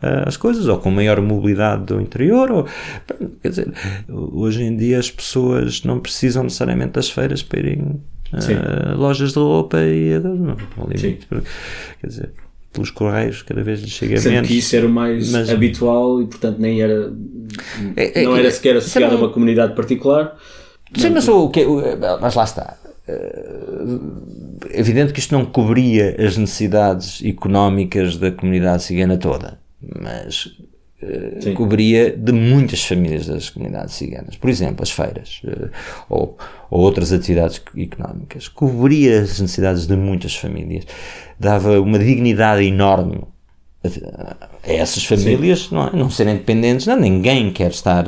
[0.00, 2.52] uh, às coisas, ou com maior mobilidade do interior.
[2.52, 2.68] Ou,
[3.42, 3.72] quer dizer,
[4.08, 8.00] hoje em dia as pessoas não precisam necessariamente das feiras para irem
[8.32, 10.56] uh, lojas de roupa e não, não
[10.88, 11.26] limite.
[12.00, 12.30] Quer dizer,
[12.72, 14.48] pelos correios cada vez lhe chega Sendo menos.
[14.48, 17.12] que isso era o mais mas, habitual e portanto nem era
[17.96, 20.36] é, é, não era sequer associado a uma comunidade particular.
[20.96, 21.64] Sim, mas, o que,
[22.20, 22.76] mas lá está.
[23.06, 29.58] É evidente que isto não cobria as necessidades económicas da comunidade cigana toda,
[30.00, 30.56] mas
[31.04, 34.36] uh, cobria de muitas famílias das comunidades ciganas.
[34.36, 35.70] Por exemplo, as feiras uh,
[36.08, 36.36] ou,
[36.70, 38.48] ou, outras atividades económicas.
[38.48, 40.84] Cobria as necessidades de muitas famílias.
[41.38, 43.22] Dava uma dignidade enorme
[43.84, 45.90] a essas famílias não, é?
[45.92, 48.06] não serem dependentes, não, ninguém quer estar,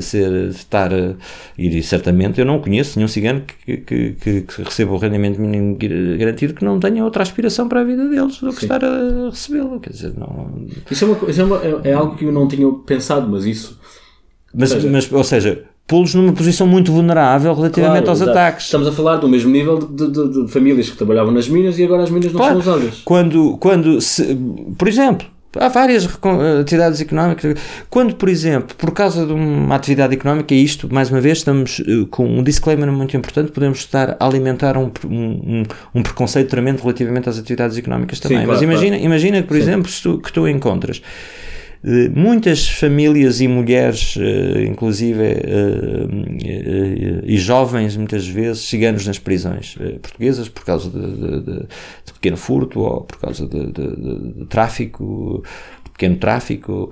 [0.00, 0.90] ser, estar
[1.58, 5.76] e certamente eu não conheço nenhum cigano que, que, que, que, receba o rendimento mínimo
[6.18, 8.64] garantido que não tenha outra aspiração para a vida deles do que Sim.
[8.64, 10.66] estar a recebê-lo, quer dizer, não...
[10.90, 13.44] Isso, é, uma, isso é, uma, é, é, algo que eu não tinha pensado, mas
[13.44, 13.78] isso...
[14.54, 18.38] Mas, seja, mas, ou seja pô-los numa posição muito vulnerável relativamente claro, aos exato.
[18.38, 18.64] ataques.
[18.66, 21.84] Estamos a falar do mesmo nível de, de, de, famílias que trabalhavam nas minas e
[21.84, 22.62] agora as minas não claro.
[22.62, 23.02] são usadas.
[23.04, 24.36] Quando, quando se,
[24.78, 26.08] por exemplo, Há várias
[26.60, 27.56] atividades económicas.
[27.88, 31.78] Quando, por exemplo, por causa de uma atividade económica, e isto, mais uma vez, estamos
[31.80, 35.62] uh, com um disclaimer muito importante, podemos estar a alimentar um, um,
[35.94, 38.38] um preconceito tremendo relativamente às atividades económicas também.
[38.38, 39.04] Sim, claro, Mas imagina, claro.
[39.04, 39.62] imagina que, por Sim.
[39.62, 41.00] exemplo, tu, que tu encontras
[42.14, 45.22] muitas famílias e mulheres, uh, inclusive,
[47.24, 51.58] e jovens, muitas vezes, ciganos nas prisões portuguesas por causa de, de, de,
[52.06, 55.42] de pequeno furto ou por causa de, tráfico,
[55.84, 56.90] de pequeno tráfico.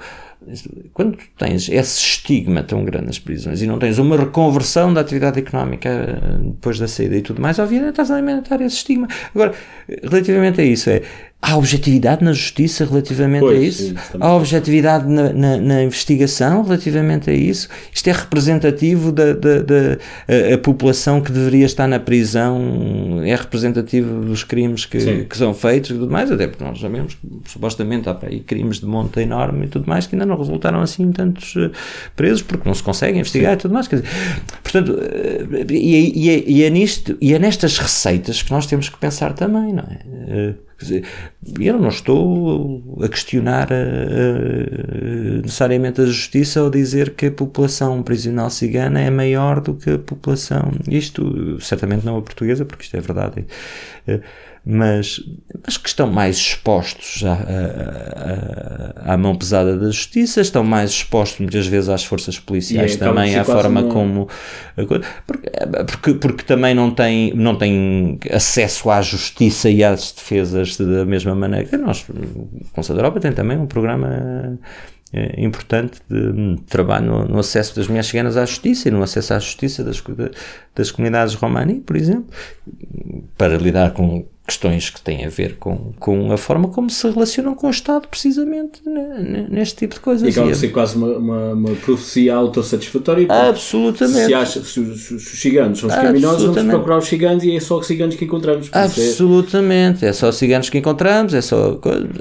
[0.93, 5.39] Quando tens esse estigma tão grande nas prisões e não tens uma reconversão da atividade
[5.39, 9.07] económica eh, depois da saída e tudo mais, obviamente estás a alimentar esse estigma.
[9.33, 9.55] Agora,
[10.03, 11.03] relativamente a isso, é
[11.45, 13.83] Há objetividade na justiça relativamente pois, a isso?
[13.89, 17.69] Sim, Há objetividade na, na, na, investigação relativamente a isso?
[17.93, 19.99] Isto é representativo da, da, da
[20.29, 23.21] a, a, população que deveria estar na prisão?
[23.25, 26.31] É representativo dos crimes que, que são feitos e tudo mais?
[26.31, 30.07] Até porque nós sabemos que supostamente há aí crimes de monta enorme e tudo mais
[30.07, 31.73] que ainda não resultaram assim tantos uh,
[32.15, 33.59] presos porque não se consegue investigar sim.
[33.59, 33.89] e tudo mais.
[33.89, 34.05] Dizer,
[34.63, 38.89] portanto, uh, e, e, é, e, é nisto, e é nestas receitas que nós temos
[38.89, 40.55] que pensar também, não é?
[40.83, 41.05] Uh, dizer,
[41.61, 43.69] eu não estou a questionar
[45.43, 49.99] necessariamente a justiça ao dizer que a população prisional cigana é maior do que a
[49.99, 50.73] população.
[50.89, 53.47] Isto, certamente não a portuguesa, porque isto é verdade.
[54.07, 54.21] Uh,
[54.65, 55.21] mas,
[55.65, 57.33] mas que estão mais expostos à,
[59.07, 63.37] à, à, mão pesada da justiça, estão mais expostos muitas vezes às forças policiais também,
[63.37, 64.29] à forma como.
[64.77, 65.01] Porque,
[65.87, 71.35] porque, porque, também não têm, não têm acesso à justiça e às defesas da mesma
[71.35, 72.05] maneira que nós.
[72.09, 74.59] O Conselho da Europa tem também um programa
[75.15, 79.35] é importante de, trabalho no, no, acesso das mulheres ciganas à justiça e no acesso
[79.35, 80.03] à justiça das,
[80.75, 82.31] das comunidades romani, por exemplo,
[83.37, 87.55] para lidar com questões que têm a ver com, com a forma como se relacionam
[87.55, 88.81] com o Estado, precisamente
[89.49, 90.27] neste tipo de coisas.
[90.27, 93.27] E acaba de ser quase uma, uma, uma profecia autossatisfatória.
[93.29, 94.27] Absolutamente.
[94.27, 97.57] Se, acha, se, os, se os ciganos são os criminosos, vamos procurar os ciganos e
[97.57, 98.69] é só os ciganos que encontramos.
[98.73, 100.05] É- Absolutamente.
[100.05, 100.09] É...
[100.09, 100.13] é...
[100.13, 101.73] só os ciganos que encontramos, é só.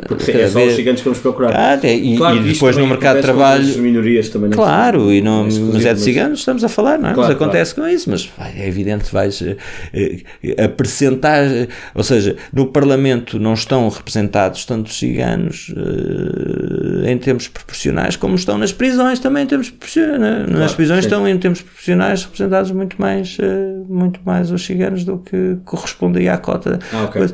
[0.07, 1.53] Porque é só os ciganos que vamos procurar.
[1.55, 3.77] Ah, é, e, claro, e depois no mercado de trabalho.
[3.79, 7.13] minorias também claro, e não, mas é de ciganos, estamos a falar, não é?
[7.13, 7.89] Claro, mas acontece claro.
[7.89, 9.41] com isso, mas é evidente vais.
[9.41, 9.57] Eh,
[9.93, 11.67] eh, a percentagem.
[11.95, 18.35] Ou seja, seja, no Parlamento não estão representados tantos ciganos uh, em termos proporcionais como
[18.35, 20.19] estão nas prisões também em termos proporcionais.
[20.19, 20.43] Né?
[20.45, 21.07] Claro, nas prisões sim.
[21.07, 26.33] estão em termos proporcionais representados muito mais, uh, muito mais os ciganos do que correspondia
[26.33, 26.79] à cota.
[26.93, 27.29] Ah, okay.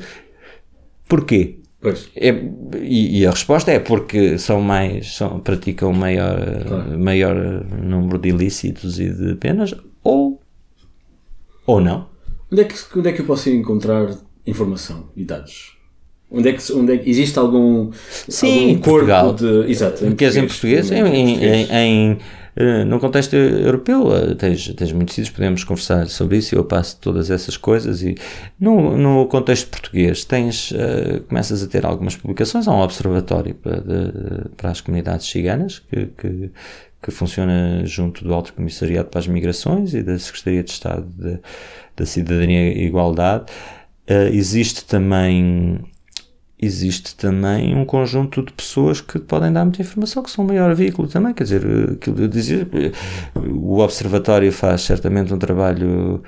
[1.08, 1.60] Porquê?
[2.16, 2.30] É,
[2.82, 7.00] e, e, a resposta é porque são mais, são, praticam maior, claro.
[7.00, 10.42] maior número de ilícitos e de penas, ou,
[11.66, 12.10] ou não.
[12.52, 14.10] Onde é, que, onde é que eu posso ir encontrar
[14.48, 15.78] informação e dados?
[16.30, 17.92] Onde é que, onde é que existe algum,
[18.28, 19.72] Sim, algum corpo de.
[19.72, 22.18] Exato, em português, em português, em, em, em, em
[22.60, 26.98] eh, no contexto europeu, eh, tens, tens muitos sítios, podemos conversar sobre isso eu passo
[27.00, 28.02] todas essas coisas.
[28.02, 28.16] E
[28.60, 32.68] no, no contexto português, tens, uh, começas a ter algumas publicações.
[32.68, 36.52] Há um observatório para, de, para as comunidades ciganas que, que,
[37.00, 41.40] que, funciona junto do Alto Comissariado para as Migrações e da Secretaria de Estado
[41.96, 43.46] da Cidadania e Igualdade.
[44.10, 45.80] Uh, existe também
[46.60, 50.74] existe também um conjunto de pessoas que podem dar muita informação, que são o maior
[50.74, 51.62] veículo também, quer dizer,
[51.92, 52.68] aquilo eu dizia,
[53.54, 56.24] o Observatório faz certamente um trabalho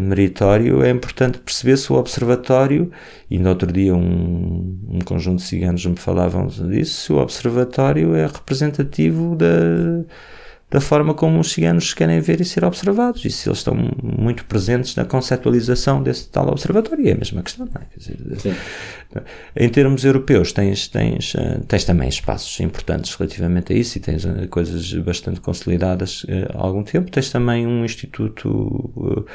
[0.00, 2.90] meritório, é importante perceber se o Observatório,
[3.30, 8.14] e no outro dia um, um conjunto de ciganos me falavam disso, se o Observatório
[8.14, 10.04] é representativo da
[10.70, 14.44] da forma como os ciganos querem ver e ser observados e se eles estão muito
[14.44, 17.08] presentes na conceptualização desse tal observatório.
[17.08, 17.86] É a mesma questão, não é?
[17.96, 18.56] Dizer,
[19.56, 24.24] em termos europeus, tens, tens, eh, tens também espaços importantes relativamente a isso e tens
[24.24, 27.10] eh, coisas bastante consolidadas eh, há algum tempo.
[27.10, 29.26] Tens também um Instituto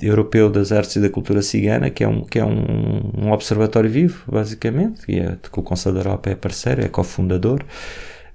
[0.00, 3.90] Europeu das Artes e da Cultura Cigana, que é um, que é um, um observatório
[3.90, 7.62] vivo, basicamente, e é, que o Conselho da Europa é parceiro, é cofundador.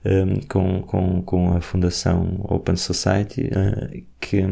[0.06, 4.44] Um, com, com, com a Fundação Open Society, uh, que,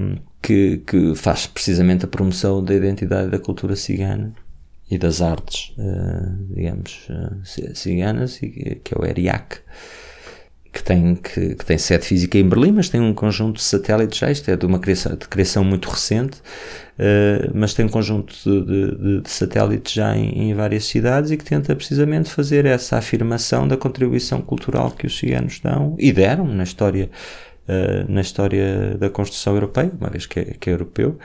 [0.42, 4.34] que, que faz precisamente a promoção da identidade da cultura cigana
[4.90, 9.62] e das artes, uh, digamos, uh, ciganas, que é o ERIAC
[10.76, 14.20] que tem, que, que, tem sede física em Berlim, mas tem um conjunto de satélites
[14.20, 16.42] já, isto é de uma criação, de criação muito recente,
[17.00, 21.38] uh, mas tem um conjunto de, de, de satélites já em, em, várias cidades e
[21.38, 26.46] que tenta precisamente fazer essa afirmação da contribuição cultural que os ciganos dão e deram
[26.48, 27.10] na história
[27.68, 31.18] Uh, na história da construção europeia, uma vez que é, que é europeu,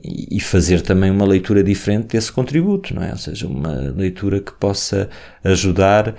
[0.00, 3.10] e, e, fazer também uma leitura diferente desse contributo, não é?
[3.10, 5.10] Ou seja, uma leitura que possa
[5.42, 6.14] ajudar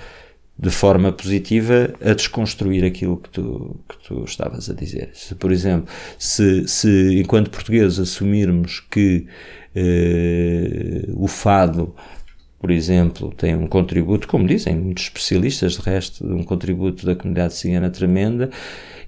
[0.63, 5.09] de forma positiva a desconstruir aquilo que tu, que tu estavas a dizer.
[5.13, 9.27] Se, por exemplo, se, se enquanto portugueses assumirmos que
[9.75, 11.93] eh, o fado,
[12.61, 17.55] por exemplo, tem um contributo, como dizem muitos especialistas, de resto, um contributo da comunidade
[17.55, 18.49] cigana tremenda,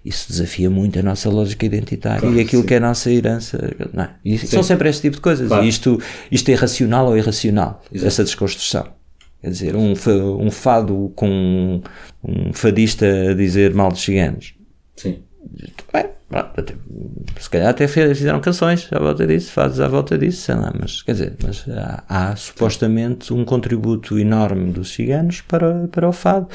[0.04, 2.68] isso desafia muito a nossa lógica identitária claro, e aquilo sim.
[2.68, 3.74] que é a nossa herança.
[3.94, 4.38] Não é?
[4.40, 5.48] São sempre este tipo de coisas.
[5.48, 5.64] Claro.
[5.64, 8.08] E isto, isto é racional ou irracional, Exato.
[8.08, 9.05] essa desconstrução.
[9.46, 9.94] Quer dizer, um,
[10.40, 11.80] um fado com
[12.24, 14.56] um fadista a dizer mal dos ciganos.
[14.96, 15.20] Sim.
[15.94, 16.74] Bem, pronto,
[17.40, 21.04] se calhar até fizeram canções à volta disso, fados à volta disso, sei lá, mas
[21.04, 26.48] quer dizer, mas há, há supostamente um contributo enorme dos ciganos para, para o fado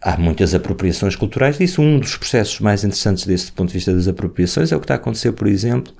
[0.00, 1.82] há muitas apropriações culturais disso.
[1.82, 4.94] Um dos processos mais interessantes desse ponto de vista das apropriações é o que está
[4.94, 5.92] a acontecer, por exemplo,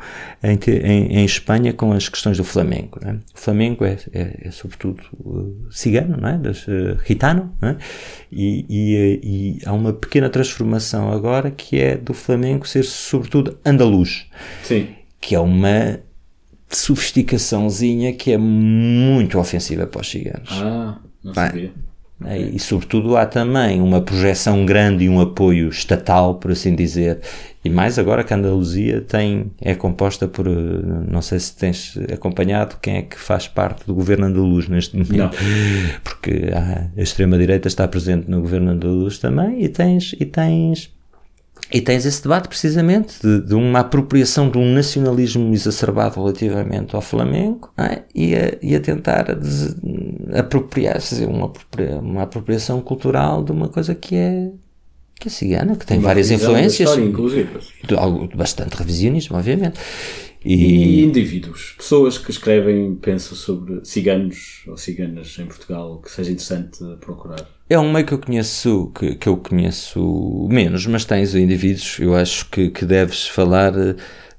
[0.43, 3.01] em, em, em Espanha com as questões do flamenco.
[3.05, 3.13] É?
[3.13, 6.39] O flamenco é, é, é, sobretudo uh, cigano, não é?
[6.39, 7.77] Das, uh, gitano, é?
[8.31, 14.27] e, e, e, há uma pequena transformação agora que é do flamenco ser sobretudo andaluz.
[14.63, 14.89] Sim.
[15.21, 16.01] Que é uma
[16.71, 20.51] sofisticaçãozinha que é muito ofensiva para os ciganos.
[20.53, 21.73] Ah, não sabia.
[22.21, 22.39] Né?
[22.39, 27.21] E, sobretudo, há também uma projeção grande e um apoio estatal, por assim dizer.
[27.65, 32.77] E mais agora que a Andaluzia tem, é composta por, não sei se tens acompanhado
[32.81, 35.17] quem é que faz parte do governo andaluz neste momento.
[35.17, 35.31] Não.
[36.03, 40.91] Porque a extrema-direita está presente no governo andaluz também e tens, e tens
[41.73, 47.03] e tens esse debate precisamente de, de, uma apropriação de um nacionalismo exacerbado relativamente ao
[47.03, 48.03] Flamengo é?
[48.15, 49.77] e, a, e, a, tentar des,
[50.35, 51.53] apropriar, fazer uma,
[52.01, 54.51] uma apropriação cultural de uma coisa que é
[55.21, 56.89] que é cigana, que tem uma várias influências.
[56.89, 57.49] História, inclusive.
[58.37, 59.81] Bastante revisionismo, obviamente.
[60.45, 66.31] E, e, indivíduos, pessoas que escrevem, pensam sobre ciganos ou ciganas em Portugal, que seja
[66.31, 67.58] interessante procurar.
[67.71, 72.15] É um meio que eu conheço, que, que eu conheço menos, mas tens indivíduos, eu
[72.15, 73.75] acho que, que deves falar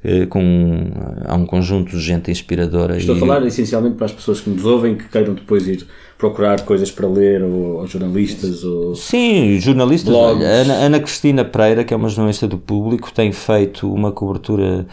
[0.02, 0.92] eh, com
[1.26, 2.98] há um conjunto de gente inspiradora.
[2.98, 3.18] Estou e...
[3.18, 5.86] a falar essencialmente para as pessoas que nos ouvem que queiram depois ir
[6.18, 11.84] procurar coisas para ler ou, ou jornalistas ou sim jornalistas olha, Ana, Ana Cristina Pereira
[11.86, 14.86] que é uma jornalista do público tem feito uma cobertura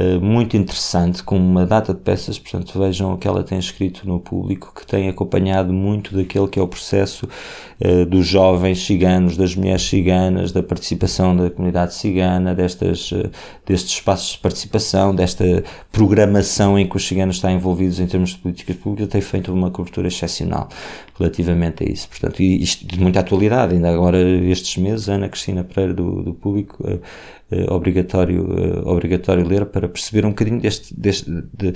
[0.00, 4.06] eh, muito interessante, com uma data de peças, portanto vejam o que ela tem escrito
[4.06, 7.28] no público, que tem acompanhado muito daquele que é o processo
[7.80, 13.28] uh, dos jovens ciganos, das mulheres ciganas, da participação da comunidade cigana, destas, uh,
[13.66, 18.38] destes espaços de participação, desta programação em que os ciganos estão envolvidos em termos de
[18.38, 20.68] políticas públicas, tem feito uma cobertura excepcional
[21.18, 22.08] relativamente a isso.
[22.08, 26.82] Portanto, isto de muita atualidade, ainda agora estes meses, Ana Cristina Pereira do, do Público
[26.82, 31.72] uh, obrigatório, uh, obrigatório ler para perceber um bocadinho deste, deste de,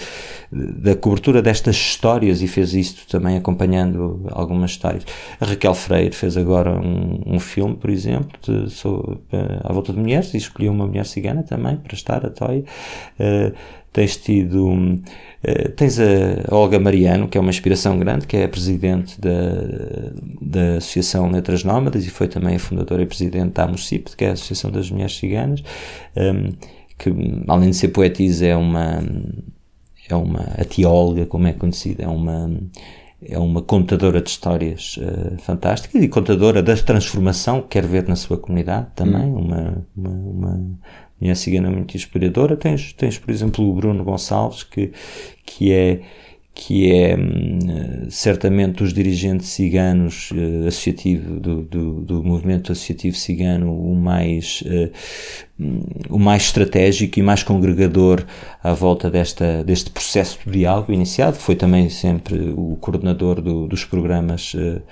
[0.50, 5.04] da cobertura destas histórias e fez isto também acompanhando algumas histórias.
[5.40, 9.18] A Raquel Freire fez agora um, um filme, por exemplo, de, sobre,
[9.62, 12.64] à volta de mulheres e escolheu uma mulher cigana também para estar a Toy.
[13.92, 15.00] Tens tido
[15.76, 19.30] tens a Olga Mariano, que é uma inspiração grande, que é a presidente da,
[20.40, 24.30] da Associação Letras Nómadas e foi também a fundadora e presidente da AMUCIP, que é
[24.30, 25.62] a Associação das Mulheres Ciganas,
[26.16, 26.52] um,
[26.96, 27.10] que
[27.48, 29.02] além de ser poetisa é uma,
[30.08, 32.50] é uma, a tia Olga, como é conhecida, é uma,
[33.20, 38.14] é uma contadora de histórias uh, fantásticas e contadora da transformação que quer ver na
[38.14, 39.38] sua comunidade também, hum.
[39.38, 40.78] uma, uma, uma
[41.22, 42.56] mulher cigana muito inspiradora.
[42.56, 44.92] Tens, tens, por exemplo, o Bruno Gonçalves, que,
[45.46, 46.00] que é
[46.54, 53.74] que é hum, certamente dos dirigentes ciganos uh, associativo do, do, do, movimento associativo cigano
[53.74, 54.92] o mais uh,
[56.10, 58.22] o mais estratégico e mais congregador
[58.62, 63.84] à volta desta, deste processo de diálogo iniciado foi também sempre o coordenador do, dos
[63.86, 64.82] programas uh,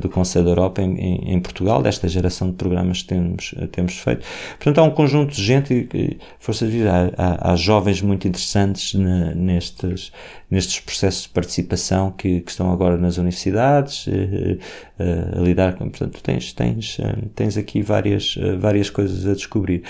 [0.00, 3.98] do Conselho da Europa em, em, em, Portugal, desta geração de programas que temos, temos
[3.98, 4.26] feito.
[4.56, 8.94] Portanto, há um conjunto de gente, força de vida, há, há, há jovens muito interessantes
[8.94, 10.12] na, nestes,
[10.50, 15.88] nestes processos de participação que, que estão agora nas universidades uh, uh, a lidar com.
[15.88, 16.98] Portanto, tens, tens,
[17.34, 19.82] tens aqui várias, várias coisas a descobrir.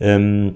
[0.00, 0.54] Um,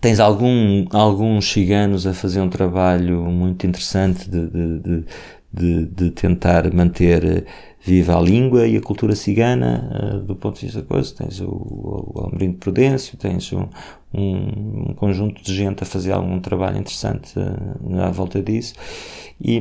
[0.00, 5.04] tens algum, alguns ciganos a fazer um trabalho muito interessante de, de, de,
[5.52, 7.46] de, de tentar manter
[7.80, 11.14] viva a língua e a cultura cigana uh, do ponto de vista da coisa.
[11.14, 13.66] Tens o, o Almerino de Prudêncio, tens um,
[14.12, 18.74] um, um, conjunto de gente a fazer algum trabalho interessante uh, à volta disso
[19.40, 19.60] e,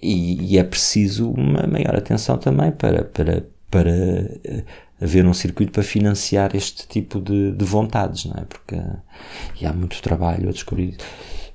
[0.00, 4.64] e, e, é preciso uma maior atenção também para, para, para uh,
[5.00, 8.44] haver um circuito para financiar este tipo de, de vontades, não é?
[8.44, 8.76] Porque
[9.64, 10.96] há muito trabalho a descobrir.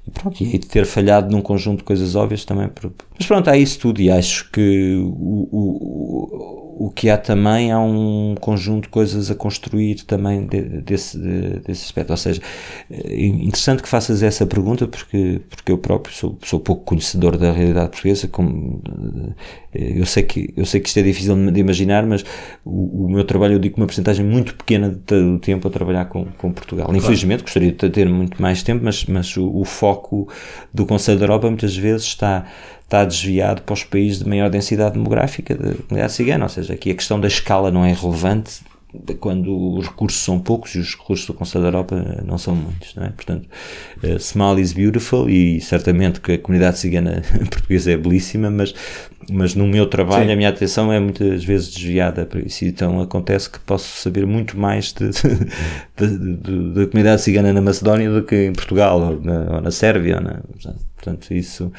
[0.06, 2.70] E pronto, e ter falhado num conjunto de coisas óbvias também.
[3.18, 7.80] Mas pronto, há isso tudo e acho que o, o, o que há também há
[7.80, 12.12] um conjunto de coisas a construir também de, desse, de, desse aspecto.
[12.12, 12.42] Ou seja,
[12.90, 17.52] é interessante que faças essa pergunta porque, porque eu próprio sou, sou pouco conhecedor da
[17.52, 18.28] realidade portuguesa.
[18.28, 18.82] Como,
[19.74, 22.24] eu, sei que, eu sei que isto é difícil de imaginar, mas
[22.64, 26.26] o, o meu trabalho, eu digo uma porcentagem muito pequena do tempo a trabalhar com,
[26.38, 26.86] com Portugal.
[26.86, 26.98] Claro.
[27.00, 30.30] Infelizmente, gostaria de ter muito mais tempo, mas, mas o, o foco
[30.72, 32.46] do Conselho da Europa muitas vezes está
[32.88, 36.90] está desviado para os países de maior densidade demográfica de comunidade cigana, ou seja, aqui
[36.90, 38.62] a questão da escala não é relevante
[39.20, 42.96] quando os recursos são poucos e os recursos do Conselho da Europa não são muitos,
[42.96, 43.10] não é?
[43.10, 43.48] Portanto,
[44.02, 48.74] uh, small is beautiful e certamente que a comunidade cigana portuguesa é belíssima, mas,
[49.30, 50.32] mas no meu trabalho Sim.
[50.32, 54.58] a minha atenção é muitas vezes desviada para isso, então acontece que posso saber muito
[54.58, 54.94] mais
[55.98, 60.22] da comunidade cigana na Macedónia do que em Portugal ou na, ou na Sérvia, ou
[60.22, 60.40] na,
[60.96, 61.72] portanto, isso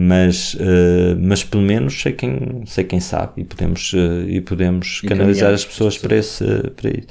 [0.00, 5.00] mas, uh, mas pelo menos sei quem, sei quem sabe e podemos, uh, e podemos
[5.02, 6.44] e canalizar as pessoas para, esse,
[6.76, 7.08] para isso.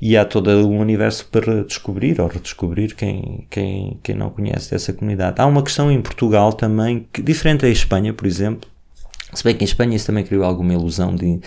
[0.00, 4.92] E há todo um universo para descobrir ou redescobrir quem, quem, quem não conhece essa
[4.92, 5.40] comunidade.
[5.40, 8.70] Há uma questão em Portugal também, que, diferente da Espanha, por exemplo,
[9.32, 11.40] se bem que em Espanha isso também criou alguma ilusão de,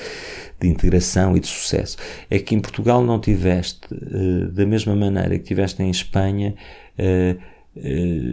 [0.59, 1.95] de integração e de sucesso.
[2.29, 6.53] É que em Portugal não tiveste, uh, da mesma maneira que tiveste em Espanha,
[6.97, 7.37] eh,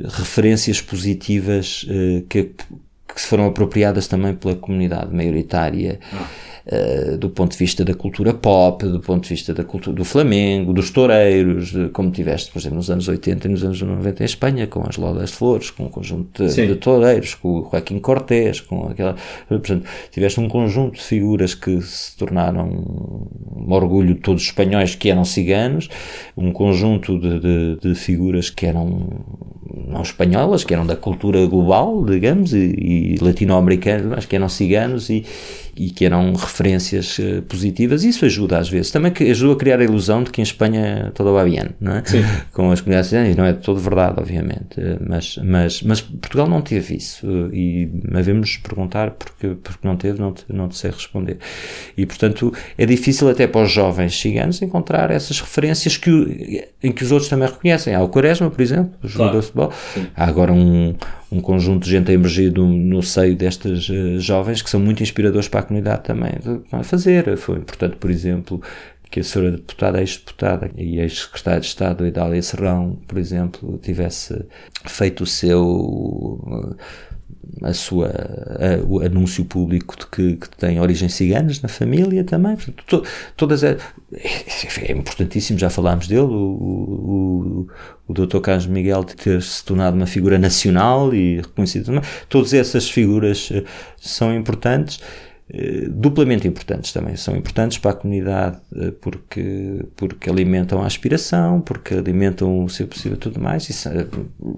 [0.09, 6.01] referências positivas uh, que, que foram apropriadas também pela comunidade maioritária.
[6.13, 6.27] Ah
[6.73, 10.05] uh, do ponto de vista da cultura pop, do ponto de vista da cultura do
[10.05, 14.23] Flamengo, dos toureiros, de, como tiveste, por exemplo, nos anos 80 e nos anos 90
[14.23, 17.69] em Espanha, com as Lodas de Flores, com um conjunto de, de toureiros, com o
[17.71, 19.17] Joaquim Cortés, com aquela.
[19.49, 24.95] Portanto, tiveste um conjunto de figuras que se tornaram um orgulho de todos os espanhóis
[24.95, 25.89] que eram ciganos,
[26.37, 29.25] um conjunto de, de, de figuras que eram
[29.87, 35.09] não espanholas, que eram da cultura global, digamos, e, e latino-americanas, mas que eram ciganos
[35.11, 35.25] e,
[35.77, 38.03] e que eram referências uh, positivas.
[38.03, 38.91] Isso ajuda às vezes.
[38.91, 41.97] Também que ajuda a criar a ilusão de que em Espanha todo va bien, não
[41.97, 42.03] é?
[42.05, 42.23] Sim.
[42.53, 44.79] Com as comunidades ciganas, não é todo verdade, obviamente.
[44.79, 49.97] Uh, mas, mas, mas Portugal não teve isso uh, e devemos perguntar porque, porque não
[49.97, 51.39] teve, não te, não te sei responder.
[51.97, 57.05] E portanto é difícil até para os jovens ciganos encontrar essas referências que, em que
[57.05, 57.95] os outros também reconhecem.
[57.95, 59.41] Há o Quaresma, por exemplo, o jogador claro.
[59.41, 59.73] de futebol.
[59.95, 60.07] Sim.
[60.17, 60.95] Há agora um,
[61.31, 65.03] um conjunto de gente a emergir no, no seio destas uh, jovens que são muito
[65.03, 66.33] inspiradores para a comunidade também
[66.73, 67.37] a fazer.
[67.37, 68.63] Foi importante, por exemplo,
[69.11, 74.45] que a senhora deputada, ex-deputada e ex-secretária de Estado, Idália Serrão, por exemplo, tivesse
[74.87, 76.77] feito o seu
[77.63, 82.57] a sua a, o anúncio público de que, que, tem origens ciganas na família também
[82.57, 83.03] Portanto, to,
[83.37, 83.77] todas é,
[84.13, 87.69] é, importantíssimo já falámos dele o, o,
[88.07, 88.39] o Dr.
[88.41, 93.65] Carlos Miguel ter se tornado uma figura nacional e reconhecido também todas essas figuras eh,
[93.97, 95.01] são importantes
[95.91, 97.17] duplamente importantes também.
[97.17, 102.87] São importantes para a comunidade eh, porque, porque alimentam a aspiração, porque alimentam o seu
[102.87, 103.93] possível tudo mais, e são,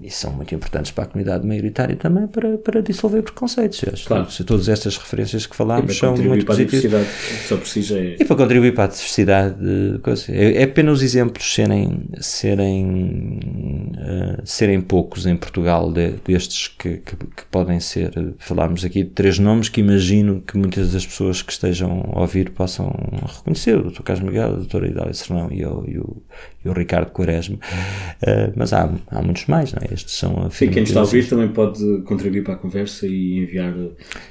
[0.01, 3.81] e são muito importantes para a comunidade maioritária também para, para dissolver preconceitos.
[4.05, 4.27] Claro.
[4.45, 7.07] Todas estas referências que falámos são muito positivas.
[7.47, 8.15] Só já é...
[8.19, 9.55] E para contribuir para a diversidade.
[10.29, 13.39] É, é pena os exemplos serem, serem,
[13.93, 18.11] uh, serem poucos em Portugal de, destes que, que, que podem ser.
[18.39, 22.21] Falámos aqui de três nomes que imagino que muitas muitas das pessoas que estejam a
[22.21, 22.91] ouvir possam
[23.37, 24.01] reconhecer o Dr.
[24.01, 26.17] Carlos Miguel, a Doutora Idália Serrão e o, e o,
[26.65, 29.93] e o Ricardo Quaresma, uh, mas há, há muitos mais, não é?
[29.93, 33.73] Estes são Sim, quem está a ouvir também pode contribuir para a conversa e enviar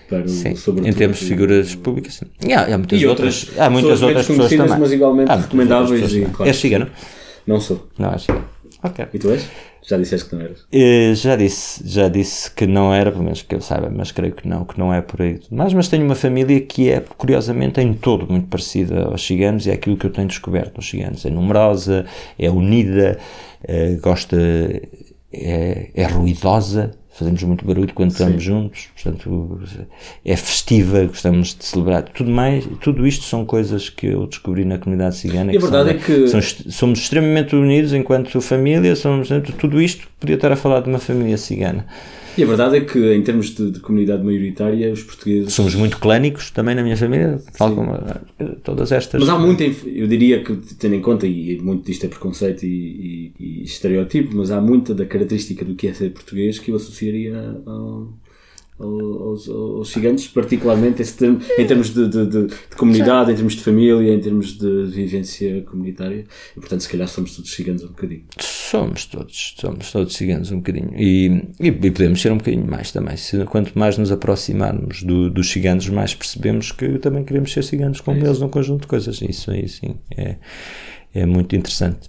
[0.09, 2.15] para o sim, sobre em termos de figuras públicas.
[2.15, 2.27] Sim.
[2.47, 4.79] E há, há muitas outras, há muitas outras pessoas também.
[4.79, 6.13] mas igualmente recomendáveis.
[6.13, 6.89] E, claro, é cigano?
[7.47, 7.89] Não sou.
[7.99, 8.45] Não, é cigano.
[8.83, 9.07] Ok.
[9.13, 9.47] E tu és?
[9.83, 10.67] Já disseste que não eras?
[10.73, 14.35] Eh, já disse, já disse que não era, pelo menos que eu saiba, mas creio
[14.35, 15.41] que não, que não é por aí.
[15.51, 19.71] Mas, mas tenho uma família que é, curiosamente, em todo muito parecida aos ciganos e
[19.71, 21.25] é aquilo que eu tenho descoberto nos ciganos.
[21.25, 22.05] É numerosa,
[22.39, 23.19] é unida,
[23.65, 24.37] eh, gosta,
[25.33, 29.61] é, é ruidosa, fazemos muito barulho quando estamos juntos, portanto
[30.25, 32.03] é festiva, gostamos de celebrar.
[32.03, 35.53] Tudo mais, tudo isto são coisas que eu descobri na comunidade cigana.
[35.53, 36.41] E a verdade são, é que- são
[36.71, 39.29] somos extremamente unidos enquanto família, somos,
[39.59, 41.87] tudo isto podia estar a falar de uma família cigana.
[42.41, 45.53] E a verdade é que, em termos de, de comunidade maioritária, os portugueses.
[45.53, 47.83] Somos muito clânicos também na minha família, como
[48.39, 49.21] eh, todas estas.
[49.21, 52.65] Mas há muito, em- eu diria que, tendo em conta, e muito disto é preconceito
[52.65, 56.71] e, e- e estereotipo, mas há muita da característica do que é ser português que
[56.71, 57.37] eu associaria
[57.67, 58.09] ao-
[58.81, 63.63] aos, aos ciganos, particularmente termo, em termos de, de- de- de comunidade, em termos de
[63.63, 66.25] família, em termos de vivência comunitária.
[66.57, 68.25] E, portanto, se calhar somos todos ciganos um bocadinho.
[68.39, 70.93] Somos todos, somos todos ciganos um bocadinho.
[70.97, 71.27] E,
[71.61, 73.17] e, e podemos ser um bocadinho mais também.
[73.17, 78.01] Se, quanto mais nos aproximarmos do- dos ciganos, mais percebemos que também queremos ser ciganos
[78.01, 79.21] como eles num conjunto de coisas.
[79.21, 80.37] Isso aí sim é,
[81.15, 82.09] é muito interessante.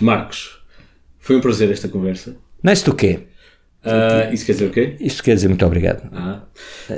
[0.00, 0.58] Marcos,
[1.18, 2.36] foi um prazer esta conversa.
[2.62, 3.20] Nice do quê?
[3.84, 4.94] Ah, isso quer dizer o quê?
[5.00, 6.08] Isto quer dizer muito obrigado.
[6.12, 6.42] Ah,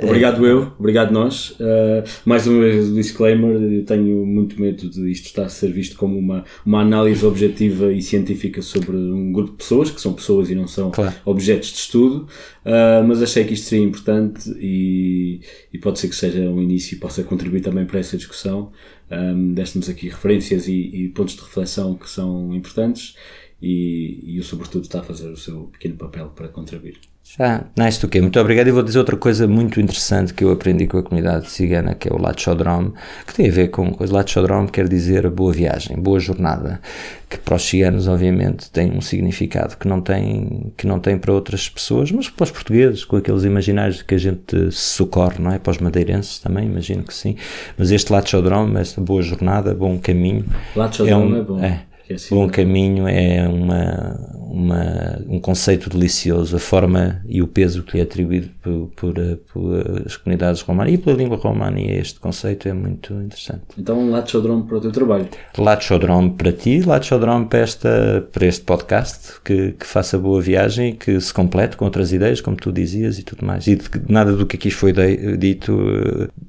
[0.03, 1.51] obrigado eu, obrigado nós.
[1.51, 5.71] Uh, mais uma vez o disclaimer, eu tenho muito medo de isto estar a ser
[5.71, 10.13] visto como uma, uma análise objetiva e científica sobre um grupo de pessoas, que são
[10.13, 11.15] pessoas e não são Claro.
[11.25, 12.27] objetos de estudo,
[12.65, 15.39] Uh, mas achei que isto seria importante e,
[15.71, 18.71] e pode ser que seja um início e possa contribuir também para essa discussão.
[19.11, 23.15] Um, Deste-nos aqui referências e, e pontos de reflexão que são importantes
[23.61, 26.97] e, e o sobretudo está a fazer o seu pequeno papel para contribuir.
[27.39, 28.21] Ah, nice do quê?
[28.21, 28.67] Muito obrigado.
[28.67, 32.07] E vou dizer outra coisa muito interessante que eu aprendi com a comunidade cigana, que
[32.07, 32.91] é o Lachodrom,
[33.25, 33.95] que tem a ver com.
[33.99, 36.79] Lachodrom quer dizer boa viagem, boa jornada,
[37.27, 41.33] que para os ciganos, obviamente, tem um significado que não tem, que não tem para
[41.33, 45.57] outras pessoas, mas para os portugueses, com aqueles imaginários que a gente socorre, não é?
[45.57, 47.35] Para os madeirenses também, imagino que sim.
[47.75, 50.45] Mas este Lachodrom, esta boa jornada, bom caminho.
[50.75, 51.59] Lachodrom é bom.
[51.59, 57.47] que é assim, Bom caminho é uma, uma, um conceito delicioso, a forma e o
[57.47, 61.37] peso que lhe é atribuído por, por, eh, por as comunidades romanas e pela língua
[61.37, 63.61] romana, e este conceito é muito interessante.
[63.77, 65.27] Então, um Lachodrom para o teu trabalho.
[65.57, 70.93] Lachodrom para ti, Lachodrom para, esta, para este podcast, que, que faça boa viagem e
[70.93, 73.65] que se complete com outras ideias, como tu dizias e tudo mais.
[73.67, 75.77] E de que nada do que aqui foi de- dito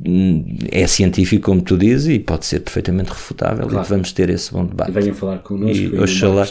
[0.04, 3.86] eh, é científico, como tu dizes, e pode ser perfeitamente refutável Claro.
[3.86, 4.90] e vamos ter esse bom debate.
[4.90, 5.82] E venham falar connosco.
[5.82, 6.46] E oxalá,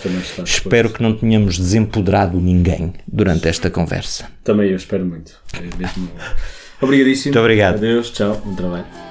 [0.45, 4.27] espero que não tenhamos desempoderado ninguém durante esta conversa.
[4.43, 5.33] Também eu espero muito.
[5.53, 6.09] É mesmo...
[6.81, 7.33] Obrigadíssimo.
[7.33, 7.75] Muito obrigado.
[7.75, 9.04] Adeus, tchau, bom trabalho.